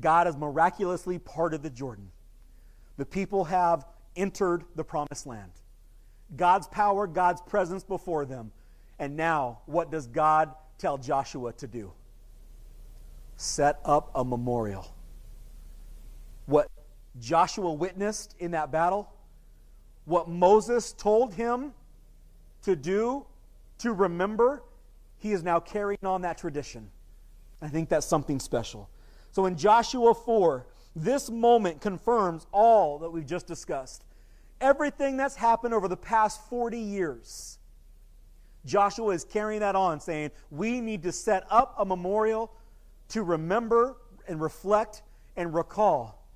God 0.01 0.27
has 0.27 0.37
miraculously 0.37 1.19
parted 1.19 1.63
the 1.63 1.71
Jordan. 1.71 2.11
The 2.97 3.07
people 3.07 3.45
have 3.45 3.85
entered 4.17 4.65
the 4.75 4.85
promised 4.85 5.27
land. 5.27 5.51
God's 6.37 6.67
power, 6.69 7.07
God's 7.07 7.41
presence 7.43 7.85
before 7.85 8.25
them. 8.25 8.53
And 8.99 9.17
now, 9.17 9.61
what 9.67 9.91
does 9.91 10.07
God 10.07 10.55
tell 10.79 10.99
Joshua 10.99 11.53
to 11.55 11.67
do? 11.67 11.93
Set 13.37 13.79
up 13.85 14.11
a 14.15 14.25
memorial. 14.25 14.95
What 16.47 16.69
Joshua 17.21 17.73
witnessed 17.73 18.35
in 18.39 18.53
that 18.53 18.71
battle, 18.71 19.09
what 20.05 20.29
Moses 20.29 20.93
told 20.93 21.35
him 21.35 21.73
to 22.63 22.77
do, 22.77 23.27
to 23.79 23.93
remember, 23.93 24.63
he 25.25 25.33
is 25.33 25.43
now 25.43 25.59
carrying 25.59 26.05
on 26.05 26.21
that 26.21 26.37
tradition. 26.37 26.91
I 27.63 27.69
think 27.69 27.89
that's 27.89 28.05
something 28.05 28.39
special. 28.39 28.91
So 29.31 29.47
in 29.47 29.57
Joshua 29.57 30.13
4, 30.13 30.67
this 30.95 31.31
moment 31.31 31.81
confirms 31.81 32.47
all 32.53 32.99
that 32.99 33.09
we've 33.09 33.25
just 33.25 33.47
discussed. 33.47 34.05
Everything 34.61 35.17
that's 35.17 35.35
happened 35.35 35.73
over 35.73 35.89
the 35.89 35.97
past 35.97 36.47
40 36.51 36.79
years. 36.79 37.59
Joshua 38.67 39.15
is 39.15 39.25
carrying 39.25 39.61
that 39.61 39.75
on, 39.75 39.99
saying, 39.99 40.31
We 40.51 40.83
need 40.83 41.03
to 41.05 41.13
set 41.13 41.47
up 41.51 41.75
a 41.79 41.87
memorial 41.87 42.53
to 43.09 43.23
remember 43.23 43.97
and 44.29 44.43
reflect 44.43 45.01
and 45.37 45.55
recall 45.55 46.29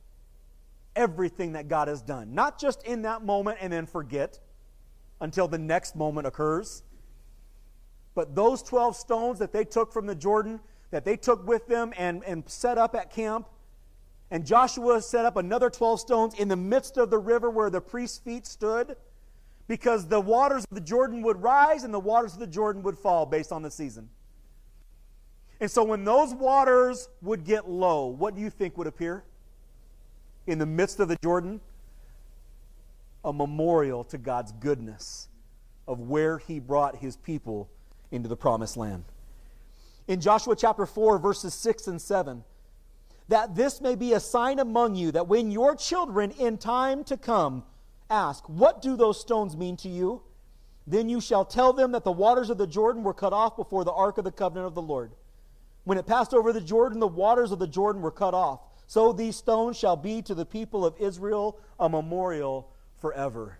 everything 0.97 1.53
that 1.53 1.69
God 1.69 1.89
has 1.89 2.01
done. 2.01 2.35
Not 2.35 2.59
just 2.59 2.85
in 2.85 3.03
that 3.03 3.23
moment 3.23 3.59
and 3.61 3.71
then 3.71 3.85
forget 3.85 4.41
until 5.21 5.47
the 5.47 5.59
next 5.59 5.95
moment 5.95 6.27
occurs, 6.27 6.85
but 8.19 8.35
those 8.35 8.65
12 8.65 8.97
stones 8.97 9.39
that 9.39 9.53
they 9.53 9.65
took 9.65 9.93
from 9.93 10.07
the 10.07 10.15
Jordan, 10.17 10.59
that 10.91 11.05
they 11.05 11.17
took 11.17 11.47
with 11.47 11.69
them 11.69 11.93
and, 11.97 12.25
and 12.25 12.43
set 12.49 12.77
up 12.77 12.97
at 12.97 13.13
camp. 13.13 13.47
And 14.33 14.45
Joshua 14.45 15.01
set 15.03 15.25
up 15.25 15.37
another 15.37 15.71
12 15.71 16.01
stones 16.01 16.35
in 16.35 16.49
the 16.49 16.57
midst 16.57 16.97
of 16.97 17.11
the 17.11 17.19
river 17.19 17.49
where 17.49 17.71
the 17.71 17.81
priest's 17.81 18.19
feet 18.19 18.45
stood 18.45 18.97
because 19.69 20.09
the 20.09 20.21
waters 20.21 20.65
of 20.69 20.75
the 20.75 20.81
Jordan 20.81 21.23
would 21.23 21.41
rise 21.41 21.85
and 21.85 21.95
the 21.95 22.01
waters 22.01 22.33
of 22.33 22.41
the 22.41 22.49
Jordan 22.49 22.83
would 22.83 22.99
fall 22.99 23.25
based 23.25 23.53
on 23.53 23.63
the 23.63 23.71
season. 23.71 24.09
And 25.61 25.71
so 25.71 25.85
when 25.85 26.03
those 26.03 26.35
waters 26.35 27.09
would 27.23 27.45
get 27.45 27.71
low, 27.71 28.07
what 28.07 28.35
do 28.35 28.41
you 28.41 28.51
think 28.51 28.77
would 28.79 28.89
appear? 28.89 29.23
In 30.49 30.59
the 30.59 30.67
midst 30.67 30.99
of 30.99 31.07
the 31.07 31.19
Jordan? 31.23 31.61
A 33.25 33.33
memorial 33.33 34.03
to 34.07 34.19
God's 34.19 34.51
goodness 34.51 35.29
of 35.87 36.01
where 36.01 36.39
he 36.39 36.59
brought 36.59 36.97
his 36.97 37.17
people 37.17 37.71
into 38.11 38.29
the 38.29 38.37
promised 38.37 38.77
land. 38.77 39.05
In 40.07 40.21
Joshua 40.21 40.57
chapter 40.57 40.87
4, 40.87 41.19
verses 41.19 41.55
6 41.55 41.87
and 41.87 42.01
7, 42.01 42.45
that 43.29 43.55
this 43.55 43.81
may 43.81 43.95
be 43.95 44.15
a 44.15 44.21
sign 44.21 44.59
among 44.59 44.95
you 44.95 45.13
that 45.13 45.29
when 45.29 45.51
your 45.51 45.77
children 45.77 46.31
in 46.33 46.57
time 46.57 47.05
to 47.05 47.17
come 47.17 47.65
ask, 48.09 48.49
What 48.49 48.81
do 48.81 48.97
those 48.97 49.21
stones 49.21 49.57
mean 49.57 49.77
to 49.79 49.89
you? 49.89 50.23
Then 50.87 51.11
you 51.11 51.21
shall 51.21 51.45
tell 51.45 51.75
them 51.75 51.93
that 51.93 52.05
the 52.05 52.13
waters 52.13 52.49
of 52.49 52.57
the 52.57 52.67
Jordan 52.67 53.03
were 53.03 53.13
cut 53.13 53.35
off 53.35 53.57
before 53.57 53.85
the 53.85 53.93
ark 53.93 54.17
of 54.17 54.25
the 54.25 54.33
covenant 54.33 54.67
of 54.67 54.75
the 54.75 54.81
Lord. 54.81 55.13
When 55.85 55.99
it 55.99 56.07
passed 56.07 56.33
over 56.33 56.53
the 56.53 56.63
Jordan, 56.63 56.99
the 56.99 57.07
waters 57.07 57.53
of 57.53 57.59
the 57.59 57.67
Jordan 57.67 58.01
were 58.01 58.11
cut 58.11 58.33
off. 58.33 58.61
So 58.87 59.13
these 59.13 59.37
stones 59.37 59.79
shall 59.79 59.97
be 59.97 60.23
to 60.23 60.35
the 60.35 60.47
people 60.47 60.87
of 60.87 60.95
Israel 60.99 61.59
a 61.79 61.91
memorial 61.91 62.71
forever. 62.97 63.59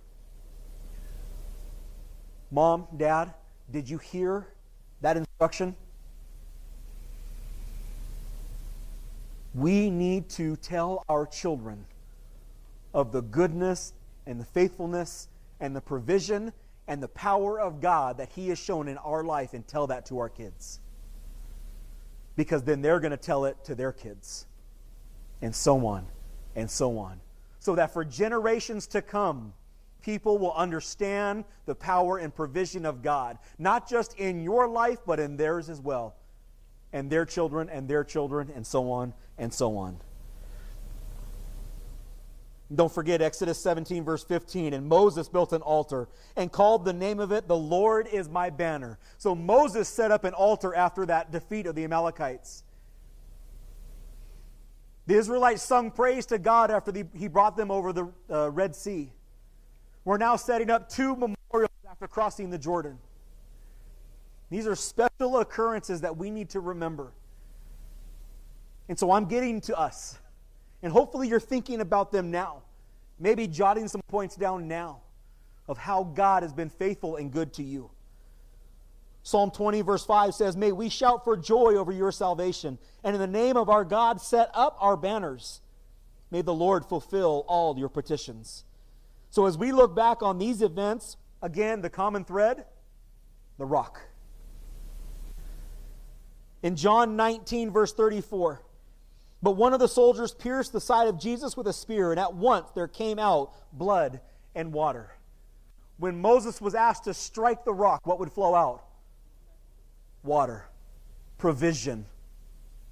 Mom, 2.51 2.87
Dad, 2.97 3.35
did 3.71 3.89
you 3.89 3.99
hear 3.99 4.47
that 5.01 5.17
instruction? 5.17 5.75
We 9.55 9.91
need 9.91 10.29
to 10.31 10.57
tell 10.57 11.05
our 11.09 11.27
children 11.27 11.85
of 12.95 13.13
the 13.13 13.23
goodness 13.23 13.93
and 14.27 14.41
the 14.41 14.45
faithfulness 14.45 15.29
and 15.61 15.75
the 15.75 15.81
provision 15.81 16.53
and 16.87 17.03
the 17.03 17.09
power 17.09 17.61
of 17.61 17.81
God 17.81 18.19
that 18.19 18.31
He 18.31 18.49
has 18.49 18.59
shown 18.59 18.89
in 18.89 18.97
our 18.99 19.25
life 19.25 19.55
and 19.55 19.67
tell 19.67 19.87
that 19.89 20.07
to 20.07 20.19
our 20.19 20.29
kids. 20.29 20.81
Because 22.37 22.63
then 22.63 22.83
they're 22.83 23.01
going 23.01 23.11
to 23.11 23.17
tell 23.17 23.45
it 23.45 23.63
to 23.65 23.75
their 23.75 23.93
kids, 23.93 24.47
and 25.43 25.55
so 25.55 25.87
on 25.87 26.07
and 26.55 26.71
so 26.71 26.99
on. 26.99 27.21
So 27.61 27.75
that 27.75 27.93
for 27.93 28.05
generations 28.05 28.87
to 28.89 29.03
come, 29.03 29.53
people 30.09 30.39
will 30.39 30.55
understand 30.55 31.45
the 31.67 31.75
power 31.75 32.17
and 32.17 32.35
provision 32.35 32.87
of 32.87 33.03
God, 33.03 33.37
not 33.59 33.87
just 33.87 34.19
in 34.19 34.41
your 34.41 34.67
life, 34.67 35.01
but 35.07 35.21
in 35.21 35.37
theirs 35.37 35.69
as 35.69 35.83
well, 35.83 36.17
and 36.95 37.11
their 37.11 37.27
children, 37.27 37.69
and 37.69 37.87
their 37.87 38.05
children, 38.05 38.51
and 38.55 38.67
so 38.67 38.91
on 38.91 39.13
and 39.37 39.53
so 39.53 39.77
on. 39.77 39.99
Don't 42.75 42.91
forget 42.91 43.21
Exodus 43.21 43.59
17, 43.61 44.03
verse 44.03 44.25
15. 44.25 44.73
And 44.73 44.89
Moses 44.89 45.29
built 45.29 45.53
an 45.53 45.61
altar 45.61 46.09
and 46.37 46.51
called 46.51 46.87
the 46.87 46.95
name 46.95 47.21
of 47.21 47.31
it, 47.31 47.47
The 47.47 47.57
Lord 47.57 48.07
is 48.07 48.31
my 48.31 48.49
banner. 48.49 48.99
So 49.19 49.35
Moses 49.35 49.91
set 49.91 50.11
up 50.11 50.25
an 50.25 50.33
altar 50.33 50.75
after 50.75 51.05
that 51.05 51.31
defeat 51.33 51.67
of 51.67 51.75
the 51.75 51.85
Amalekites. 51.85 52.65
The 55.07 55.17
Israelites 55.17 55.63
sung 55.63 55.91
praise 55.91 56.25
to 56.27 56.39
God 56.39 56.71
after 56.71 56.93
the, 56.93 57.05
he 57.15 57.29
brought 57.29 57.59
them 57.59 57.71
over 57.71 57.93
the 57.93 58.09
uh, 58.31 58.51
Red 58.51 58.75
Sea. 58.75 59.13
We're 60.09 60.17
now 60.17 60.37
setting 60.37 60.71
up 60.71 60.89
two 60.89 61.15
memorials 61.15 61.69
after 61.87 62.09
crossing 62.09 62.49
the 62.49 62.57
Jordan. 62.57 62.99
These 64.49 64.67
are 64.67 64.75
special 64.75 65.37
occurrences 65.37 66.01
that 66.01 66.17
we 66.17 66.31
need 66.31 66.49
to 66.49 66.61
remember. 66.61 67.13
And 68.89 68.99
so 68.99 69.13
I'm 69.13 69.27
getting 69.27 69.61
to 69.61 69.79
us. 69.79 70.19
And 70.83 70.95
hopefully 70.95 71.29
you're 71.29 71.39
thinking 71.39 71.83
about 71.83 72.11
them 72.11 72.31
now. 72.31 72.63
Maybe 73.21 73.47
jotting 73.47 73.87
some 73.87 74.01
points 74.09 74.35
down 74.35 74.67
now 74.67 75.03
of 75.69 75.77
how 75.77 76.05
God 76.05 76.43
has 76.43 76.55
been 76.55 76.71
faithful 76.71 77.17
and 77.17 77.31
good 77.31 77.53
to 77.53 77.63
you. 77.63 77.91
Psalm 79.23 79.51
20, 79.51 79.83
verse 79.83 80.07
5 80.07 80.33
says, 80.33 80.57
May 80.57 80.73
we 80.73 80.89
shout 80.89 81.23
for 81.23 81.37
joy 81.37 81.75
over 81.75 81.93
your 81.93 82.13
salvation, 82.13 82.79
and 83.05 83.15
in 83.15 83.21
the 83.21 83.27
name 83.27 83.59
of 83.59 83.69
our 83.69 83.85
God 83.85 84.23
set 84.23 84.49
up 84.55 84.75
our 84.81 84.97
banners. 84.97 85.61
May 86.31 86.41
the 86.41 86.55
Lord 86.55 86.87
fulfill 86.87 87.45
all 87.47 87.79
your 87.79 87.91
petitions. 87.91 88.65
So 89.31 89.47
as 89.47 89.59
we 89.59 89.73
look 89.73 89.95
back 89.95 90.23
on 90.23 90.39
these 90.39 90.63
events, 90.63 91.17
again, 91.43 91.81
the 91.81 91.91
common 91.91 92.25
thread, 92.25 92.65
the 93.59 93.67
rock. 93.67 94.01
In 96.63 96.77
John 96.77 97.17
19, 97.17 97.71
verse 97.71 97.93
34, 97.93 98.63
but 99.43 99.53
one 99.53 99.73
of 99.73 99.79
the 99.79 99.89
soldiers 99.89 100.35
pierced 100.35 100.73
the 100.73 100.81
side 100.81 101.07
of 101.07 101.19
Jesus 101.19 101.57
with 101.57 101.69
a 101.69 101.73
spear, 101.73 102.11
and 102.11 102.19
at 102.19 102.35
once 102.35 102.71
there 102.75 102.89
came 102.89 103.19
out 103.19 103.53
blood 103.73 104.21
and 104.55 104.73
water. 104.73 105.13
When 105.99 106.21
Moses 106.21 106.61
was 106.61 106.75
asked 106.75 107.05
to 107.05 107.15
strike 107.15 107.65
the 107.65 107.73
rock, 107.73 108.07
what 108.07 108.19
would 108.19 108.33
flow 108.33 108.55
out? 108.55 108.85
Water, 110.25 110.67
provision, 111.39 112.07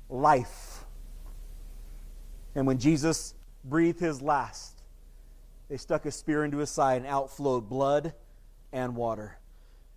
life. 0.08 0.84
And 2.54 2.66
when 2.66 2.78
Jesus 2.78 3.34
breathed 3.64 4.00
his 4.00 4.22
last, 4.22 4.75
they 5.68 5.76
stuck 5.76 6.06
a 6.06 6.10
spear 6.10 6.44
into 6.44 6.58
his 6.58 6.70
side, 6.70 6.98
and 6.98 7.06
out 7.06 7.30
flowed 7.30 7.68
blood 7.68 8.14
and 8.72 8.94
water. 8.96 9.38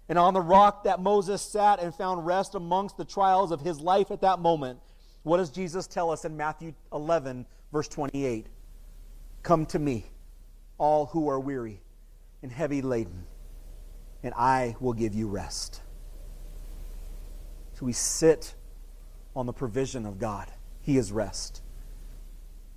And 0.07 0.17
on 0.17 0.34
the 0.34 0.41
rock 0.41 0.86
that 0.86 0.99
Moses 0.99 1.41
sat 1.41 1.80
and 1.80 1.93
found 1.93 2.26
rest 2.26 2.55
amongst 2.55 2.97
the 2.97 3.05
trials 3.05 3.51
of 3.51 3.61
his 3.61 3.80
life 3.80 4.09
at 4.09 4.22
that 4.22 4.39
moment, 4.39 4.80
what 5.24 5.38
does 5.38 5.51
Jesus 5.51 5.86
tell 5.86 6.09
us 6.09 6.26
in 6.26 6.36
Matthew 6.36 6.74
11, 6.91 7.45
verse 7.72 7.88
28? 7.88 8.47
Come 9.43 9.65
to 9.67 9.80
me, 9.80 10.05
all 10.78 11.05
who 11.05 11.30
are 11.30 11.39
weary 11.39 11.82
and 12.41 12.51
heavy 12.51 12.82
laden, 12.82 13.26
and 14.24 14.34
I 14.34 14.76
will 14.80 14.93
give 14.93 15.13
you 15.13 15.28
rest. 15.28 15.82
So 17.74 17.86
we 17.86 17.93
sit 17.93 18.55
on 19.36 19.45
the 19.45 19.53
provision 19.53 20.05
of 20.05 20.17
God. 20.17 20.51
He 20.82 20.97
is 20.97 21.11
rest. 21.11 21.61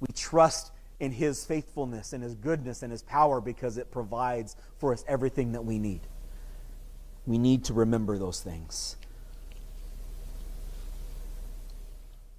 We 0.00 0.08
trust 0.14 0.72
in 1.02 1.10
His 1.10 1.44
faithfulness 1.44 2.12
and 2.12 2.22
His 2.22 2.36
goodness 2.36 2.84
and 2.84 2.92
His 2.92 3.02
power 3.02 3.40
because 3.40 3.76
it 3.76 3.90
provides 3.90 4.56
for 4.78 4.92
us 4.92 5.04
everything 5.08 5.50
that 5.52 5.64
we 5.64 5.80
need. 5.80 6.00
We 7.26 7.38
need 7.38 7.64
to 7.64 7.74
remember 7.74 8.18
those 8.18 8.40
things. 8.40 8.96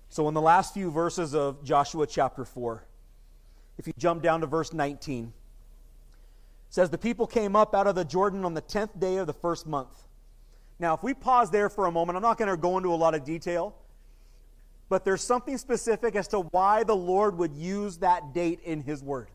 So, 0.08 0.30
in 0.30 0.34
the 0.34 0.42
last 0.42 0.74
few 0.74 0.92
verses 0.92 1.36
of 1.36 1.62
Joshua 1.66 2.08
chapter 2.08 2.46
4, 2.46 2.86
if 3.78 3.86
you 3.86 3.94
jump 3.98 4.24
down 4.24 4.40
to 4.40 4.48
verse 4.48 4.72
19, 4.72 5.34
says, 6.70 6.90
The 6.90 6.98
people 6.98 7.28
came 7.28 7.58
up 7.58 7.76
out 7.76 7.86
of 7.86 7.96
the 7.96 8.06
Jordan 8.06 8.46
on 8.46 8.54
the 8.54 8.62
10th 8.62 8.98
day 8.98 9.18
of 9.18 9.28
the 9.28 9.34
first 9.34 9.68
month. 9.68 10.04
Now, 10.80 10.94
if 10.94 11.04
we 11.04 11.14
pause 11.14 11.52
there 11.52 11.70
for 11.70 11.88
a 11.88 11.92
moment, 11.92 12.16
I'm 12.16 12.22
not 12.22 12.38
going 12.38 12.50
to 12.50 12.56
go 12.56 12.78
into 12.78 12.94
a 12.94 12.96
lot 12.96 13.14
of 13.14 13.26
detail 13.26 13.76
but 14.94 15.04
there's 15.04 15.24
something 15.24 15.58
specific 15.58 16.16
as 16.16 16.28
to 16.28 16.42
why 16.42 16.84
the 16.84 16.96
Lord 16.96 17.40
would 17.40 17.56
use 17.56 17.98
that 17.98 18.32
date 18.32 18.60
in 18.64 18.84
His 18.84 19.02
Word. 19.02 19.28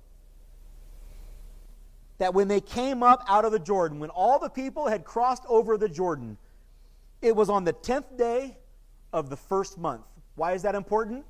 That 2.18 2.32
when 2.32 2.46
they 2.46 2.60
came 2.60 3.02
up 3.02 3.24
out 3.26 3.44
of 3.44 3.50
the 3.50 3.58
Jordan, 3.58 3.98
when 3.98 4.10
all 4.10 4.38
the 4.38 4.50
people 4.50 4.86
had 4.86 5.04
crossed 5.04 5.42
over 5.48 5.76
the 5.76 5.88
Jordan, 5.88 6.38
it 7.22 7.34
was 7.34 7.50
on 7.50 7.64
the 7.64 7.72
10th 7.72 8.16
day 8.16 8.56
of 9.12 9.30
the 9.30 9.36
first 9.36 9.78
month. 9.78 10.04
Why 10.36 10.52
is 10.52 10.62
that 10.62 10.76
important? 10.76 11.24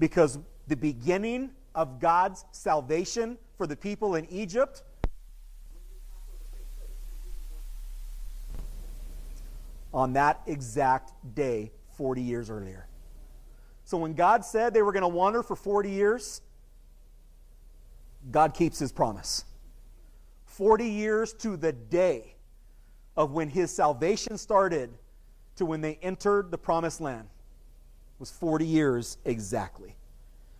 Because 0.00 0.36
the 0.66 0.74
beginning 0.74 1.50
of 1.76 2.00
God's 2.00 2.44
salvation 2.50 3.38
for 3.58 3.68
the 3.68 3.76
people 3.76 4.16
in 4.16 4.26
Egypt 4.28 4.82
on 9.94 10.14
that 10.14 10.40
exact 10.48 11.12
day 11.36 11.70
40 12.00 12.22
years 12.22 12.48
earlier. 12.48 12.86
So 13.84 13.98
when 13.98 14.14
God 14.14 14.42
said 14.42 14.72
they 14.72 14.80
were 14.80 14.92
going 14.92 15.02
to 15.02 15.08
wander 15.08 15.42
for 15.42 15.54
40 15.54 15.90
years, 15.90 16.40
God 18.30 18.54
keeps 18.54 18.78
his 18.78 18.90
promise. 18.90 19.44
40 20.46 20.86
years 20.86 21.34
to 21.34 21.58
the 21.58 21.74
day 21.74 22.36
of 23.18 23.32
when 23.32 23.50
his 23.50 23.70
salvation 23.70 24.38
started 24.38 24.88
to 25.56 25.66
when 25.66 25.82
they 25.82 25.98
entered 26.00 26.50
the 26.50 26.56
promised 26.56 27.02
land 27.02 27.28
was 28.18 28.30
40 28.30 28.64
years 28.64 29.18
exactly. 29.26 29.94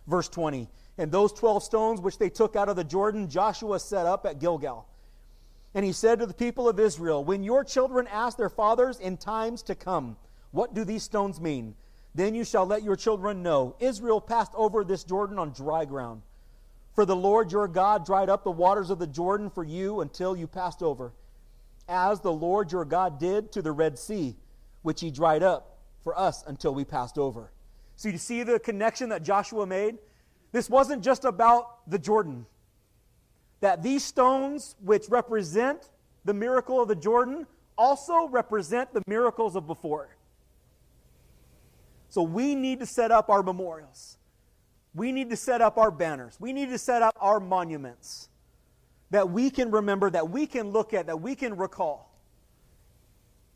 Verse 0.05 0.29
20 0.29 0.69
And 0.99 1.11
those 1.11 1.33
12 1.33 1.63
stones 1.63 2.01
which 2.01 2.19
they 2.19 2.29
took 2.29 2.55
out 2.55 2.69
of 2.69 2.75
the 2.75 2.83
Jordan, 2.83 3.27
Joshua 3.27 3.79
set 3.79 4.05
up 4.05 4.27
at 4.27 4.37
Gilgal. 4.37 4.87
And 5.73 5.83
he 5.83 5.91
said 5.91 6.19
to 6.19 6.27
the 6.27 6.35
people 6.35 6.69
of 6.69 6.79
Israel, 6.79 7.23
When 7.23 7.43
your 7.43 7.63
children 7.63 8.05
ask 8.11 8.37
their 8.37 8.47
fathers 8.47 8.99
in 8.99 9.17
times 9.17 9.63
to 9.63 9.73
come, 9.73 10.17
what 10.51 10.73
do 10.73 10.83
these 10.83 11.03
stones 11.03 11.39
mean? 11.39 11.75
Then 12.13 12.35
you 12.35 12.43
shall 12.43 12.65
let 12.65 12.83
your 12.83 12.95
children 12.95 13.41
know 13.41 13.75
Israel 13.79 14.19
passed 14.19 14.51
over 14.55 14.83
this 14.83 15.03
Jordan 15.03 15.39
on 15.39 15.51
dry 15.51 15.85
ground. 15.85 16.21
For 16.93 17.05
the 17.05 17.15
Lord 17.15 17.51
your 17.51 17.69
God 17.69 18.05
dried 18.05 18.29
up 18.29 18.43
the 18.43 18.51
waters 18.51 18.89
of 18.89 18.99
the 18.99 19.07
Jordan 19.07 19.49
for 19.49 19.63
you 19.63 20.01
until 20.01 20.35
you 20.35 20.45
passed 20.45 20.83
over, 20.83 21.13
as 21.87 22.19
the 22.19 22.33
Lord 22.33 22.71
your 22.71 22.83
God 22.83 23.17
did 23.17 23.51
to 23.53 23.61
the 23.61 23.71
Red 23.71 23.97
Sea, 23.97 24.35
which 24.81 24.99
he 24.99 25.09
dried 25.09 25.41
up 25.41 25.77
for 26.03 26.17
us 26.19 26.43
until 26.47 26.75
we 26.75 26.83
passed 26.83 27.17
over. 27.17 27.51
So 27.95 28.09
you 28.09 28.17
see 28.17 28.43
the 28.43 28.59
connection 28.59 29.09
that 29.09 29.23
Joshua 29.23 29.65
made? 29.65 29.99
This 30.51 30.69
wasn't 30.69 31.01
just 31.01 31.23
about 31.23 31.89
the 31.89 31.99
Jordan. 31.99 32.45
That 33.61 33.83
these 33.83 34.03
stones, 34.03 34.75
which 34.83 35.07
represent 35.07 35.89
the 36.25 36.33
miracle 36.33 36.81
of 36.81 36.89
the 36.89 36.95
Jordan, 36.95 37.47
also 37.77 38.27
represent 38.27 38.93
the 38.93 39.01
miracles 39.07 39.55
of 39.55 39.65
before. 39.65 40.09
So 42.11 42.23
we 42.23 42.55
need 42.55 42.81
to 42.81 42.85
set 42.85 43.09
up 43.09 43.29
our 43.29 43.41
memorials. 43.41 44.17
We 44.93 45.13
need 45.13 45.29
to 45.29 45.37
set 45.37 45.61
up 45.61 45.77
our 45.77 45.91
banners. 45.91 46.35
We 46.41 46.51
need 46.51 46.69
to 46.71 46.77
set 46.77 47.01
up 47.01 47.15
our 47.21 47.39
monuments 47.39 48.27
that 49.11 49.29
we 49.29 49.49
can 49.49 49.71
remember, 49.71 50.09
that 50.09 50.29
we 50.29 50.45
can 50.45 50.71
look 50.71 50.93
at, 50.93 51.07
that 51.07 51.21
we 51.21 51.35
can 51.35 51.55
recall, 51.55 52.13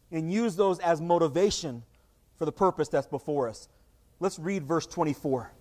and 0.10 0.32
use 0.32 0.56
those 0.56 0.80
as 0.80 1.01
motivation 1.01 1.84
for 2.38 2.45
the 2.45 2.51
purpose 2.53 2.88
that's 2.88 3.08
before 3.08 3.49
us. 3.49 3.68
Let's 4.22 4.39
read 4.39 4.64
verse 4.64 4.88
24. 4.88 5.51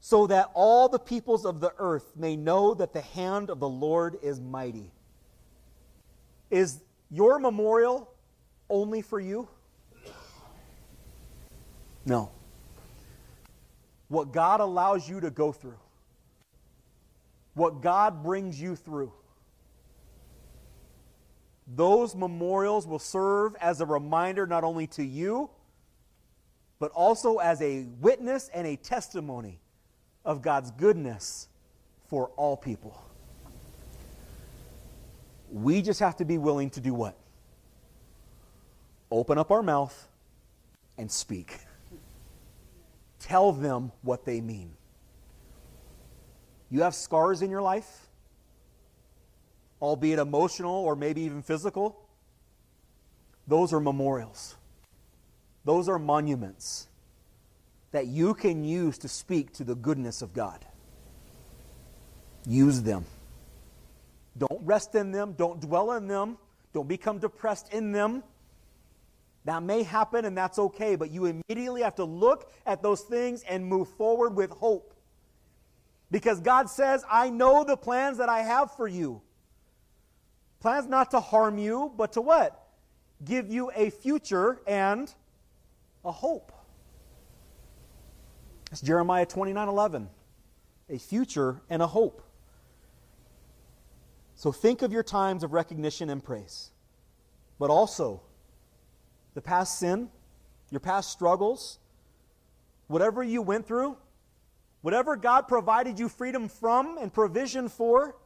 So 0.00 0.26
that 0.26 0.50
all 0.52 0.90
the 0.90 0.98
peoples 0.98 1.46
of 1.46 1.60
the 1.60 1.72
earth 1.78 2.12
may 2.14 2.36
know 2.36 2.74
that 2.74 2.92
the 2.92 3.00
hand 3.00 3.48
of 3.48 3.58
the 3.58 3.68
Lord 3.68 4.18
is 4.22 4.38
mighty. 4.38 4.92
Is 6.50 6.82
your 7.10 7.38
memorial 7.38 8.12
only 8.68 9.00
for 9.00 9.18
you? 9.18 9.48
No. 12.04 12.30
What 14.08 14.32
God 14.32 14.60
allows 14.60 15.08
you 15.08 15.20
to 15.20 15.30
go 15.30 15.52
through, 15.52 15.78
what 17.54 17.80
God 17.80 18.22
brings 18.22 18.60
you 18.60 18.76
through, 18.76 19.12
those 21.66 22.14
memorials 22.14 22.86
will 22.86 22.98
serve 22.98 23.54
as 23.60 23.80
a 23.80 23.86
reminder 23.86 24.46
not 24.46 24.64
only 24.64 24.86
to 24.88 25.04
you, 25.04 25.48
but 26.78 26.90
also 26.92 27.38
as 27.38 27.62
a 27.62 27.86
witness 28.00 28.50
and 28.52 28.66
a 28.66 28.76
testimony 28.76 29.60
of 30.24 30.42
God's 30.42 30.70
goodness 30.72 31.48
for 32.08 32.28
all 32.36 32.56
people. 32.56 33.00
We 35.50 35.82
just 35.82 36.00
have 36.00 36.16
to 36.16 36.24
be 36.24 36.38
willing 36.38 36.70
to 36.70 36.80
do 36.80 36.92
what? 36.92 37.16
Open 39.10 39.38
up 39.38 39.50
our 39.50 39.62
mouth 39.62 40.08
and 40.98 41.10
speak. 41.10 41.58
Tell 43.22 43.52
them 43.52 43.92
what 44.02 44.24
they 44.24 44.40
mean. 44.40 44.72
You 46.70 46.82
have 46.82 46.94
scars 46.94 47.42
in 47.42 47.50
your 47.50 47.62
life, 47.62 48.08
albeit 49.80 50.18
emotional 50.18 50.74
or 50.74 50.96
maybe 50.96 51.22
even 51.22 51.42
physical. 51.42 52.08
Those 53.46 53.72
are 53.72 53.80
memorials. 53.80 54.56
Those 55.64 55.88
are 55.88 55.98
monuments 55.98 56.88
that 57.92 58.06
you 58.06 58.34
can 58.34 58.64
use 58.64 58.98
to 58.98 59.08
speak 59.08 59.52
to 59.54 59.64
the 59.64 59.74
goodness 59.74 60.22
of 60.22 60.32
God. 60.32 60.64
Use 62.46 62.82
them. 62.82 63.04
Don't 64.36 64.60
rest 64.64 64.94
in 64.94 65.12
them. 65.12 65.34
Don't 65.36 65.60
dwell 65.60 65.92
in 65.92 66.08
them. 66.08 66.38
Don't 66.72 66.88
become 66.88 67.18
depressed 67.18 67.72
in 67.72 67.92
them. 67.92 68.24
That 69.44 69.62
may 69.62 69.82
happen 69.82 70.24
and 70.24 70.36
that's 70.36 70.58
okay, 70.58 70.94
but 70.96 71.10
you 71.10 71.26
immediately 71.26 71.82
have 71.82 71.96
to 71.96 72.04
look 72.04 72.50
at 72.64 72.82
those 72.82 73.00
things 73.00 73.42
and 73.42 73.66
move 73.66 73.88
forward 73.88 74.36
with 74.36 74.50
hope. 74.50 74.94
Because 76.10 76.40
God 76.40 76.68
says, 76.70 77.04
I 77.10 77.30
know 77.30 77.64
the 77.64 77.76
plans 77.76 78.18
that 78.18 78.28
I 78.28 78.40
have 78.40 78.76
for 78.76 78.86
you. 78.86 79.22
Plans 80.60 80.86
not 80.86 81.10
to 81.10 81.20
harm 81.20 81.58
you, 81.58 81.92
but 81.96 82.12
to 82.12 82.20
what? 82.20 82.68
Give 83.24 83.50
you 83.50 83.72
a 83.74 83.90
future 83.90 84.60
and 84.66 85.12
a 86.04 86.12
hope. 86.12 86.52
It's 88.70 88.80
Jeremiah 88.80 89.26
29 89.26 89.68
11. 89.68 90.08
A 90.88 90.98
future 90.98 91.60
and 91.68 91.82
a 91.82 91.86
hope. 91.86 92.22
So 94.34 94.52
think 94.52 94.82
of 94.82 94.92
your 94.92 95.02
times 95.02 95.42
of 95.42 95.52
recognition 95.52 96.10
and 96.10 96.22
praise, 96.22 96.70
but 97.58 97.70
also 97.70 98.22
the 99.34 99.40
past 99.40 99.78
sin, 99.78 100.08
your 100.70 100.80
past 100.80 101.10
struggles, 101.10 101.78
whatever 102.88 103.22
you 103.22 103.42
went 103.42 103.66
through, 103.66 103.96
whatever 104.82 105.16
God 105.16 105.48
provided 105.48 105.98
you 105.98 106.08
freedom 106.08 106.48
from 106.48 106.98
and 106.98 107.12
provision 107.12 107.68
for, 107.68 108.16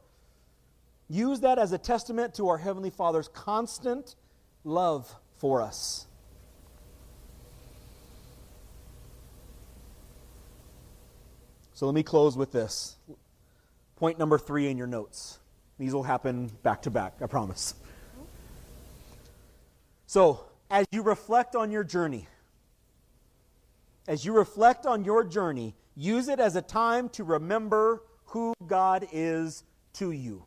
use 1.09 1.39
that 1.41 1.59
as 1.59 1.71
a 1.71 1.77
testament 1.77 2.33
to 2.35 2.49
our 2.49 2.57
Heavenly 2.57 2.89
Father's 2.89 3.27
constant 3.29 4.15
love 4.63 5.13
for 5.35 5.61
us. 5.61 6.07
So 11.73 11.85
let 11.85 11.93
me 11.93 12.01
close 12.01 12.35
with 12.35 12.51
this. 12.51 12.97
Point 13.97 14.17
number 14.17 14.39
three 14.39 14.67
in 14.67 14.77
your 14.77 14.87
notes. 14.87 15.39
These 15.77 15.93
will 15.93 16.03
happen 16.03 16.47
back 16.63 16.81
to 16.83 16.89
back, 16.89 17.13
I 17.21 17.27
promise. 17.27 17.75
So, 20.07 20.43
as 20.69 20.85
you 20.91 21.01
reflect 21.01 21.55
on 21.55 21.71
your 21.71 21.83
journey, 21.83 22.27
as 24.07 24.25
you 24.25 24.33
reflect 24.33 24.85
on 24.85 25.03
your 25.03 25.23
journey, 25.23 25.75
use 25.95 26.27
it 26.27 26.39
as 26.39 26.55
a 26.55 26.61
time 26.61 27.09
to 27.09 27.23
remember 27.23 28.03
who 28.25 28.53
God 28.65 29.07
is 29.11 29.63
to 29.93 30.11
you. 30.11 30.43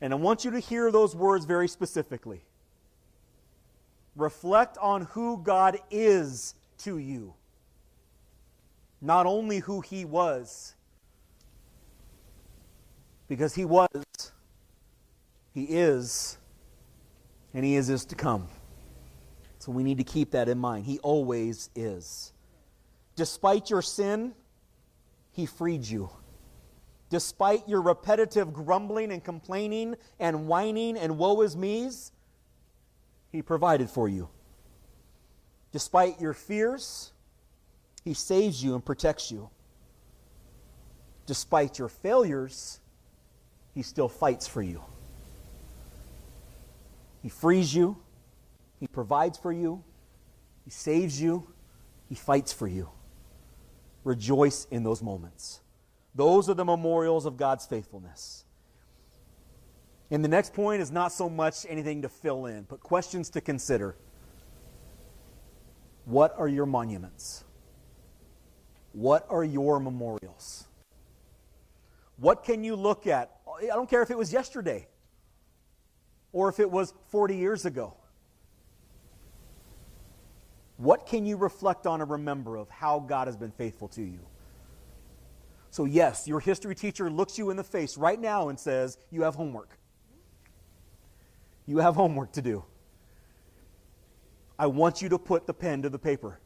And 0.00 0.12
I 0.12 0.16
want 0.16 0.44
you 0.44 0.50
to 0.52 0.60
hear 0.60 0.90
those 0.90 1.14
words 1.16 1.44
very 1.44 1.68
specifically. 1.68 2.44
Reflect 4.16 4.78
on 4.78 5.02
who 5.02 5.38
God 5.42 5.78
is 5.90 6.54
to 6.78 6.98
you 6.98 7.34
not 9.04 9.26
only 9.26 9.58
who 9.58 9.82
he 9.82 10.06
was, 10.06 10.74
because 13.28 13.54
he 13.54 13.66
was, 13.66 13.88
he 15.52 15.64
is, 15.64 16.38
and 17.54 17.64
he 17.64 17.76
is 17.76 17.88
is 17.88 18.04
to 18.06 18.14
come. 18.14 18.48
So 19.58 19.72
we 19.72 19.82
need 19.82 19.98
to 19.98 20.04
keep 20.04 20.32
that 20.32 20.48
in 20.48 20.58
mind. 20.58 20.84
He 20.84 20.98
always 20.98 21.70
is. 21.74 22.32
Despite 23.16 23.70
your 23.70 23.80
sin, 23.80 24.34
he 25.32 25.46
freed 25.46 25.84
you. 25.84 26.10
Despite 27.08 27.68
your 27.68 27.80
repetitive 27.80 28.52
grumbling 28.52 29.12
and 29.12 29.22
complaining 29.22 29.94
and 30.18 30.46
whining 30.48 30.98
and 30.98 31.16
woe 31.16 31.40
is 31.42 31.56
me's, 31.56 32.12
he 33.30 33.40
provided 33.40 33.88
for 33.88 34.08
you. 34.08 34.28
Despite 35.72 36.20
your 36.20 36.34
fears, 36.34 37.12
he 38.04 38.14
saves 38.14 38.62
you 38.62 38.74
and 38.74 38.84
protects 38.84 39.30
you. 39.30 39.48
Despite 41.26 41.78
your 41.78 41.88
failures, 41.88 42.80
He 43.74 43.82
still 43.82 44.08
fights 44.08 44.46
for 44.46 44.62
you. 44.62 44.82
He 47.24 47.30
frees 47.30 47.74
you, 47.74 47.96
He 48.78 48.86
provides 48.86 49.38
for 49.38 49.50
you, 49.50 49.82
He 50.62 50.70
saves 50.70 51.18
you, 51.18 51.48
He 52.06 52.14
fights 52.14 52.52
for 52.52 52.68
you. 52.68 52.90
Rejoice 54.04 54.66
in 54.70 54.82
those 54.82 55.02
moments. 55.02 55.62
Those 56.14 56.50
are 56.50 56.54
the 56.54 56.66
memorials 56.66 57.24
of 57.24 57.38
God's 57.38 57.64
faithfulness. 57.64 58.44
And 60.10 60.22
the 60.22 60.28
next 60.28 60.52
point 60.52 60.82
is 60.82 60.90
not 60.90 61.12
so 61.12 61.30
much 61.30 61.64
anything 61.66 62.02
to 62.02 62.10
fill 62.10 62.44
in, 62.44 62.64
but 62.64 62.80
questions 62.80 63.30
to 63.30 63.40
consider. 63.40 63.96
What 66.04 66.34
are 66.36 66.46
your 66.46 66.66
monuments? 66.66 67.44
What 68.92 69.26
are 69.30 69.42
your 69.42 69.80
memorials? 69.80 70.66
What 72.18 72.44
can 72.44 72.62
you 72.64 72.76
look 72.76 73.06
at? 73.06 73.38
I 73.62 73.68
don't 73.68 73.88
care 73.88 74.02
if 74.02 74.10
it 74.10 74.18
was 74.18 74.30
yesterday 74.30 74.88
or 76.34 76.48
if 76.48 76.60
it 76.60 76.70
was 76.70 76.92
40 77.08 77.36
years 77.36 77.64
ago. 77.64 77.94
What 80.76 81.06
can 81.06 81.24
you 81.24 81.36
reflect 81.36 81.86
on 81.86 82.02
and 82.02 82.10
remember 82.10 82.56
of 82.56 82.68
how 82.68 82.98
God 82.98 83.28
has 83.28 83.36
been 83.36 83.52
faithful 83.52 83.86
to 83.88 84.02
you? 84.02 84.18
So, 85.70 85.84
yes, 85.84 86.26
your 86.26 86.40
history 86.40 86.74
teacher 86.74 87.08
looks 87.08 87.38
you 87.38 87.50
in 87.50 87.56
the 87.56 87.64
face 87.64 87.96
right 87.96 88.20
now 88.20 88.48
and 88.48 88.58
says, 88.58 88.98
You 89.10 89.22
have 89.22 89.36
homework. 89.36 89.78
You 91.66 91.78
have 91.78 91.94
homework 91.94 92.32
to 92.32 92.42
do. 92.42 92.64
I 94.58 94.66
want 94.66 95.02
you 95.02 95.08
to 95.10 95.18
put 95.18 95.46
the 95.46 95.54
pen 95.54 95.82
to 95.82 95.88
the 95.88 95.98
paper. 95.98 96.40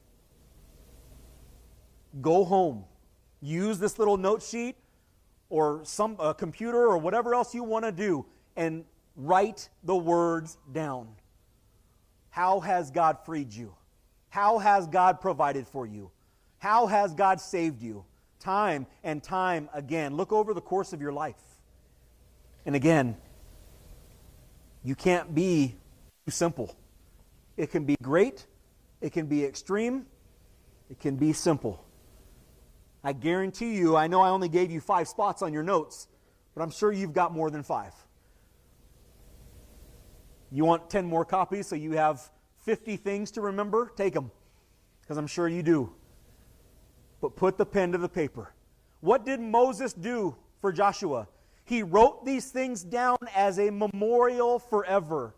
Go 2.21 2.45
home. 2.45 2.85
Use 3.41 3.79
this 3.79 3.99
little 3.99 4.19
note 4.19 4.43
sheet 4.43 4.77
or 5.49 5.81
some 5.85 6.17
a 6.19 6.35
computer 6.35 6.87
or 6.87 6.99
whatever 6.99 7.35
else 7.35 7.55
you 7.55 7.65
want 7.65 7.87
to 7.87 7.93
do 7.93 8.27
and 8.57 8.85
write 9.19 9.69
the 9.83 9.97
words 9.97 10.57
down. 10.73 11.09
How 12.31 12.61
has 12.61 12.91
God 12.91 13.19
freed 13.27 13.53
you? 13.53 13.75
How 14.31 14.59
has 14.59 14.87
God 14.87 15.21
provided 15.21 15.67
for 15.67 15.85
you? 15.85 16.11
How 16.59 16.87
has 16.87 17.15
God 17.15 17.41
saved 17.41 17.83
you? 17.83 18.05
Time 18.39 18.87
and 19.03 19.23
time 19.23 19.69
again. 19.75 20.17
Look 20.17 20.33
over 20.33 20.55
the 20.55 20.61
course 20.61 20.93
of 20.93 21.01
your 21.01 21.13
life. 21.13 21.35
And 22.65 22.77
again, 22.77 23.17
you 24.85 24.95
can't 24.95 25.35
be 25.35 25.75
too 26.25 26.31
simple. 26.31 26.77
It 27.57 27.73
can 27.73 27.85
be 27.85 27.97
great, 28.01 28.47
it 29.01 29.13
can 29.13 29.27
be 29.27 29.45
extreme, 29.45 30.07
it 30.89 31.01
can 31.01 31.17
be 31.17 31.33
simple. 31.33 31.85
I 33.03 33.13
guarantee 33.13 33.75
you, 33.75 33.97
I 33.97 34.07
know 34.07 34.21
I 34.21 34.31
only 34.31 34.49
gave 34.49 34.71
you 34.71 34.81
five 34.81 35.09
spots 35.09 35.43
on 35.43 35.53
your 35.53 35.63
notes, 35.63 36.07
but 36.55 36.63
I'm 36.63 36.71
sure 36.71 36.93
you've 36.93 37.13
got 37.13 37.33
more 37.33 37.51
than 37.51 37.63
five. 37.63 37.95
You 40.51 40.65
want 40.65 40.89
10 40.91 41.05
more 41.05 41.25
copies 41.25 41.67
so 41.67 41.77
you 41.77 41.93
have 41.93 42.31
50 42.63 42.97
things 42.97 43.31
to 43.33 43.41
remember? 43.41 43.93
Take 43.97 44.15
them, 44.15 44.31
because 45.03 45.17
I'm 45.17 45.27
sure 45.27 45.49
you 45.49 45.63
do. 45.63 45.93
But 47.21 47.37
put 47.37 47.59
the 47.59 47.67
pen 47.67 47.93
to 47.93 47.99
the 47.99 48.09
paper. 48.09 48.53
What 49.01 49.25
did 49.27 49.41
Moses 49.41 49.93
do 49.93 50.37
for 50.61 50.73
Joshua? 50.73 51.29
He 51.65 51.83
wrote 51.83 52.25
these 52.25 52.51
things 52.51 52.83
down 52.83 53.19
as 53.35 53.59
a 53.59 53.71
memorial 53.71 54.59
forever. 54.59 55.35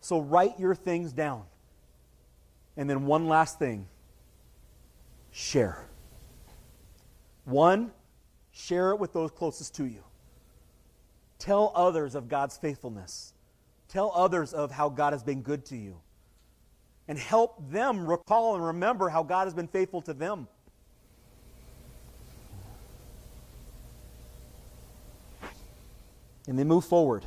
So 0.00 0.20
write 0.20 0.58
your 0.58 0.74
things 0.74 1.12
down. 1.12 1.44
And 2.76 2.88
then 2.88 3.06
one 3.06 3.26
last 3.26 3.58
thing 3.58 3.86
share. 5.30 5.86
One, 7.44 7.92
share 8.50 8.90
it 8.90 8.98
with 8.98 9.12
those 9.12 9.30
closest 9.30 9.74
to 9.76 9.86
you. 9.86 10.02
Tell 11.40 11.72
others 11.74 12.14
of 12.14 12.28
God's 12.28 12.56
faithfulness. 12.56 13.32
Tell 13.88 14.12
others 14.14 14.52
of 14.54 14.70
how 14.70 14.90
God 14.90 15.12
has 15.14 15.24
been 15.24 15.42
good 15.42 15.64
to 15.66 15.76
you. 15.76 15.96
And 17.08 17.18
help 17.18 17.68
them 17.70 18.06
recall 18.06 18.54
and 18.54 18.64
remember 18.64 19.08
how 19.08 19.24
God 19.24 19.46
has 19.46 19.54
been 19.54 19.66
faithful 19.66 20.02
to 20.02 20.14
them. 20.14 20.46
And 26.46 26.58
then 26.58 26.68
move 26.68 26.84
forward. 26.84 27.24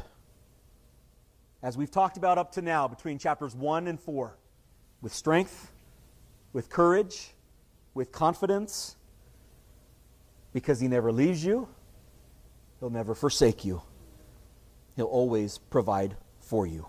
As 1.64 1.76
we've 1.76 1.92
talked 1.92 2.16
about 2.16 2.38
up 2.38 2.52
to 2.54 2.62
now, 2.62 2.88
between 2.88 3.18
chapters 3.18 3.56
1 3.56 3.88
and 3.88 4.00
4, 4.00 4.38
with 5.02 5.14
strength, 5.14 5.72
with 6.52 6.70
courage, 6.70 7.32
with 7.94 8.12
confidence, 8.12 8.96
because 10.54 10.80
He 10.80 10.88
never 10.88 11.12
leaves 11.12 11.44
you, 11.44 11.68
He'll 12.80 12.90
never 12.90 13.16
forsake 13.16 13.66
you, 13.66 13.82
He'll 14.96 15.06
always 15.06 15.58
provide 15.58 16.16
for 16.40 16.68
you. 16.68 16.88